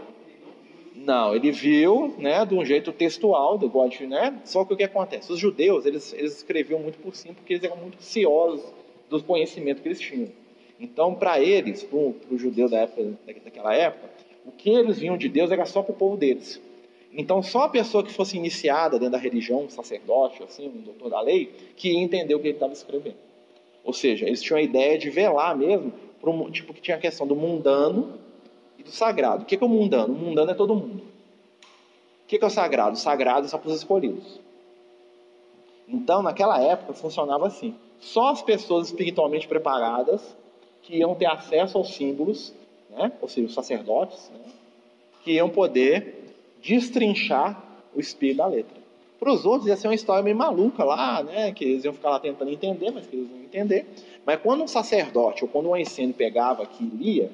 não, 0.95 1.35
ele 1.35 1.51
viu, 1.51 2.15
né, 2.17 2.43
de 2.43 2.55
um 2.55 2.65
jeito 2.65 2.91
textual, 2.91 3.55
do 3.55 3.69
God, 3.69 3.99
né? 4.01 4.41
Só 4.45 4.65
que 4.65 4.73
o 4.73 4.77
que 4.77 4.83
acontece? 4.83 5.31
Os 5.31 5.37
judeus, 5.37 5.85
eles, 5.85 6.11
eles 6.13 6.37
escreviam 6.37 6.79
muito 6.79 6.97
por 6.97 7.15
cima, 7.15 7.35
porque 7.35 7.53
eles 7.53 7.63
eram 7.63 7.77
muito 7.77 7.99
ansiosos 7.99 8.65
do 9.11 9.21
conhecimento 9.21 9.83
que 9.83 9.87
eles 9.87 9.99
tinham. 9.99 10.29
Então, 10.81 11.13
para 11.13 11.39
eles, 11.39 11.83
para 11.83 11.95
o 11.95 12.37
judeu 12.37 12.67
da 12.67 12.79
época, 12.79 13.13
daquela 13.45 13.75
época, 13.75 14.09
o 14.43 14.51
que 14.51 14.71
eles 14.71 14.97
vinham 14.97 15.15
de 15.15 15.29
Deus 15.29 15.51
era 15.51 15.63
só 15.63 15.83
para 15.83 15.93
o 15.93 15.95
povo 15.95 16.17
deles. 16.17 16.59
Então, 17.13 17.43
só 17.43 17.65
a 17.65 17.69
pessoa 17.69 18.03
que 18.03 18.11
fosse 18.11 18.35
iniciada 18.35 18.97
dentro 18.97 19.11
da 19.11 19.17
religião, 19.19 19.65
um 19.65 19.69
sacerdote, 19.69 20.41
assim, 20.41 20.67
um 20.67 20.81
doutor 20.81 21.11
da 21.11 21.21
lei, 21.21 21.53
que 21.75 21.89
ia 21.89 21.99
entender 21.99 22.33
o 22.33 22.39
que 22.39 22.47
ele 22.47 22.55
estava 22.55 22.73
escrevendo. 22.73 23.17
Ou 23.83 23.93
seja, 23.93 24.25
eles 24.25 24.41
tinham 24.41 24.57
a 24.57 24.61
ideia 24.61 24.97
de 24.97 25.11
velar 25.11 25.55
mesmo, 25.55 25.93
um, 26.23 26.49
tipo, 26.49 26.73
que 26.73 26.81
tinha 26.81 26.97
a 26.97 26.99
questão 26.99 27.27
do 27.27 27.35
mundano 27.35 28.17
e 28.79 28.81
do 28.81 28.89
sagrado. 28.89 29.43
O 29.43 29.45
que 29.45 29.55
é 29.55 29.59
o 29.63 29.69
mundano? 29.69 30.15
O 30.15 30.17
mundano 30.17 30.49
é 30.49 30.55
todo 30.55 30.73
mundo. 30.73 31.03
O 32.23 32.27
que 32.27 32.43
é 32.43 32.45
o 32.45 32.49
sagrado? 32.49 32.93
O 32.93 32.99
sagrado 32.99 33.45
é 33.45 33.49
só 33.49 33.59
para 33.59 33.69
os 33.69 33.75
escolhidos. 33.75 34.39
Então, 35.87 36.23
naquela 36.23 36.59
época, 36.59 36.93
funcionava 36.93 37.45
assim. 37.45 37.75
Só 37.99 38.29
as 38.29 38.41
pessoas 38.41 38.87
espiritualmente 38.87 39.47
preparadas 39.47 40.40
que 40.91 40.97
iam 40.97 41.15
ter 41.15 41.25
acesso 41.25 41.77
aos 41.77 41.95
símbolos, 41.95 42.53
né? 42.89 43.13
ou 43.21 43.29
seja, 43.29 43.47
os 43.47 43.53
sacerdotes, 43.53 44.29
né? 44.33 44.51
que 45.23 45.31
iam 45.31 45.49
poder 45.49 46.35
destrinchar 46.61 47.63
o 47.95 47.99
espírito 48.01 48.39
da 48.39 48.47
letra. 48.47 48.81
Para 49.17 49.31
os 49.31 49.45
outros 49.45 49.67
ia 49.67 49.77
ser 49.77 49.87
uma 49.87 49.95
história 49.95 50.21
meio 50.21 50.35
maluca 50.35 50.83
lá, 50.83 51.23
né? 51.23 51.53
que 51.53 51.63
eles 51.63 51.85
iam 51.85 51.93
ficar 51.93 52.09
lá 52.09 52.19
tentando 52.19 52.51
entender, 52.51 52.91
mas 52.91 53.07
que 53.07 53.15
eles 53.15 53.29
não 53.29 53.37
iam 53.37 53.45
entender. 53.45 53.87
Mas 54.25 54.41
quando 54.41 54.63
um 54.65 54.67
sacerdote 54.67 55.45
ou 55.45 55.49
quando 55.49 55.69
um 55.69 55.77
ensino 55.77 56.13
pegava 56.13 56.63
aqui 56.63 56.83
e 56.83 56.97
lia, 57.03 57.31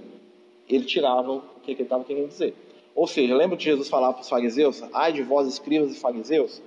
ele 0.69 0.85
tirava 0.85 1.31
o 1.31 1.41
que, 1.63 1.71
ele 1.71 1.81
estava 1.81 2.03
querendo 2.03 2.27
dizer. 2.27 2.53
Ou 2.93 3.07
seja, 3.07 3.35
lembra 3.35 3.57
de 3.57 3.63
Jesus 3.63 3.89
falar 3.89 4.13
para 4.13 4.21
os 4.21 4.29
fariseus? 4.29 4.83
Ai 4.93 5.13
de 5.13 5.23
vós, 5.23 5.47
escribas 5.47 5.91
e 5.91 5.99
fariseus, 5.99 6.61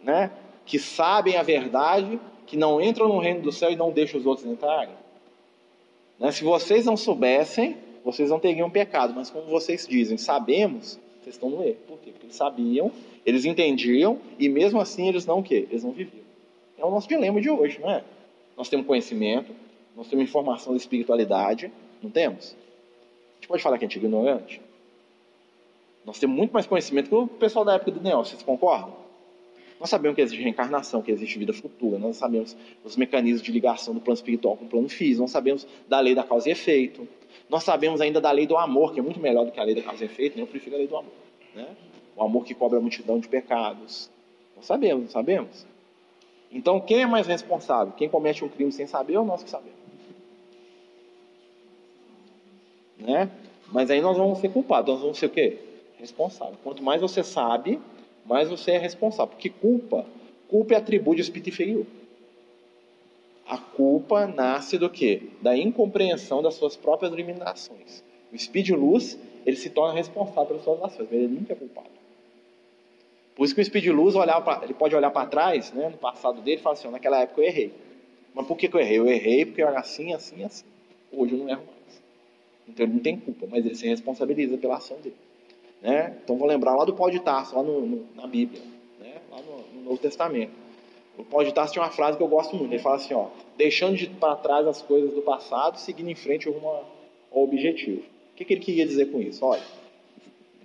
né? 0.00 0.30
que 0.64 0.78
sabem 0.78 1.36
a 1.36 1.42
verdade, 1.42 2.20
que 2.46 2.56
não 2.56 2.80
entram 2.80 3.08
no 3.08 3.18
reino 3.18 3.42
do 3.42 3.50
céu 3.50 3.72
e 3.72 3.76
não 3.76 3.90
deixam 3.90 4.20
os 4.20 4.26
outros 4.26 4.46
entrarem. 4.46 5.02
Né? 6.18 6.30
Se 6.32 6.44
vocês 6.44 6.86
não 6.86 6.96
soubessem, 6.96 7.76
vocês 8.04 8.30
não 8.30 8.38
teriam 8.38 8.70
pecado, 8.70 9.14
mas 9.14 9.30
como 9.30 9.46
vocês 9.46 9.86
dizem, 9.86 10.16
sabemos, 10.18 10.98
Vocês 11.22 11.36
estão 11.36 11.48
no 11.48 11.62
erro. 11.62 11.78
Por 11.86 11.98
quê? 12.00 12.10
Porque 12.10 12.26
eles 12.26 12.36
sabiam, 12.36 12.92
eles 13.24 13.46
entendiam 13.46 14.18
e 14.38 14.46
mesmo 14.46 14.78
assim 14.78 15.08
eles 15.08 15.24
não 15.24 15.38
o 15.38 15.42
quê? 15.42 15.66
Eles 15.70 15.82
não 15.82 15.90
viviam. 15.90 16.22
É 16.76 16.84
o 16.84 16.90
nosso 16.90 17.08
dilema 17.08 17.40
de 17.40 17.48
hoje, 17.48 17.80
não 17.80 17.90
é? 17.90 18.04
Nós 18.56 18.68
temos 18.68 18.86
conhecimento, 18.86 19.50
nós 19.96 20.06
temos 20.08 20.24
informação 20.24 20.72
da 20.72 20.76
espiritualidade, 20.76 21.72
não 22.02 22.10
temos? 22.10 22.54
A 23.32 23.34
gente 23.36 23.48
pode 23.48 23.62
falar 23.62 23.78
que 23.78 23.86
a 23.86 23.88
gente 23.88 23.98
é 23.98 24.02
ignorante? 24.02 24.60
Nós 26.04 26.18
temos 26.18 26.36
muito 26.36 26.52
mais 26.52 26.66
conhecimento 26.66 27.08
que 27.08 27.14
o 27.14 27.26
pessoal 27.26 27.64
da 27.64 27.74
época 27.74 27.90
do 27.90 28.02
Neo, 28.02 28.18
vocês 28.18 28.42
concordam? 28.42 29.03
Nós 29.80 29.90
sabemos 29.90 30.14
que 30.14 30.22
existe 30.22 30.42
reencarnação, 30.42 31.02
que 31.02 31.10
existe 31.10 31.38
vida 31.38 31.52
futura, 31.52 31.98
nós 31.98 32.16
sabemos 32.16 32.56
os 32.84 32.96
mecanismos 32.96 33.42
de 33.42 33.52
ligação 33.52 33.92
do 33.92 34.00
plano 34.00 34.14
espiritual 34.14 34.56
com 34.56 34.64
o 34.64 34.68
plano 34.68 34.88
físico, 34.88 35.22
nós 35.22 35.30
sabemos 35.30 35.66
da 35.88 36.00
lei 36.00 36.14
da 36.14 36.22
causa 36.22 36.48
e 36.48 36.52
efeito, 36.52 37.06
nós 37.48 37.64
sabemos 37.64 38.00
ainda 38.00 38.20
da 38.20 38.30
lei 38.30 38.46
do 38.46 38.56
amor, 38.56 38.92
que 38.92 39.00
é 39.00 39.02
muito 39.02 39.20
melhor 39.20 39.44
do 39.44 39.52
que 39.52 39.60
a 39.60 39.64
lei 39.64 39.74
da 39.74 39.82
causa 39.82 40.04
e 40.04 40.06
efeito, 40.06 40.36
né? 40.36 40.42
eu 40.42 40.46
prefiro 40.46 40.76
a 40.76 40.78
lei 40.78 40.86
do 40.86 40.96
amor. 40.96 41.12
Né? 41.54 41.66
O 42.16 42.22
amor 42.22 42.44
que 42.44 42.54
cobra 42.54 42.78
a 42.78 42.80
multidão 42.80 43.18
de 43.18 43.28
pecados. 43.28 44.10
Nós 44.56 44.66
sabemos, 44.66 45.04
não 45.04 45.10
sabemos? 45.10 45.66
Então, 46.50 46.80
quem 46.80 47.02
é 47.02 47.06
mais 47.06 47.26
responsável? 47.26 47.92
Quem 47.96 48.08
comete 48.08 48.44
um 48.44 48.48
crime 48.48 48.70
sem 48.70 48.86
saber 48.86 49.16
ou 49.16 49.24
nós 49.24 49.42
que 49.42 49.50
sabemos? 49.50 49.84
Né? 52.98 53.28
Mas 53.72 53.90
aí 53.90 54.00
nós 54.00 54.16
vamos 54.16 54.38
ser 54.38 54.50
culpados, 54.50 54.94
nós 54.94 55.00
vamos 55.02 55.18
ser 55.18 55.26
o 55.26 55.30
quê? 55.30 55.58
Responsável. 55.98 56.56
Quanto 56.62 56.82
mais 56.82 57.02
você 57.02 57.24
sabe, 57.24 57.80
mais 58.24 58.48
você 58.48 58.72
é 58.72 58.78
responsável. 58.78 59.28
Porque 59.28 59.50
culpa, 59.50 60.06
culpa 60.48 60.74
é 60.74 60.76
atributo 60.76 61.16
de 61.16 61.22
espírito 61.22 61.50
inferior. 61.50 61.86
A 63.46 63.58
culpa 63.58 64.26
nasce 64.26 64.78
do 64.78 64.88
quê? 64.88 65.22
Da 65.42 65.56
incompreensão 65.56 66.42
das 66.42 66.54
suas 66.54 66.76
próprias 66.76 67.12
limitações. 67.12 68.02
O 68.32 68.36
espírito 68.36 68.66
de 68.66 68.74
luz, 68.74 69.18
ele 69.44 69.56
se 69.56 69.70
torna 69.70 69.94
responsável 69.94 70.46
pelas 70.46 70.64
suas 70.64 70.82
ações, 70.82 71.08
mas 71.10 71.20
ele 71.20 71.28
nunca 71.28 71.52
é 71.52 71.56
culpado. 71.56 71.94
Por 73.34 73.44
isso 73.44 73.54
que 73.54 73.60
o 73.60 73.62
Espírito 73.62 73.84
de 73.84 73.92
Luz 73.92 74.14
pra, 74.14 74.60
ele 74.62 74.74
pode 74.74 74.94
olhar 74.94 75.10
para 75.10 75.26
trás, 75.26 75.72
né, 75.72 75.88
no 75.88 75.98
passado 75.98 76.40
dele, 76.40 76.58
e 76.58 76.62
falar 76.62 76.74
assim: 76.74 76.88
naquela 76.88 77.20
época 77.20 77.40
eu 77.40 77.46
errei. 77.46 77.72
Mas 78.32 78.46
por 78.46 78.56
que, 78.56 78.68
que 78.68 78.76
eu 78.76 78.80
errei? 78.80 78.98
Eu 78.98 79.08
errei 79.08 79.44
porque 79.44 79.62
eu 79.62 79.68
era 79.68 79.80
assim, 79.80 80.12
assim, 80.12 80.44
assim. 80.44 80.64
Hoje 81.12 81.34
eu 81.34 81.38
não 81.38 81.48
erro 81.48 81.62
mais. 81.66 82.02
Então 82.68 82.86
ele 82.86 82.94
não 82.94 83.00
tem 83.00 83.18
culpa, 83.18 83.46
mas 83.50 83.64
ele 83.64 83.74
se 83.74 83.86
responsabiliza 83.86 84.56
pela 84.56 84.76
ação 84.76 84.96
dele. 84.98 85.16
Né? 85.84 86.16
Então 86.24 86.38
vou 86.38 86.48
lembrar 86.48 86.74
lá 86.74 86.86
do 86.86 86.94
Paulo 86.94 87.12
de 87.12 87.20
Tarso, 87.20 87.54
lá 87.54 87.62
no, 87.62 87.82
no, 87.82 88.06
na 88.14 88.26
Bíblia, 88.26 88.62
né? 88.98 89.16
lá 89.30 89.36
no, 89.42 89.78
no, 89.78 89.84
Novo 89.90 89.98
Testamento. 89.98 90.52
O 91.18 91.22
Paulo 91.22 91.46
de 91.46 91.52
Tarso 91.52 91.74
tinha 91.74 91.82
uma 91.82 91.90
frase 91.90 92.16
que 92.16 92.22
eu 92.22 92.28
gosto 92.28 92.56
muito. 92.56 92.72
Ele 92.72 92.82
fala 92.82 92.96
assim: 92.96 93.12
ó, 93.12 93.26
deixando 93.58 93.94
de 93.94 94.06
para 94.06 94.34
trás 94.36 94.66
as 94.66 94.80
coisas 94.80 95.12
do 95.12 95.20
passado, 95.20 95.76
seguindo 95.76 96.08
em 96.08 96.14
frente 96.14 96.48
rumo 96.48 96.66
ao 97.30 97.42
objetivo. 97.42 98.00
O 98.00 98.36
que, 98.36 98.46
que 98.46 98.54
ele 98.54 98.62
queria 98.62 98.86
dizer 98.86 99.12
com 99.12 99.20
isso? 99.20 99.44
Olha, 99.44 99.62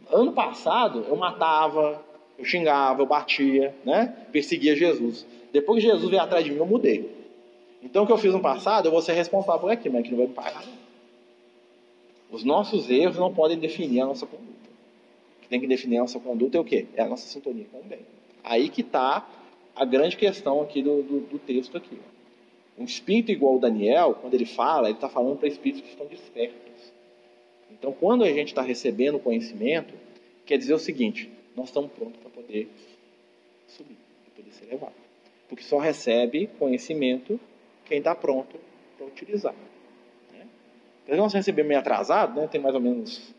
ano 0.10 0.32
passado 0.32 1.06
eu 1.10 1.18
matava, 1.18 2.02
eu 2.38 2.46
xingava, 2.46 3.02
eu 3.02 3.06
batia, 3.06 3.76
né? 3.84 4.16
perseguia 4.32 4.74
Jesus. 4.74 5.26
Depois 5.52 5.84
que 5.84 5.90
Jesus 5.90 6.10
veio 6.10 6.22
atrás 6.22 6.46
de 6.46 6.52
mim, 6.52 6.58
eu 6.58 6.66
mudei. 6.66 7.20
Então, 7.84 8.04
o 8.04 8.08
que 8.08 8.14
eu 8.14 8.18
fiz 8.18 8.34
no 8.34 8.40
passado, 8.40 8.88
eu 8.88 8.92
vou 8.92 9.02
ser 9.02 9.14
responsável 9.14 9.60
por 9.60 9.72
aquilo, 9.72 9.96
mas 9.96 10.04
que 10.04 10.12
não 10.12 10.18
vai 10.18 10.28
me 10.28 10.34
pagar. 10.34 10.64
Os 12.32 12.44
nossos 12.44 12.90
erros 12.90 13.18
não 13.18 13.34
podem 13.34 13.58
definir 13.58 14.02
a 14.02 14.06
nossa 14.06 14.26
conduta. 14.26 14.59
Tem 15.50 15.60
que 15.60 15.68
definir 15.68 15.98
a 15.98 16.02
nossa 16.02 16.20
conduta 16.20 16.58
é 16.58 16.60
o 16.62 16.64
quê? 16.64 16.86
É 16.96 17.02
a 17.02 17.08
nossa 17.08 17.28
sintonia 17.28 17.66
com 17.72 17.80
o 17.80 17.84
bem. 17.84 18.00
Aí 18.44 18.70
que 18.70 18.82
está 18.82 19.28
a 19.76 19.84
grande 19.84 20.16
questão 20.16 20.62
aqui 20.62 20.82
do, 20.82 21.02
do, 21.02 21.20
do 21.22 21.40
texto 21.40 21.76
aqui. 21.76 21.98
Um 22.78 22.84
espírito 22.86 23.32
igual 23.32 23.56
o 23.56 23.60
Daniel, 23.60 24.14
quando 24.22 24.34
ele 24.34 24.46
fala, 24.46 24.88
ele 24.88 24.98
está 24.98 25.10
falando 25.10 25.38
para 25.38 25.48
espíritos 25.48 25.82
que 25.82 25.90
estão 25.90 26.06
despertos. 26.06 26.94
Então, 27.72 27.92
quando 27.92 28.24
a 28.24 28.30
gente 28.30 28.50
está 28.50 28.62
recebendo 28.62 29.20
conhecimento, 29.20 29.94
quer 30.46 30.58
dizer 30.58 30.74
o 30.74 30.80
seguinte: 30.80 31.30
nós 31.56 31.68
estamos 31.68 31.92
prontos 31.92 32.20
para 32.22 32.30
poder 32.30 32.70
subir, 33.68 33.98
para 34.24 34.44
poder 34.44 34.54
ser 34.54 34.66
levado. 34.66 34.94
Porque 35.48 35.64
só 35.64 35.78
recebe 35.78 36.48
conhecimento 36.60 37.40
quem 37.86 37.98
está 37.98 38.14
pronto 38.14 38.58
para 38.98 39.08
utilizar. 39.08 39.56
Né? 40.34 40.48
Então, 41.06 41.18
nós 41.18 41.34
recebemos 41.34 41.68
meio 41.68 41.80
atrasado, 41.80 42.40
né? 42.40 42.48
tem 42.48 42.62
mais 42.62 42.76
ou 42.76 42.82
menos 42.82 43.34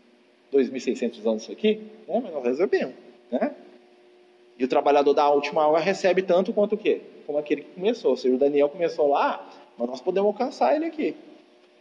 2.600 0.52 1.26
anos 1.26 1.42
isso 1.42 1.52
aqui, 1.52 1.80
né? 2.08 2.20
mas 2.22 2.32
nós 2.32 2.44
recebemos. 2.44 2.94
Né? 3.30 3.54
E 4.58 4.64
o 4.64 4.68
trabalhador 4.68 5.14
da 5.14 5.30
última 5.30 5.66
hora 5.66 5.80
recebe 5.80 6.22
tanto 6.22 6.52
quanto 6.52 6.74
o 6.74 6.78
quê? 6.78 7.00
Como 7.26 7.38
aquele 7.38 7.62
que 7.62 7.70
começou. 7.70 8.10
Ou 8.10 8.16
seja, 8.16 8.34
o 8.34 8.38
Daniel 8.38 8.68
começou 8.68 9.08
lá, 9.08 9.48
mas 9.78 9.88
nós 9.88 10.00
podemos 10.00 10.28
alcançar 10.28 10.76
ele 10.76 10.84
aqui. 10.84 11.14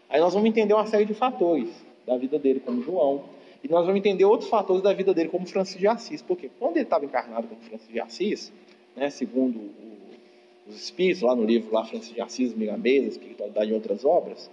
Aí 0.08 0.20
nós 0.20 0.34
vamos 0.34 0.50
entender 0.50 0.74
uma 0.74 0.88
série 0.88 1.06
de 1.06 1.14
fatores 1.14 1.70
da 2.06 2.18
vida 2.18 2.40
dele, 2.40 2.60
como 2.60 2.82
João, 2.82 3.24
e 3.64 3.68
nós 3.68 3.86
vamos 3.86 4.00
entender 4.00 4.26
outros 4.26 4.50
fatores 4.50 4.82
da 4.82 4.94
vida 4.94 5.14
dele, 5.14 5.30
como 5.30 5.46
Francisco 5.46 5.80
de 5.80 5.88
Assis. 5.88 6.22
Porque 6.22 6.50
quando 6.58 6.78
ele 6.78 6.86
estava 6.86 7.06
encarnado 7.06 7.48
como 7.48 7.62
Francisco 7.62 7.92
de 7.92 8.00
Assis, 8.00 8.54
né, 8.96 9.10
segundo 9.10 9.60
o, 9.60 10.70
os 10.70 10.76
Espíritos, 10.76 11.22
lá 11.22 11.36
no 11.36 11.44
livro 11.44 11.74
lá, 11.74 11.84
Francisco 11.84 12.16
de 12.16 12.22
Assis, 12.22 12.54
Migamesa, 12.54 13.10
Espiritualidade 13.10 13.70
e 13.70 13.74
outras 13.74 14.06
obras, 14.06 14.50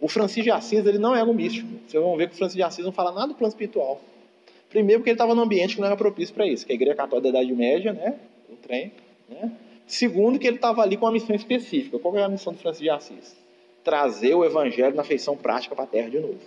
o 0.00 0.08
Francisco 0.08 0.44
de 0.44 0.50
Assis 0.50 0.84
ele 0.86 0.98
não 0.98 1.14
era 1.14 1.28
um 1.28 1.34
místico. 1.34 1.68
Vocês 1.86 2.02
vão 2.02 2.16
ver 2.16 2.28
que 2.28 2.34
o 2.34 2.38
Francisco 2.38 2.56
de 2.56 2.62
Assis 2.62 2.84
não 2.84 2.92
fala 2.92 3.12
nada 3.12 3.28
do 3.28 3.34
plano 3.34 3.50
espiritual. 3.50 4.00
Primeiro 4.68 5.00
porque 5.00 5.10
ele 5.10 5.14
estava 5.14 5.34
num 5.34 5.42
ambiente 5.42 5.74
que 5.74 5.80
não 5.80 5.86
era 5.86 5.96
propício 5.96 6.34
para 6.34 6.46
isso, 6.46 6.64
que 6.64 6.72
é 6.72 6.74
a 6.74 6.76
Igreja 6.76 6.94
Católica 6.94 7.30
da 7.32 7.40
Idade 7.40 7.52
Média, 7.54 7.92
né, 7.92 8.16
o 8.48 8.56
trem. 8.56 8.92
Né? 9.28 9.52
Segundo 9.86 10.38
que 10.38 10.46
ele 10.46 10.56
estava 10.56 10.82
ali 10.82 10.96
com 10.96 11.04
uma 11.04 11.12
missão 11.12 11.34
específica. 11.34 11.98
Qual 11.98 12.16
era 12.16 12.26
a 12.26 12.28
missão 12.28 12.52
do 12.52 12.58
Francisco 12.58 12.84
de 12.84 12.90
Assis? 12.90 13.36
Trazer 13.82 14.34
o 14.34 14.44
Evangelho 14.44 14.94
na 14.94 15.02
feição 15.02 15.36
prática 15.36 15.74
para 15.74 15.84
a 15.84 15.86
Terra 15.86 16.08
de 16.08 16.20
novo. 16.20 16.38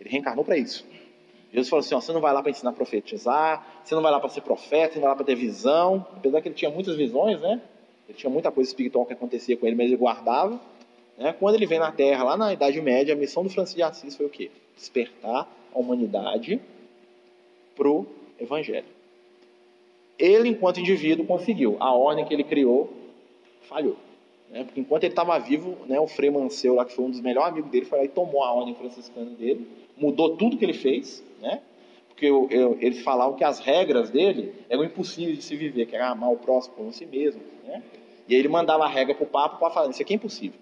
Ele 0.00 0.08
reencarnou 0.08 0.44
para 0.44 0.56
isso. 0.56 0.86
Jesus 1.52 1.68
falou 1.68 1.80
assim: 1.80 1.94
ó, 1.94 2.00
você 2.00 2.12
não 2.12 2.20
vai 2.20 2.32
lá 2.32 2.40
para 2.40 2.50
ensinar 2.50 2.70
a 2.70 2.72
profetizar, 2.72 3.82
você 3.84 3.94
não 3.94 4.02
vai 4.02 4.10
lá 4.10 4.20
para 4.20 4.28
ser 4.28 4.40
profeta, 4.40 4.94
você 4.94 4.98
não 5.00 5.02
vai 5.02 5.10
lá 5.10 5.16
para 5.16 5.26
ter 5.26 5.34
visão. 5.34 6.06
Apesar 6.16 6.40
que 6.40 6.48
ele 6.48 6.54
tinha 6.54 6.70
muitas 6.70 6.96
visões, 6.96 7.40
né? 7.40 7.60
Ele 8.08 8.16
tinha 8.16 8.30
muita 8.30 8.50
coisa 8.50 8.70
espiritual 8.70 9.04
que 9.04 9.12
acontecia 9.12 9.56
com 9.56 9.66
ele, 9.66 9.76
mas 9.76 9.86
ele 9.86 9.96
guardava. 9.96 10.60
Né? 11.16 11.34
Quando 11.38 11.54
ele 11.54 11.66
vem 11.66 11.78
na 11.78 11.92
Terra, 11.92 12.24
lá 12.24 12.36
na 12.36 12.52
Idade 12.52 12.80
Média, 12.80 13.14
a 13.14 13.16
missão 13.16 13.42
do 13.42 13.50
Francisco 13.50 13.76
de 13.76 13.82
Assis 13.82 14.16
foi 14.16 14.26
o 14.26 14.30
quê? 14.30 14.50
Despertar 14.76 15.48
a 15.74 15.78
humanidade 15.78 16.60
para 17.74 17.88
o 17.88 18.06
Evangelho. 18.38 18.86
Ele, 20.18 20.48
enquanto 20.48 20.80
indivíduo, 20.80 21.26
conseguiu. 21.26 21.76
A 21.80 21.92
ordem 21.92 22.24
que 22.24 22.32
ele 22.32 22.44
criou 22.44 22.92
falhou. 23.62 23.96
Né? 24.50 24.64
Porque 24.64 24.80
enquanto 24.80 25.04
ele 25.04 25.12
estava 25.12 25.38
vivo, 25.38 25.78
né, 25.86 25.98
o 25.98 26.06
Frei 26.06 26.30
Manceu, 26.30 26.74
lá, 26.74 26.84
que 26.84 26.92
foi 26.92 27.04
um 27.04 27.10
dos 27.10 27.20
melhores 27.20 27.52
amigos 27.52 27.70
dele, 27.70 27.86
foi 27.86 27.98
lá 27.98 28.04
e 28.04 28.08
tomou 28.08 28.42
a 28.44 28.52
ordem 28.52 28.74
franciscana 28.74 29.30
dele 29.30 29.66
mudou 29.96 30.36
tudo 30.36 30.56
que 30.56 30.64
ele 30.64 30.72
fez, 30.72 31.24
né? 31.40 31.60
Porque 32.08 32.26
eu, 32.26 32.48
eu, 32.50 32.76
eles 32.80 33.02
falavam 33.02 33.36
que 33.36 33.44
as 33.44 33.58
regras 33.58 34.10
dele 34.10 34.52
eram 34.68 34.84
impossíveis 34.84 35.38
de 35.38 35.44
se 35.44 35.56
viver, 35.56 35.86
que 35.86 35.94
era 35.94 36.08
amar 36.08 36.30
o 36.30 36.36
próximo 36.36 36.74
como 36.76 36.92
si 36.92 37.06
mesmo, 37.06 37.40
né? 37.64 37.82
E 38.28 38.34
aí 38.34 38.40
ele 38.40 38.48
mandava 38.48 38.84
a 38.84 38.88
regra 38.88 39.14
para 39.14 39.24
o 39.24 39.26
Papa 39.26 39.56
para 39.56 39.70
falar, 39.70 39.90
isso 39.90 40.02
aqui 40.02 40.12
é 40.12 40.16
impossível. 40.16 40.58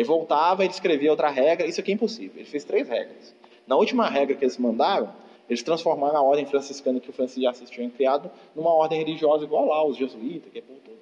Aí 0.00 0.04
voltava, 0.04 0.64
ele 0.64 0.72
escrevia 0.72 1.10
outra 1.10 1.28
regra, 1.28 1.66
isso 1.66 1.78
aqui 1.78 1.90
é 1.90 1.94
impossível. 1.94 2.36
Ele 2.36 2.46
fez 2.46 2.64
três 2.64 2.88
regras. 2.88 3.34
Na 3.66 3.76
última 3.76 4.08
regra 4.08 4.34
que 4.34 4.42
eles 4.42 4.56
mandaram, 4.56 5.12
eles 5.46 5.62
transformaram 5.62 6.16
a 6.16 6.22
ordem 6.22 6.46
franciscana 6.46 6.98
que 6.98 7.10
o 7.10 7.12
Francisco 7.12 7.40
de 7.40 7.46
Assis 7.46 7.68
tinha 7.68 7.90
criado 7.90 8.30
numa 8.56 8.72
ordem 8.72 8.98
religiosa 8.98 9.44
igual 9.44 9.66
lá, 9.66 9.84
os 9.84 9.98
jesuítas, 9.98 10.50
que 10.50 10.58
é 10.58 10.62
todo 10.62 10.96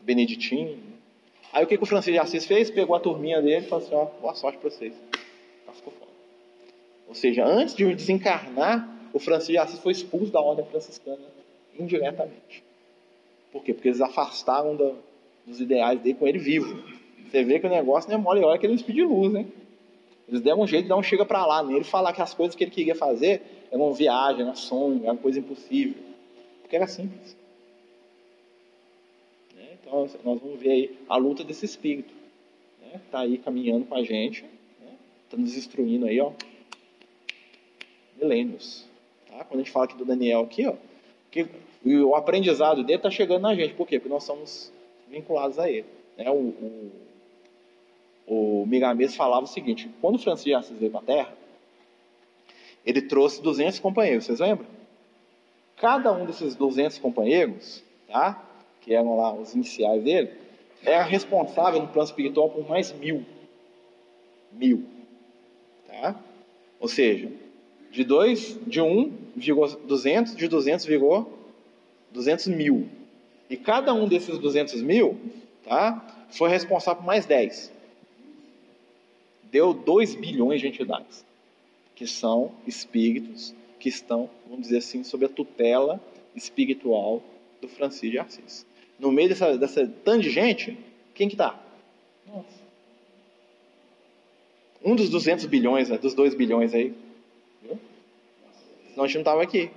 beneditino. 0.00 0.76
Aí 1.52 1.62
o 1.62 1.68
que, 1.68 1.76
que 1.76 1.84
o 1.84 1.86
Francisco 1.86 2.10
de 2.10 2.18
Assis 2.18 2.44
fez? 2.46 2.68
Pegou 2.68 2.96
a 2.96 3.00
turminha 3.00 3.40
dele 3.40 3.64
e 3.64 3.68
falou 3.68 3.84
assim, 3.84 3.94
ó, 3.94 4.06
boa 4.20 4.34
sorte 4.34 4.58
para 4.58 4.70
vocês. 4.70 4.92
Ficou 5.72 5.92
fora. 5.92 6.10
Ou 7.06 7.14
seja, 7.14 7.44
antes 7.44 7.76
de 7.76 7.94
desencarnar, 7.94 8.88
o 9.12 9.20
Francisco 9.20 9.52
de 9.52 9.58
Assis 9.58 9.78
foi 9.78 9.92
expulso 9.92 10.32
da 10.32 10.40
ordem 10.40 10.64
franciscana 10.64 11.22
indiretamente. 11.78 12.64
Por 13.52 13.62
quê? 13.62 13.72
Porque 13.72 13.86
eles 13.86 14.00
afastaram 14.00 14.74
da, 14.74 14.94
dos 15.46 15.60
ideais 15.60 16.00
dele 16.00 16.16
com 16.18 16.26
ele 16.26 16.38
vivo. 16.40 16.99
Você 17.30 17.44
vê 17.44 17.60
que 17.60 17.66
o 17.66 17.70
negócio 17.70 18.10
não 18.10 18.18
é 18.18 18.20
mole, 18.20 18.42
olha 18.42 18.58
que 18.58 18.66
ele 18.66 18.76
de 18.76 19.04
luz, 19.04 19.34
hein? 19.34 19.46
Eles 20.28 20.40
deram 20.40 20.60
um 20.60 20.66
jeito 20.66 20.84
de 20.84 20.88
dar 20.88 20.96
um 20.96 21.02
chega 21.02 21.24
para 21.24 21.46
lá 21.46 21.62
nele, 21.62 21.84
falar 21.84 22.12
que 22.12 22.20
as 22.20 22.34
coisas 22.34 22.56
que 22.56 22.64
ele 22.64 22.70
queria 22.70 22.94
fazer 22.94 23.42
eram 23.70 23.92
viagem, 23.92 24.42
era 24.42 24.54
sonho, 24.54 25.04
era 25.04 25.16
coisa 25.16 25.38
impossível. 25.38 25.94
Porque 26.60 26.74
era 26.74 26.86
simples. 26.86 27.36
Né? 29.56 29.76
Então, 29.80 30.08
nós 30.24 30.40
vamos 30.40 30.58
ver 30.58 30.70
aí 30.70 30.98
a 31.08 31.16
luta 31.16 31.44
desse 31.44 31.64
espírito. 31.64 32.12
Né? 32.80 33.00
Está 33.04 33.20
aí 33.20 33.38
caminhando 33.38 33.86
com 33.86 33.94
a 33.94 34.02
gente, 34.02 34.44
está 35.24 35.36
né? 35.36 35.42
nos 35.42 35.56
instruindo 35.56 36.06
aí, 36.06 36.20
ó, 36.20 36.32
milênios. 38.20 38.86
Tá? 39.28 39.44
Quando 39.44 39.60
a 39.60 39.62
gente 39.62 39.72
fala 39.72 39.84
aqui 39.84 39.96
do 39.96 40.04
Daniel 40.04 40.40
aqui, 40.40 40.66
ó, 40.66 40.74
que 41.30 41.48
o 41.84 42.14
aprendizado 42.14 42.82
dele 42.82 42.98
está 42.98 43.10
chegando 43.10 43.42
na 43.42 43.54
gente. 43.54 43.74
Por 43.74 43.86
quê? 43.86 43.98
Porque 43.98 44.12
nós 44.12 44.24
somos 44.24 44.72
vinculados 45.08 45.58
a 45.58 45.70
ele. 45.70 45.86
Né? 46.16 46.30
O, 46.30 46.34
o, 46.34 46.92
o 48.26 48.64
Migamês 48.66 49.14
falava 49.14 49.44
o 49.44 49.48
seguinte, 49.48 49.90
quando 50.00 50.16
o 50.16 50.18
Francisco 50.18 50.48
de 50.48 50.54
Assis 50.54 50.78
veio 50.78 50.90
para 50.90 51.00
a 51.00 51.04
Terra, 51.04 51.34
ele 52.84 53.02
trouxe 53.02 53.42
200 53.42 53.78
companheiros, 53.78 54.24
vocês 54.24 54.40
lembram? 54.40 54.66
Cada 55.76 56.12
um 56.12 56.26
desses 56.26 56.54
200 56.54 56.98
companheiros, 56.98 57.82
tá? 58.06 58.42
que 58.80 58.94
eram 58.94 59.16
lá 59.16 59.32
os 59.34 59.54
iniciais 59.54 60.02
dele, 60.02 60.30
era 60.82 61.02
responsável 61.02 61.80
no 61.80 61.88
plano 61.88 62.08
espiritual 62.08 62.48
por 62.50 62.68
mais 62.68 62.92
mil. 62.92 63.24
Mil. 64.52 64.84
Tá? 65.86 66.16
Ou 66.78 66.88
seja, 66.88 67.30
De 67.90 68.04
2, 68.04 68.58
de 68.66 68.80
1 68.80 68.86
um, 68.86 69.12
vigou 69.34 69.66
200, 69.66 70.36
de 70.36 70.46
200 70.46 70.86
vigou 70.86 71.38
200 72.12 72.46
mil. 72.46 72.88
E 73.48 73.56
cada 73.56 73.92
um 73.92 74.06
desses 74.06 74.38
200 74.38 74.80
mil 74.82 75.18
tá, 75.64 76.26
foi 76.30 76.48
responsável 76.48 77.02
por 77.02 77.06
mais 77.06 77.26
10. 77.26 77.72
Deu 79.50 79.72
2 79.72 80.14
bilhões 80.14 80.60
de 80.60 80.68
entidades, 80.68 81.24
que 81.94 82.06
são 82.06 82.52
espíritos 82.66 83.54
que 83.78 83.88
estão, 83.88 84.28
vamos 84.46 84.62
dizer 84.62 84.78
assim, 84.78 85.02
sob 85.02 85.24
a 85.24 85.28
tutela 85.28 86.00
espiritual 86.34 87.22
do 87.60 87.68
Francisco 87.68 88.10
de 88.10 88.18
Assis. 88.18 88.66
No 88.98 89.10
meio 89.10 89.28
dessa, 89.28 89.56
dessa 89.56 89.86
tanta 90.04 90.20
de 90.20 90.30
gente, 90.30 90.78
quem 91.14 91.28
que 91.28 91.34
está? 91.34 91.58
Um 94.84 94.94
dos 94.94 95.10
200 95.10 95.46
bilhões, 95.46 95.88
né, 95.88 95.98
dos 95.98 96.14
2 96.14 96.34
bilhões 96.34 96.74
aí. 96.74 96.94
Senão 98.90 99.04
a 99.04 99.06
gente 99.06 99.16
não 99.16 99.20
estava 99.22 99.42
aqui. 99.42 99.70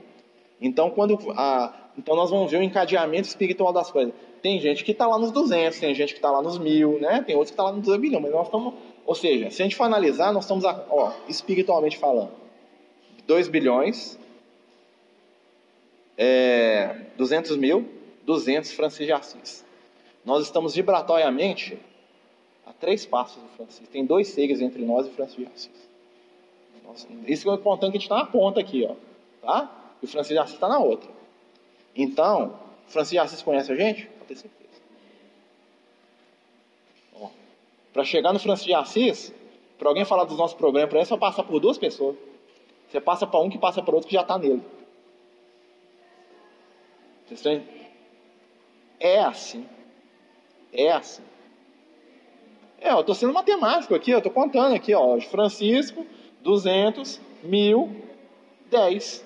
Então, 0.62 0.90
quando 0.90 1.18
a, 1.32 1.92
então 1.98 2.16
nós 2.16 2.30
vamos 2.30 2.52
ver 2.52 2.58
o 2.58 2.64
encadeamento 2.64 3.28
espiritual 3.28 3.74
das 3.74 3.92
coisas. 3.92 4.14
Tem 4.42 4.60
gente 4.60 4.84
que 4.84 4.92
está 4.92 5.08
lá 5.08 5.18
nos 5.18 5.32
200, 5.32 5.80
tem 5.80 5.94
gente 5.96 6.14
que 6.14 6.20
está 6.20 6.32
lá 6.32 6.42
nos 6.42 6.58
mil, 6.58 7.00
né? 7.00 7.24
tem 7.26 7.36
outros 7.36 7.52
que 7.52 7.54
estão 7.54 7.66
tá 7.66 7.72
lá 7.72 7.78
nos 7.78 7.86
2 7.86 8.00
bilhões, 8.00 8.24
mas 8.24 8.32
nós 8.32 8.46
estamos. 8.46 8.74
Ou 9.06 9.16
seja, 9.16 9.50
se 9.50 9.62
a 9.62 9.66
gente 9.66 9.76
for 9.76 9.84
analisar, 9.84 10.32
nós 10.32 10.46
estamos, 10.46 10.64
ó, 10.64 11.14
espiritualmente 11.28 11.98
falando, 11.98 12.32
2 13.28 13.48
bilhões, 13.48 14.18
é, 16.18 16.96
200 17.18 17.58
mil, 17.58 17.88
200 18.24 18.72
Francisco 18.72 19.06
de 19.06 19.12
Assis. 19.12 19.66
Nós 20.24 20.44
estamos 20.44 20.76
vibratoriamente 20.76 21.78
a 22.66 22.72
três 22.72 23.06
passos 23.06 23.42
do 23.42 23.50
Francisco. 23.50 23.92
Tem 23.92 24.06
dois 24.06 24.30
seres 24.30 24.62
entre 24.62 24.84
nós 24.84 25.06
e 25.08 25.10
Francisco 25.10 25.42
de 25.42 25.48
Assis. 25.48 25.90
Nossa, 26.84 27.08
isso 27.28 27.50
é 27.50 27.56
importante 27.56 27.92
que 27.92 27.98
a 27.98 28.00
gente 28.00 28.04
está 28.04 28.18
na 28.18 28.26
ponta 28.26 28.60
aqui, 28.60 28.88
ó, 28.90 28.96
tá? 29.42 29.96
E 30.02 30.06
o 30.06 30.08
Francisco 30.08 30.34
de 30.34 30.40
Assis 30.40 30.56
está 30.56 30.68
na 30.68 30.80
outra. 30.80 31.10
Então, 31.96 32.58
Francisco 32.88 33.16
de 33.16 33.20
Assis 33.20 33.42
conhece 33.42 33.72
a 33.72 33.76
gente? 33.76 34.06
Pode 34.06 34.26
ter 34.28 34.36
certeza. 34.36 34.63
Para 37.94 38.04
chegar 38.04 38.34
no 38.34 38.40
Francisco 38.40 38.68
de 38.68 38.74
Assis, 38.74 39.34
para 39.78 39.88
alguém 39.88 40.04
falar 40.04 40.24
dos 40.24 40.38
nossos 40.38 40.58
problemas 40.58 40.90
para 40.90 41.00
ele, 41.00 41.06
só 41.06 41.16
passar 41.16 41.44
por 41.44 41.60
duas 41.60 41.78
pessoas. 41.78 42.16
Você 42.90 43.00
passa 43.00 43.26
para 43.26 43.40
um 43.40 43.50
que 43.50 43.58
passa 43.58 43.82
para 43.82 43.94
outro 43.94 44.08
que 44.08 44.16
já 44.16 44.22
está 44.22 44.38
nele. 44.38 44.62
Vocês 47.26 47.40
estão 47.40 47.62
É 49.00 49.20
assim. 49.20 49.66
É 50.72 50.92
assim. 50.92 51.24
É, 52.80 52.92
eu 52.92 53.00
estou 53.00 53.16
sendo 53.16 53.32
matemático 53.32 53.96
aqui, 53.96 54.12
eu 54.12 54.18
estou 54.18 54.32
contando 54.32 54.76
aqui, 54.76 54.94
ó. 54.94 55.20
Francisco, 55.22 56.06
200, 56.42 57.22
mil, 57.42 57.96
10. 58.70 59.26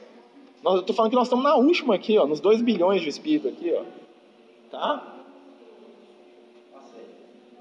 eu 0.63 0.79
estou 0.79 0.95
falando 0.95 1.09
que 1.09 1.15
nós 1.15 1.27
estamos 1.27 1.43
na 1.43 1.55
última 1.55 1.95
aqui, 1.95 2.17
ó, 2.17 2.27
nos 2.27 2.39
2 2.39 2.61
bilhões 2.61 3.01
de 3.01 3.09
espírito 3.09 3.47
aqui, 3.47 3.73
ó. 3.73 3.83
Tá? 4.69 5.15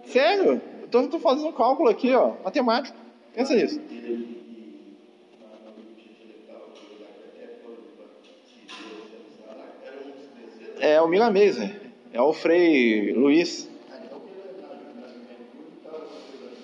Sério? 0.05 0.61
Eu 0.93 1.05
estou 1.05 1.21
fazendo 1.21 1.49
um 1.49 1.53
cálculo 1.53 1.89
aqui, 1.89 2.15
ó, 2.15 2.35
matemático. 2.45 2.97
Pensa 3.35 3.55
nisso. 3.55 3.81
É 10.79 11.01
o 11.01 11.09
Milanês, 11.09 11.59
é 12.13 12.21
o 12.21 12.33
Frei 12.33 13.13
Luiz. 13.13 13.69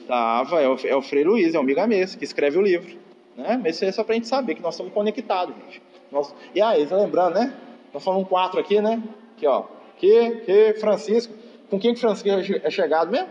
Tava, 0.06 0.60
é 0.60 0.68
o, 0.68 0.76
é 0.84 0.96
o 0.96 1.02
Frei 1.02 1.24
Luiz, 1.24 1.54
é 1.54 1.58
o 1.58 1.62
Migamês, 1.62 2.14
que 2.14 2.24
escreve 2.24 2.58
o 2.58 2.62
livro. 2.62 2.98
Né? 3.36 3.58
Mas 3.62 3.76
isso 3.76 3.84
é 3.84 3.92
só 3.92 4.04
para 4.04 4.12
a 4.12 4.16
gente 4.16 4.28
saber 4.28 4.54
que 4.54 4.62
nós 4.62 4.74
estamos 4.74 4.92
conectados, 4.92 5.54
gente. 5.56 5.82
Nós... 6.10 6.34
E 6.54 6.60
aí, 6.60 6.86
tá 6.86 6.96
lembrando, 6.96 7.34
né? 7.34 7.54
Nós 7.92 8.04
falamos 8.04 8.28
quatro 8.28 8.60
aqui, 8.60 8.80
né? 8.80 9.02
Aqui, 9.36 9.46
ó. 9.46 9.64
Que, 9.96 10.30
que 10.44 10.74
Francisco. 10.74 11.32
Com 11.70 11.78
quem 11.78 11.94
que 11.94 12.00
Francisco 12.00 12.28
é 12.28 12.70
chegado 12.70 13.10
mesmo? 13.10 13.28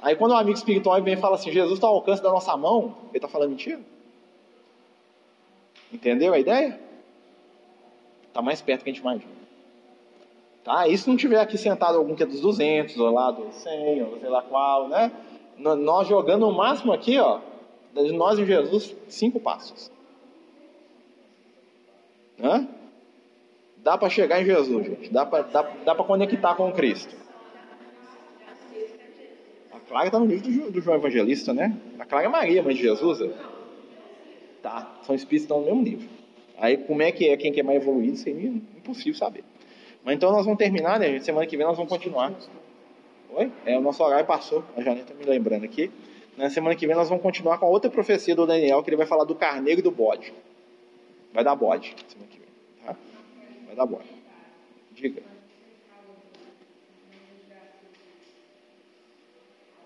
Aí 0.00 0.14
quando 0.14 0.32
um 0.32 0.36
amigo 0.36 0.56
espiritual 0.56 1.02
vem 1.02 1.14
e 1.14 1.16
fala 1.16 1.34
assim, 1.34 1.50
Jesus 1.50 1.74
está 1.74 1.86
ao 1.86 1.94
alcance 1.94 2.22
da 2.22 2.30
nossa 2.30 2.56
mão, 2.56 2.94
ele 3.08 3.18
está 3.18 3.28
falando 3.28 3.50
mentira? 3.50 3.80
Entendeu 5.92 6.32
a 6.34 6.38
ideia? 6.38 6.78
Está 8.28 8.40
mais 8.40 8.60
perto 8.60 8.84
que 8.84 8.90
a 8.90 8.92
gente 8.92 9.02
imagina. 9.02 9.38
Tá? 10.62 10.86
E 10.86 10.96
se 10.96 11.08
não 11.08 11.16
tiver 11.16 11.40
aqui 11.40 11.56
sentado 11.56 11.96
algum 11.96 12.14
que 12.14 12.22
é 12.22 12.26
dos 12.26 12.40
200, 12.40 12.96
ou 12.98 13.10
lá 13.10 13.30
dos 13.30 13.54
100, 13.54 14.02
ou 14.02 14.18
sei 14.20 14.28
lá 14.28 14.42
qual, 14.42 14.88
né? 14.88 15.10
Nós 15.56 16.06
jogando 16.06 16.46
o 16.46 16.52
máximo 16.52 16.92
aqui, 16.92 17.18
ó, 17.18 17.40
de 17.94 18.12
nós 18.12 18.38
e 18.38 18.44
Jesus, 18.44 18.94
cinco 19.08 19.40
passos. 19.40 19.90
Hã? 22.40 22.68
Dá 23.78 23.96
para 23.98 24.08
chegar 24.08 24.40
em 24.40 24.44
Jesus, 24.44 24.86
gente. 24.86 25.10
Dá 25.10 25.26
para 25.26 25.42
dá, 25.44 25.62
dá 25.84 25.94
conectar 25.94 26.54
com 26.54 26.70
Cristo. 26.72 27.16
Clara 29.88 30.06
está 30.06 30.18
no 30.18 30.26
livro 30.26 30.50
do, 30.50 30.70
do, 30.70 30.80
João 30.82 30.98
Evangelista, 30.98 31.54
né? 31.54 31.74
A 31.98 32.04
Clara 32.04 32.26
é 32.26 32.28
Maria, 32.28 32.62
mãe 32.62 32.74
de 32.74 32.82
Jesus. 32.82 33.20
Tá, 34.62 34.98
são 35.02 35.14
espíritos 35.14 35.46
que 35.46 35.52
estão 35.54 35.60
no 35.60 35.66
mesmo 35.66 35.82
nível. 35.82 36.08
Aí 36.58 36.76
como 36.76 37.00
é 37.00 37.10
que 37.10 37.28
é, 37.28 37.36
quem 37.36 37.52
que 37.52 37.60
é 37.60 37.62
mais 37.62 37.80
evoluído, 37.80 38.16
seria 38.16 38.48
impossível 38.48 39.14
saber. 39.14 39.44
Mas 40.04 40.16
então 40.16 40.30
nós 40.30 40.44
vamos 40.44 40.58
terminar, 40.58 41.00
né? 41.00 41.18
Semana 41.20 41.46
que 41.46 41.56
vem 41.56 41.64
nós 41.64 41.76
vamos 41.76 41.90
continuar. 41.90 42.34
Oi? 43.30 43.50
É, 43.64 43.78
o 43.78 43.80
nosso 43.80 44.02
horário 44.02 44.26
passou, 44.26 44.62
a 44.76 44.82
Janeta 44.82 45.14
tá 45.14 45.18
me 45.18 45.24
lembrando 45.24 45.64
aqui. 45.64 45.90
Na 46.36 46.50
semana 46.50 46.76
que 46.76 46.86
vem 46.86 46.94
nós 46.94 47.08
vamos 47.08 47.22
continuar 47.22 47.58
com 47.58 47.66
a 47.66 47.68
outra 47.68 47.90
profecia 47.90 48.34
do 48.34 48.46
Daniel, 48.46 48.82
que 48.82 48.90
ele 48.90 48.96
vai 48.96 49.06
falar 49.06 49.24
do 49.24 49.34
carneiro 49.34 49.80
e 49.80 49.82
do 49.82 49.90
bode. 49.90 50.32
Vai 51.32 51.42
dar 51.42 51.56
bode 51.56 51.94
semana 52.08 52.30
que 52.30 52.38
vem, 52.38 52.48
tá? 52.84 52.96
Vai 53.66 53.74
dar 53.74 53.86
bode. 53.86 54.08
Diga. 54.92 55.37